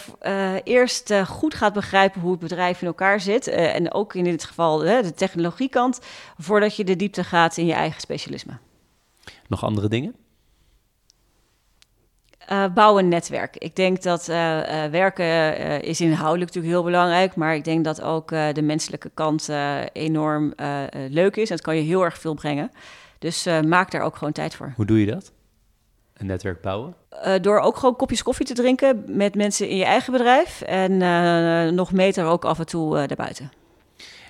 eerst 0.64 1.14
goed 1.28 1.54
gaat 1.54 1.74
begrijpen 1.74 2.22
hoe 2.22 2.32
het 2.32 2.40
bedrijf 2.40 2.82
in 2.82 2.88
elkaar 2.88 3.20
zit. 3.20 3.48
en 3.48 3.94
ook 3.94 4.16
in 4.16 4.24
dit 4.24 4.44
geval 4.44 4.78
de 4.78 5.14
technologiekant, 5.16 6.00
voordat 6.38 6.76
je 6.76 6.84
de 6.84 6.96
diepte 6.96 7.24
gaat 7.24 7.58
in 7.58 7.66
je 7.66 7.74
eigen 7.74 8.02
specialisme. 8.02 8.58
Nog 9.48 9.64
andere 9.64 9.88
dingen? 9.88 10.16
Uh, 12.52 12.66
bouw 12.74 13.00
een 13.00 13.08
netwerk. 13.08 13.56
Ik 13.58 13.76
denk 13.76 14.02
dat 14.02 14.28
uh, 14.30 14.36
uh, 14.36 14.86
werken 14.92 15.60
is 15.84 16.02
inhoudelijk 16.02 16.54
natuurlijk 16.54 16.74
heel 16.74 16.84
belangrijk, 16.84 17.36
maar 17.36 17.56
ik 17.56 17.64
denk 17.64 17.84
dat 17.84 18.02
ook 18.02 18.30
de 18.30 18.62
menselijke 18.62 19.12
kant 19.14 19.50
enorm 19.92 20.54
leuk 21.10 21.36
is. 21.36 21.50
En 21.50 21.56
dat 21.56 21.66
kan 21.66 21.76
je 21.76 21.82
heel 21.82 22.04
erg 22.04 22.18
veel 22.18 22.34
brengen. 22.34 22.72
Dus 23.20 23.48
maak 23.66 23.92
daar 23.92 24.02
ook 24.02 24.16
gewoon 24.16 24.34
tijd 24.34 24.56
voor. 24.56 24.74
Hoe 24.76 24.86
doe 24.86 25.00
je 25.00 25.06
dat? 25.06 25.32
Een 26.14 26.26
netwerk 26.26 26.62
bouwen? 26.62 26.96
door 27.42 27.60
ook 27.60 27.78
gewoon 27.78 27.96
kopjes 27.96 28.24
koffie 28.24 28.46
te 28.46 28.54
drinken 28.54 29.04
met 29.08 29.36
mensen 29.36 29.70
in 29.70 29.78
je 29.78 29.86
eigen 29.86 30.12
bedrijf. 30.12 30.62
En 30.62 30.98
nog 31.76 31.92
meter 31.92 32.26
ook 32.26 32.46
af 32.46 32.60
en 32.60 32.66
toe 32.66 33.08
daarbuiten. 33.08 33.52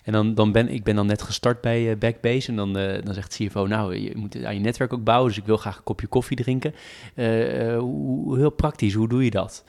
En 0.08 0.14
dan, 0.14 0.34
dan 0.34 0.51
ben 0.51 0.70
ik 0.70 0.84
ben 0.84 0.95
dan 0.95 1.05
net 1.05 1.22
gestart 1.22 1.62
bij 1.62 1.82
uh, 1.82 1.97
Backbase. 1.97 2.49
En 2.49 2.55
dan, 2.55 2.78
uh, 2.78 3.01
dan 3.03 3.14
zegt 3.14 3.36
CFO, 3.36 3.66
nou, 3.66 3.95
je 3.95 4.12
moet 4.16 4.43
aan 4.43 4.53
je 4.53 4.60
netwerk 4.60 4.93
ook 4.93 5.03
bouwen. 5.03 5.28
Dus 5.28 5.38
ik 5.38 5.45
wil 5.45 5.58
graag 5.58 5.78
een 5.78 5.84
kopje 5.84 6.08
koffie 6.08 6.38
drinken. 6.38 6.74
Uh, 7.16 7.78
hoe, 7.78 8.38
heel 8.38 8.49
praktisch, 8.49 8.93
hoe 8.93 9.08
doe 9.08 9.24
je 9.24 9.32
dat? 9.32 9.64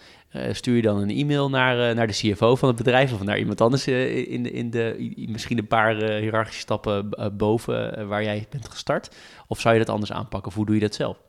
stuur 0.52 0.76
je 0.76 0.82
dan 0.82 0.96
een 0.96 1.10
e-mail 1.10 1.50
naar, 1.50 1.94
naar 1.94 2.06
de 2.06 2.12
CFO 2.12 2.56
van 2.56 2.68
het 2.68 2.76
bedrijf 2.76 3.12
of 3.12 3.22
naar 3.22 3.38
iemand 3.38 3.60
anders 3.60 3.86
in, 3.86 4.42
de, 4.42 4.50
in 4.50 4.70
de, 4.70 5.12
misschien 5.28 5.58
een 5.58 5.66
paar 5.66 5.94
hiërarchische 5.94 6.60
stappen 6.60 7.08
boven 7.36 8.08
waar 8.08 8.22
jij 8.22 8.46
bent 8.50 8.68
gestart? 8.68 9.16
Of 9.46 9.60
zou 9.60 9.74
je 9.74 9.80
dat 9.80 9.88
anders 9.88 10.12
aanpakken? 10.12 10.48
Of 10.48 10.54
hoe 10.54 10.66
doe 10.66 10.74
je 10.74 10.80
dat 10.80 10.94
zelf? 10.94 11.27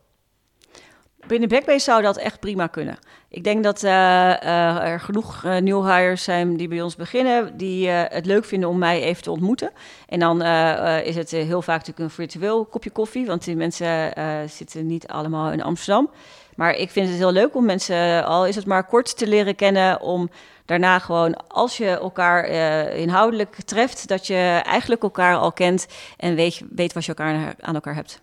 Binnen 1.28 1.50
Backbase 1.50 1.80
zou 1.80 2.02
dat 2.02 2.18
echt 2.18 2.40
prima 2.40 2.68
kunnen. 2.68 2.98
Ik 3.30 3.44
denk 3.44 3.64
dat 3.64 3.84
uh, 3.84 3.92
uh, 3.92 4.88
er 4.88 5.00
genoeg 5.00 5.44
uh, 5.44 5.58
new 5.58 5.86
hires 5.86 6.24
zijn 6.24 6.58
die 6.58 6.68
bij 6.68 6.82
ons 6.82 6.96
beginnen, 6.96 7.58
die 7.58 7.90
het 7.90 8.26
leuk 8.26 8.46
vinden 8.46 8.70
om 8.70 8.78
mij 8.78 9.02
even 9.02 9.24
te 9.24 9.32
ontmoeten. 9.32 9.72
En 10.08 10.20
dan 10.20 10.42
is 11.04 11.16
het 11.16 11.32
heel 11.32 11.62
vaak 11.62 11.78
natuurlijk 11.78 12.00
een 12.00 12.16
virtueel 12.16 12.66
kopje 12.66 12.90
koffie, 12.90 13.26
want 13.26 13.44
die 13.44 13.56
mensen 13.56 14.14
zitten 14.50 14.86
niet 14.86 15.08
allemaal 15.08 15.52
in 15.52 15.64
Amsterdam. 15.64 16.10
Maar 16.56 16.74
ik 16.74 16.90
vind 16.90 17.08
het 17.08 17.18
heel 17.18 17.32
leuk 17.32 17.56
om 17.56 17.66
mensen, 17.66 18.26
al 18.26 18.46
is 18.46 18.56
het 18.56 18.66
maar 18.66 18.84
kort, 18.84 19.18
te 19.18 19.28
leren 19.28 19.56
kennen, 19.56 20.02
om 20.02 20.30
daarna 20.66 21.00
gewoon, 21.00 21.48
als 21.48 21.78
je 21.78 21.88
elkaar 21.90 22.46
inhoudelijk 22.96 23.56
treft, 23.56 24.08
dat 24.08 24.28
je 24.28 24.62
eigenlijk 24.64 25.04
elkaar 25.04 25.36
al 25.36 25.52
kent 25.52 25.88
en 26.18 26.36
weet, 26.36 26.62
weet 26.76 26.94
wat 26.94 27.06
je 27.06 27.14
elkaar 27.14 27.56
aan 27.60 27.76
elkaar 27.76 27.96
hebt. 27.96 28.22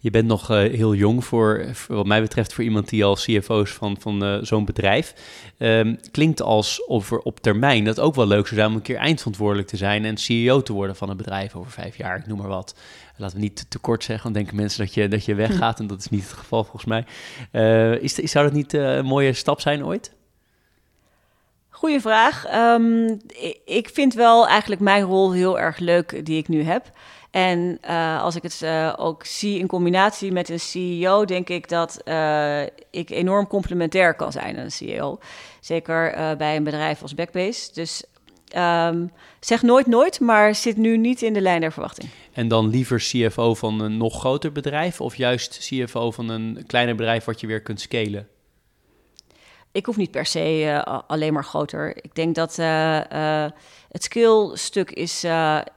Je 0.00 0.10
bent 0.10 0.26
nog 0.26 0.50
uh, 0.50 0.56
heel 0.56 0.94
jong 0.94 1.24
voor, 1.24 1.66
wat 1.88 2.06
mij 2.06 2.20
betreft, 2.20 2.52
voor 2.52 2.64
iemand 2.64 2.88
die 2.88 3.04
al 3.04 3.14
CFO 3.14 3.62
is 3.62 3.70
van, 3.70 3.96
van 4.00 4.24
uh, 4.24 4.38
zo'n 4.42 4.64
bedrijf. 4.64 5.14
Um, 5.58 5.98
klinkt 6.10 6.42
alsof 6.42 7.10
er 7.10 7.18
op 7.18 7.40
termijn 7.40 7.84
dat 7.84 8.00
ook 8.00 8.14
wel 8.14 8.26
leuk 8.26 8.46
zou 8.46 8.60
zijn 8.60 8.70
om 8.70 8.76
een 8.76 8.82
keer 8.82 8.96
eindverantwoordelijk 8.96 9.68
te 9.68 9.76
zijn 9.76 10.04
en 10.04 10.16
CEO 10.16 10.62
te 10.62 10.72
worden 10.72 10.96
van 10.96 11.10
een 11.10 11.16
bedrijf 11.16 11.54
over 11.54 11.70
vijf 11.70 11.96
jaar, 11.96 12.18
ik 12.18 12.26
noem 12.26 12.38
maar 12.38 12.48
wat. 12.48 12.74
Laten 13.16 13.36
we 13.36 13.42
niet 13.42 13.70
te, 13.70 13.78
kort 13.78 14.04
zeggen, 14.04 14.24
dan 14.24 14.42
denken 14.42 14.56
mensen 14.56 14.84
dat 14.84 14.94
je, 14.94 15.08
dat 15.08 15.24
je 15.24 15.34
weggaat 15.34 15.78
en 15.80 15.86
dat 15.86 15.98
is 15.98 16.08
niet 16.08 16.22
het 16.22 16.32
geval 16.32 16.62
volgens 16.62 16.84
mij. 16.84 17.04
Uh, 17.52 18.02
is, 18.02 18.14
zou 18.14 18.44
dat 18.44 18.54
niet 18.54 18.72
een 18.72 19.04
mooie 19.04 19.32
stap 19.32 19.60
zijn 19.60 19.84
ooit? 19.84 20.16
Goeie 21.78 22.00
vraag. 22.00 22.54
Um, 22.54 23.20
ik 23.64 23.88
vind 23.92 24.14
wel 24.14 24.48
eigenlijk 24.48 24.80
mijn 24.80 25.02
rol 25.02 25.32
heel 25.32 25.58
erg 25.58 25.78
leuk 25.78 26.26
die 26.26 26.38
ik 26.38 26.48
nu 26.48 26.62
heb. 26.62 26.90
En 27.30 27.78
uh, 27.88 28.22
als 28.22 28.36
ik 28.36 28.42
het 28.42 28.60
uh, 28.64 28.94
ook 28.96 29.24
zie 29.24 29.58
in 29.58 29.66
combinatie 29.66 30.32
met 30.32 30.48
een 30.48 30.60
CEO, 30.60 31.24
denk 31.24 31.48
ik 31.48 31.68
dat 31.68 32.00
uh, 32.04 32.62
ik 32.90 33.10
enorm 33.10 33.46
complementair 33.46 34.14
kan 34.14 34.32
zijn 34.32 34.58
aan 34.58 34.64
een 34.64 34.70
CEO. 34.70 35.18
Zeker 35.60 36.36
bij 36.36 36.56
een 36.56 36.64
bedrijf 36.64 37.02
als 37.02 37.14
Backbase. 37.14 37.70
Dus 37.72 38.04
um, 38.56 39.12
zeg 39.40 39.62
nooit 39.62 39.86
nooit, 39.86 40.20
maar 40.20 40.54
zit 40.54 40.76
nu 40.76 40.96
niet 40.96 41.22
in 41.22 41.32
de 41.32 41.40
lijn 41.40 41.60
der 41.60 41.72
verwachting. 41.72 42.10
En 42.32 42.48
dan 42.48 42.68
liever 42.68 42.98
CFO 42.98 43.54
van 43.54 43.80
een 43.80 43.96
nog 43.96 44.18
groter 44.18 44.52
bedrijf 44.52 45.00
of 45.00 45.16
juist 45.16 45.58
CFO 45.58 46.10
van 46.10 46.28
een 46.28 46.64
kleiner 46.66 46.94
bedrijf 46.94 47.24
wat 47.24 47.40
je 47.40 47.46
weer 47.46 47.62
kunt 47.62 47.80
scalen? 47.80 48.28
Ik 49.78 49.86
hoef 49.86 49.96
niet 49.96 50.10
per 50.10 50.26
se 50.26 50.82
alleen 51.06 51.32
maar 51.32 51.44
groter. 51.44 51.96
Ik 51.96 52.14
denk 52.14 52.34
dat 52.34 52.56
het 53.88 54.02
skillstuk 54.02 54.90
is 54.90 55.24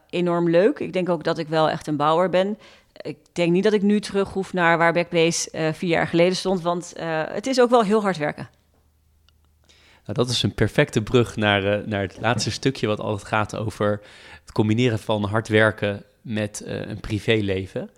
enorm 0.10 0.50
leuk. 0.50 0.80
Ik 0.80 0.94
denk 0.94 1.10
ook 1.10 1.24
dat 1.24 1.38
ik 1.38 1.48
wel 1.48 1.70
echt 1.70 1.88
een 1.88 1.96
bouwer 1.96 2.30
ben. 2.30 2.58
Ik 3.02 3.18
denk 3.32 3.52
niet 3.52 3.64
dat 3.64 3.74
ik 3.74 3.82
nu 3.82 4.00
terug 4.00 4.30
hoef 4.30 4.54
naar 4.54 4.78
waar 4.78 4.94
Backbase 4.94 5.50
uh, 5.52 5.74
vier 5.74 5.90
jaar 5.90 6.08
geleden 6.08 6.36
stond, 6.36 6.62
want 6.62 6.94
uh, 6.98 7.24
het 7.28 7.48
is 7.48 7.62
ook 7.62 7.70
wel 7.70 7.84
heel 7.84 8.02
hard 8.02 8.18
werken. 8.18 8.50
Nou, 9.66 10.14
dat 10.14 10.30
is 10.30 10.44
een 10.44 10.54
perfecte 10.54 11.02
brug 11.02 11.36
naar, 11.36 11.80
uh, 11.80 11.86
naar 11.86 12.02
het 12.02 12.18
laatste 12.22 12.52
stukje, 12.52 12.88
wat 12.88 13.00
altijd 13.00 13.28
gaat 13.28 13.56
over 13.56 14.02
het 14.42 14.52
combineren 14.52 15.00
van 15.00 15.24
hard 15.24 15.48
werken 15.48 16.04
met 16.22 16.62
een 16.66 17.00
privéleven. 17.00 17.90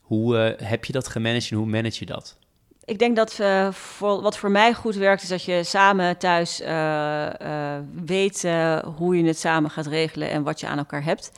Hoe 0.00 0.36
heb 0.62 0.84
je 0.84 0.92
dat 0.92 1.08
gemanaged 1.08 1.50
en 1.50 1.56
hoe 1.56 1.66
manage 1.66 1.96
je 1.98 2.06
dat? 2.06 2.36
Ik 2.84 2.98
denk 2.98 3.16
dat 3.16 3.38
uh, 3.40 3.72
voor, 3.72 4.22
wat 4.22 4.38
voor 4.38 4.50
mij 4.50 4.74
goed 4.74 4.94
werkt, 4.94 5.22
is 5.22 5.28
dat 5.28 5.44
je 5.44 5.64
samen 5.64 6.18
thuis 6.18 6.60
uh, 6.60 6.66
uh, 6.68 7.76
weet 8.04 8.48
hoe 8.96 9.16
je 9.16 9.24
het 9.24 9.38
samen 9.38 9.70
gaat 9.70 9.86
regelen 9.86 10.30
en 10.30 10.42
wat 10.42 10.60
je 10.60 10.66
aan 10.66 10.78
elkaar 10.78 11.04
hebt. 11.04 11.32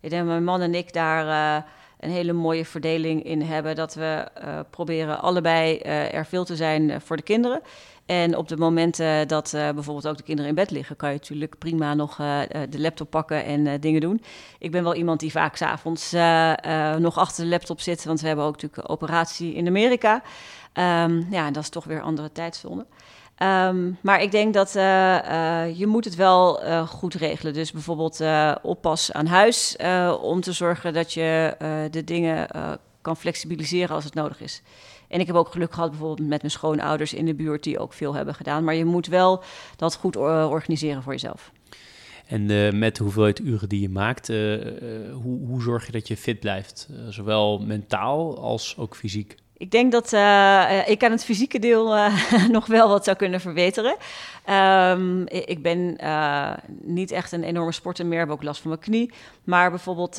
Ik 0.00 0.10
denk 0.10 0.22
dat 0.22 0.30
mijn 0.30 0.44
man 0.44 0.60
en 0.60 0.74
ik 0.74 0.92
daar 0.92 1.64
een 2.00 2.10
hele 2.10 2.32
mooie 2.32 2.64
verdeling 2.64 3.24
in 3.24 3.42
hebben. 3.42 3.76
Dat 3.76 3.94
we 3.94 4.28
proberen 4.70 5.20
allebei 5.20 5.78
er 5.78 6.26
veel 6.26 6.44
te 6.44 6.56
zijn 6.56 7.00
voor 7.00 7.16
de 7.16 7.22
kinderen. 7.22 7.60
En 8.06 8.36
op 8.36 8.48
de 8.48 8.56
momenten 8.56 9.28
dat 9.28 9.50
bijvoorbeeld 9.52 10.08
ook 10.08 10.16
de 10.16 10.22
kinderen 10.22 10.50
in 10.50 10.56
bed 10.56 10.70
liggen, 10.70 10.96
kan 10.96 11.08
je 11.08 11.16
natuurlijk 11.16 11.58
prima 11.58 11.94
nog 11.94 12.16
de 12.68 12.80
laptop 12.80 13.10
pakken 13.10 13.44
en 13.44 13.80
dingen 13.80 14.00
doen. 14.00 14.22
Ik 14.58 14.70
ben 14.70 14.82
wel 14.82 14.94
iemand 14.94 15.20
die 15.20 15.30
vaak 15.30 15.56
s'avonds 15.56 16.12
nog 16.98 17.18
achter 17.18 17.44
de 17.44 17.50
laptop 17.50 17.80
zit, 17.80 18.04
want 18.04 18.20
we 18.20 18.26
hebben 18.26 18.44
ook 18.44 18.52
natuurlijk 18.52 18.82
een 18.82 18.94
operatie 18.94 19.54
in 19.54 19.66
Amerika. 19.66 20.22
Um, 20.74 21.26
ja, 21.30 21.50
dat 21.50 21.62
is 21.62 21.68
toch 21.68 21.84
weer 21.84 22.00
andere 22.00 22.32
tijdzone. 22.32 22.86
Um, 23.42 23.98
maar 24.00 24.22
ik 24.22 24.30
denk 24.30 24.54
dat 24.54 24.76
uh, 24.76 24.82
uh, 24.82 25.78
je 25.78 25.86
moet 25.86 26.04
het 26.04 26.14
wel 26.14 26.64
uh, 26.64 26.88
goed 26.88 27.14
regelen. 27.14 27.52
Dus 27.52 27.72
bijvoorbeeld 27.72 28.22
oppas 28.62 29.12
aan 29.12 29.26
huis 29.26 29.76
om 30.20 30.40
te 30.40 30.52
zorgen 30.52 30.92
dat 30.92 31.12
je 31.12 31.54
de 31.90 32.04
dingen 32.04 32.48
kan 33.00 33.16
flexibiliseren 33.16 33.94
als 33.94 34.04
het 34.04 34.14
nodig 34.14 34.40
is. 34.40 34.62
En 35.08 35.20
ik 35.20 35.26
heb 35.26 35.36
ook 35.36 35.52
geluk 35.52 35.72
gehad 35.72 35.90
bijvoorbeeld 35.90 36.28
met 36.28 36.40
mijn 36.40 36.52
schoonouders 36.52 37.14
in 37.14 37.24
de 37.24 37.34
buurt 37.34 37.62
die 37.62 37.78
ook 37.78 37.92
veel 37.92 38.14
hebben 38.14 38.34
gedaan. 38.34 38.64
Maar 38.64 38.74
je 38.74 38.84
moet 38.84 39.06
wel 39.06 39.42
dat 39.76 39.94
goed 39.94 40.16
organiseren 40.16 41.02
voor 41.02 41.12
jezelf. 41.12 41.52
En 42.26 42.78
met 42.78 42.96
de 42.96 43.02
hoeveelheid 43.02 43.38
uren 43.38 43.68
die 43.68 43.80
je 43.80 43.88
maakt, 43.88 44.26
hoe, 44.26 45.38
hoe, 45.46 45.62
zorg 45.62 45.86
je 45.86 45.92
dat 45.92 46.08
je 46.08 46.16
fit 46.16 46.40
blijft? 46.40 46.88
zowel 47.08 47.58
mentaal 47.58 48.38
als 48.38 48.74
ook 48.78 48.96
fysiek? 48.96 49.36
Ik 49.60 49.70
denk 49.70 49.92
dat 49.92 50.12
uh, 50.12 50.88
ik 50.88 51.04
aan 51.04 51.10
het 51.10 51.24
fysieke 51.24 51.58
deel 51.58 51.96
uh, 51.96 52.14
nog 52.48 52.66
wel 52.66 52.88
wat 52.88 53.04
zou 53.04 53.16
kunnen 53.16 53.40
verbeteren. 53.40 53.96
Um, 54.50 55.26
ik 55.28 55.62
ben 55.62 55.98
niet 56.82 57.10
echt 57.10 57.32
een 57.32 57.42
enorme 57.44 57.72
sporter 57.72 58.06
meer, 58.06 58.18
heb 58.18 58.30
ook 58.30 58.42
last 58.42 58.60
van 58.60 58.70
mijn 58.70 58.82
knie. 58.82 59.12
Maar 59.44 59.70
bijvoorbeeld 59.70 60.16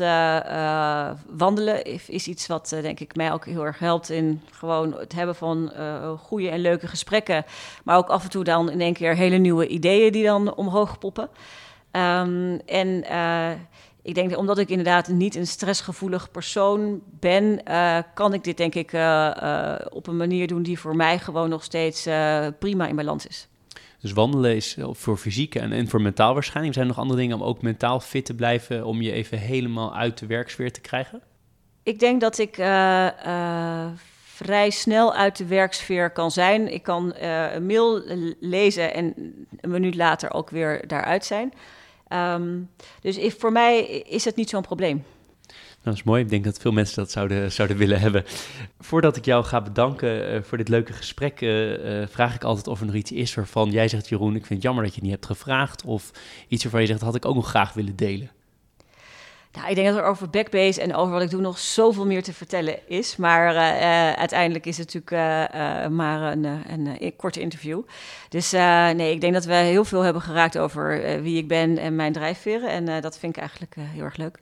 wandelen 1.38 1.84
is, 2.08 2.28
iets 2.28 2.48
wat 2.48 2.76
denk 2.82 3.00
ik 3.00 3.16
mij 3.16 3.32
ook 3.32 3.46
heel 3.46 3.66
erg 3.66 3.80
helpt 3.80 4.10
in 4.10 4.42
gewoon 4.52 5.00
het 5.00 5.14
hebben 5.14 5.36
van 5.36 5.72
goede 6.20 6.50
en 6.50 6.60
leuke 6.60 6.88
gesprekken. 6.88 7.46
Maar 7.84 7.98
ook 7.98 8.10
af 8.10 8.24
en 8.24 8.30
toe 8.30 8.44
dan 8.44 8.70
in 8.70 8.82
één 8.82 8.94
keer 8.94 9.16
hele 9.16 9.38
nieuwe 9.38 9.68
ideeën 9.68 10.12
die 10.12 10.24
dan 10.24 10.56
omhoog 10.56 10.98
poppen. 10.98 11.30
Um, 11.92 12.60
en 12.66 13.04
ik 14.04 14.16
denk, 14.16 14.38
omdat 14.38 14.58
ik 14.58 14.70
inderdaad 14.70 15.08
niet 15.08 15.36
een 15.36 15.48
stressgevoelig 15.48 16.32
persoon 16.32 17.02
ben, 17.20 17.62
uh, 17.68 17.98
kan 18.14 18.34
ik 18.34 18.44
dit 18.44 18.58
denk 18.58 18.76
ik 18.76 18.94
uh, 18.94 19.32
uh, 19.44 19.76
op 19.90 20.08
een 20.08 20.18
manier 20.18 20.48
doen 20.48 20.64
die 20.64 20.80
voor 20.80 20.96
mij 20.96 21.20
gewoon 21.20 21.50
nog 21.50 21.64
steeds 21.64 22.04
prima 22.60 22.88
in 22.88 22.96
balans 22.96 23.28
is. 23.28 23.48
Dus 24.00 24.12
wandelen 24.12 24.56
is 24.56 24.78
voor 24.80 25.18
fysiek 25.18 25.56
en, 25.56 25.72
en 25.72 25.88
voor 25.88 26.02
mentaal 26.02 26.34
waarschijnlijk. 26.34 26.76
Zijn 26.76 26.88
er 26.88 26.92
nog 26.94 27.02
andere 27.02 27.20
dingen 27.20 27.36
om 27.36 27.44
ook 27.44 27.62
mentaal 27.62 28.00
fit 28.00 28.26
te 28.26 28.36
blijven, 28.36 28.86
om 28.86 29.02
je 29.02 29.12
even 29.12 29.38
helemaal 29.38 29.96
uit 29.96 30.18
de 30.18 30.26
werksfeer 30.26 30.72
te 30.72 30.82
krijgen? 30.82 31.22
Ik 31.84 32.00
denk 32.00 32.22
dat 32.22 32.38
ik 32.38 32.56
vrij 34.24 34.70
snel 34.70 35.14
uit 35.14 35.38
de 35.38 35.46
werksfeer 35.46 36.12
kan 36.12 36.32
zijn. 36.32 36.74
Ik 36.74 36.84
kan 36.84 37.16
een 37.16 37.66
mail 37.66 38.02
lezen 38.40 38.94
en 38.94 39.14
een 39.60 39.70
minuut 39.70 39.96
later 39.96 40.34
ook 40.34 40.50
weer 40.50 40.88
daaruit 40.88 41.26
zijn. 41.26 41.54
Ehm, 42.12 42.60
dus 43.02 43.34
voor 43.38 43.52
mij 43.52 43.80
is 43.88 44.26
het 44.26 44.36
niet 44.36 44.50
zo'n 44.50 44.62
probleem. 44.62 45.04
Dat 45.84 45.94
is 45.94 46.04
mooi. 46.04 46.24
Ik 46.24 46.30
denk 46.30 46.44
dat 46.44 46.60
veel 46.60 46.72
mensen 46.72 46.96
dat 46.96 47.12
zouden, 47.12 47.52
zouden 47.52 47.78
willen 47.78 48.00
hebben. 48.00 48.24
Voordat 48.80 49.16
ik 49.16 49.26
jou 49.26 49.44
ga 49.44 49.62
bedanken 49.62 50.34
uh, 50.34 50.42
voor 50.42 50.58
dit 50.58 50.70
leuke 50.70 50.94
gesprek, 50.94 51.42
uh, 51.42 52.02
uh, 52.02 52.08
vraag 52.08 52.36
ik 52.36 52.44
altijd 52.44 52.68
of 52.68 52.80
er 52.80 52.86
nog 52.86 52.96
iets 52.96 53.12
is 53.12 53.34
waarvan 53.34 53.72
jij 53.72 53.88
zegt, 53.88 54.10
Jeroen, 54.10 54.36
ik 54.36 54.46
vind 54.46 54.50
het 54.50 54.62
jammer 54.62 54.84
dat 54.84 54.94
je 54.94 55.00
het 55.00 55.10
niet 55.10 55.20
hebt 55.20 55.38
gevraagd. 55.38 55.84
Of 55.84 56.12
iets 56.48 56.64
waarvan 56.64 56.82
je 56.82 56.88
zegt, 56.88 57.00
dat 57.00 57.08
had 57.08 57.18
ik 57.18 57.26
ook 57.26 57.36
nog 57.36 57.50
graag 57.50 57.74
willen 57.74 57.96
delen. 57.96 58.32
Nou, 59.54 59.70
ik 59.70 59.76
denk 59.76 59.88
dat 59.88 59.98
er 59.98 60.04
over 60.04 60.30
Backbase 60.30 60.82
en 60.82 60.96
over 60.96 61.14
wat 61.14 61.22
ik 61.22 61.30
doe 61.30 61.42
nog 61.42 61.60
zoveel 61.60 62.06
meer 62.06 62.24
te 62.24 62.34
vertellen 62.34 62.88
is. 62.88 63.16
Maar 63.16 63.56
uh, 63.56 64.14
uiteindelijk 64.14 64.66
is 64.66 64.78
het 64.78 64.94
natuurlijk 64.94 65.54
uh, 65.56 65.88
maar 65.88 66.32
een, 66.32 66.44
een, 66.44 66.96
een, 67.00 67.16
korte 67.16 67.40
interview. 67.40 67.82
Dus 68.30 68.52
nee, 68.52 69.12
ik 69.12 69.22
denk 69.22 69.34
dat 69.34 69.46
we 69.46 69.54
heel 69.54 69.86
veel 69.86 70.02
hebben 70.02 70.22
geraakt 70.22 70.58
over 70.58 71.22
wie 71.22 71.38
ik 71.38 71.48
ben 71.48 71.78
en 71.78 71.96
mijn 71.96 72.14
drijfveren. 72.14 72.70
En 72.70 73.02
dat 73.02 73.18
vind 73.18 73.36
ik 73.36 73.42
eigenlijk 73.42 73.76
heel 73.78 74.04
erg 74.04 74.18
leuk. 74.18 74.38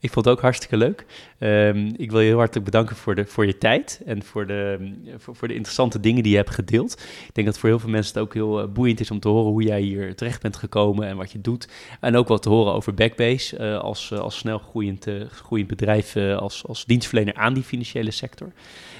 Ik 0.00 0.10
vond 0.10 0.24
het 0.24 0.34
ook 0.34 0.40
hartstikke 0.40 0.76
leuk. 0.76 1.04
Um, 1.38 1.94
ik 1.96 2.10
wil 2.10 2.20
je 2.20 2.26
heel 2.26 2.36
hartelijk 2.36 2.64
bedanken 2.64 2.96
voor, 2.96 3.14
de, 3.14 3.26
voor 3.26 3.46
je 3.46 3.58
tijd 3.58 4.02
en 4.06 4.22
voor 4.22 4.46
de, 4.46 4.92
voor, 5.16 5.48
de 5.48 5.54
interessante 5.54 6.00
dingen 6.00 6.22
die 6.22 6.32
je 6.32 6.38
hebt 6.38 6.50
gedeeld. 6.50 6.92
Ik 7.28 7.34
denk 7.34 7.46
dat 7.46 7.58
voor 7.58 7.68
heel 7.68 7.78
veel 7.78 7.90
mensen 7.90 8.14
het 8.14 8.22
ook 8.22 8.34
heel 8.34 8.62
uh, 8.62 8.68
boeiend 8.68 9.00
is 9.00 9.10
om 9.10 9.20
te 9.20 9.28
horen 9.28 9.50
hoe 9.50 9.62
jij 9.62 9.80
hier 9.80 10.14
terecht 10.14 10.42
bent 10.42 10.56
gekomen 10.56 11.06
en 11.06 11.16
wat 11.16 11.32
je 11.32 11.40
doet. 11.40 11.68
En 12.00 12.16
ook 12.16 12.28
wat 12.28 12.42
te 12.42 12.48
horen 12.48 12.72
over 12.72 12.94
Backbase 12.94 13.58
uh, 13.58 13.78
als, 13.78 14.10
uh, 14.12 14.18
als 14.18 14.38
snel 14.38 14.58
groeiend, 14.58 15.06
groeiend 15.30 15.68
bedrijf 15.68 16.16
als, 16.16 16.66
als 16.66 16.84
dienstverlener 16.84 17.34
aan 17.34 17.54
die 17.54 17.62
financiële 17.62 18.10
sector. 18.10 18.52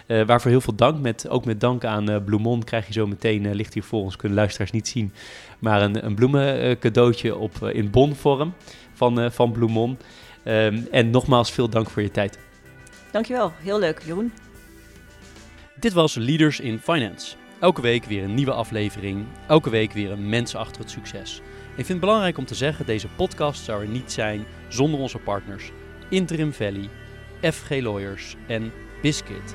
waarvoor 0.07 0.51
heel 0.51 0.61
veel 0.61 0.75
dank. 0.75 1.01
Met, 1.01 1.29
ook 1.29 1.45
met 1.45 1.61
dank 1.61 1.85
aan 1.85 2.25
Bloemon 2.25 2.65
krijg 2.65 2.87
je 2.87 2.93
zo 2.93 3.07
meteen, 3.07 3.55
ligt 3.55 3.75
hier 3.75 3.83
voor 3.83 4.01
ons, 4.01 4.17
kunnen 4.17 4.39
luisteraars 4.39 4.71
niet 4.71 4.89
zien, 4.89 5.13
maar 5.59 5.83
een, 5.83 6.07
een 6.07 6.15
bloemencadeautje 6.15 7.37
op, 7.37 7.63
in 7.73 7.91
bonvorm 7.91 8.53
van, 8.93 9.33
van 9.33 9.53
Bloemon. 9.53 9.99
Um, 10.45 10.87
en 10.91 11.11
nogmaals 11.11 11.51
veel 11.51 11.69
dank 11.69 11.91
voor 11.91 12.03
je 12.03 12.11
tijd. 12.11 12.39
Dankjewel, 13.11 13.53
heel 13.57 13.79
leuk 13.79 14.03
Jeroen. 14.05 14.33
Dit 15.75 15.93
was 15.93 16.15
Leaders 16.15 16.61
in 16.61 16.79
Finance. 16.79 17.37
Elke 17.61 17.81
week 17.81 18.05
weer 18.05 18.25
een 18.25 18.35
nieuwe 18.35 18.53
aflevering, 18.53 19.27
elke 19.49 19.71
week 19.71 19.93
weer 19.93 20.11
een 20.11 20.29
mens 20.29 20.55
achter 20.55 20.81
het 20.81 20.91
succes. 20.91 21.41
Ik 21.71 21.87
vind 21.87 21.89
het 21.89 22.01
belangrijk 22.01 22.39
om 22.39 22.45
te 22.45 22.55
zeggen, 22.55 22.87
deze 22.87 23.09
podcast 23.17 23.65
zou 23.65 23.83
er 23.83 23.89
niet 23.89 24.13
zijn 24.13 24.45
zonder 24.69 25.01
onze 25.01 25.19
partners 25.19 25.71
Interim 26.09 26.53
Valley, 26.53 26.89
FG 27.41 27.69
Lawyers 27.71 28.37
en 28.47 28.73
Biscuit. 29.03 29.55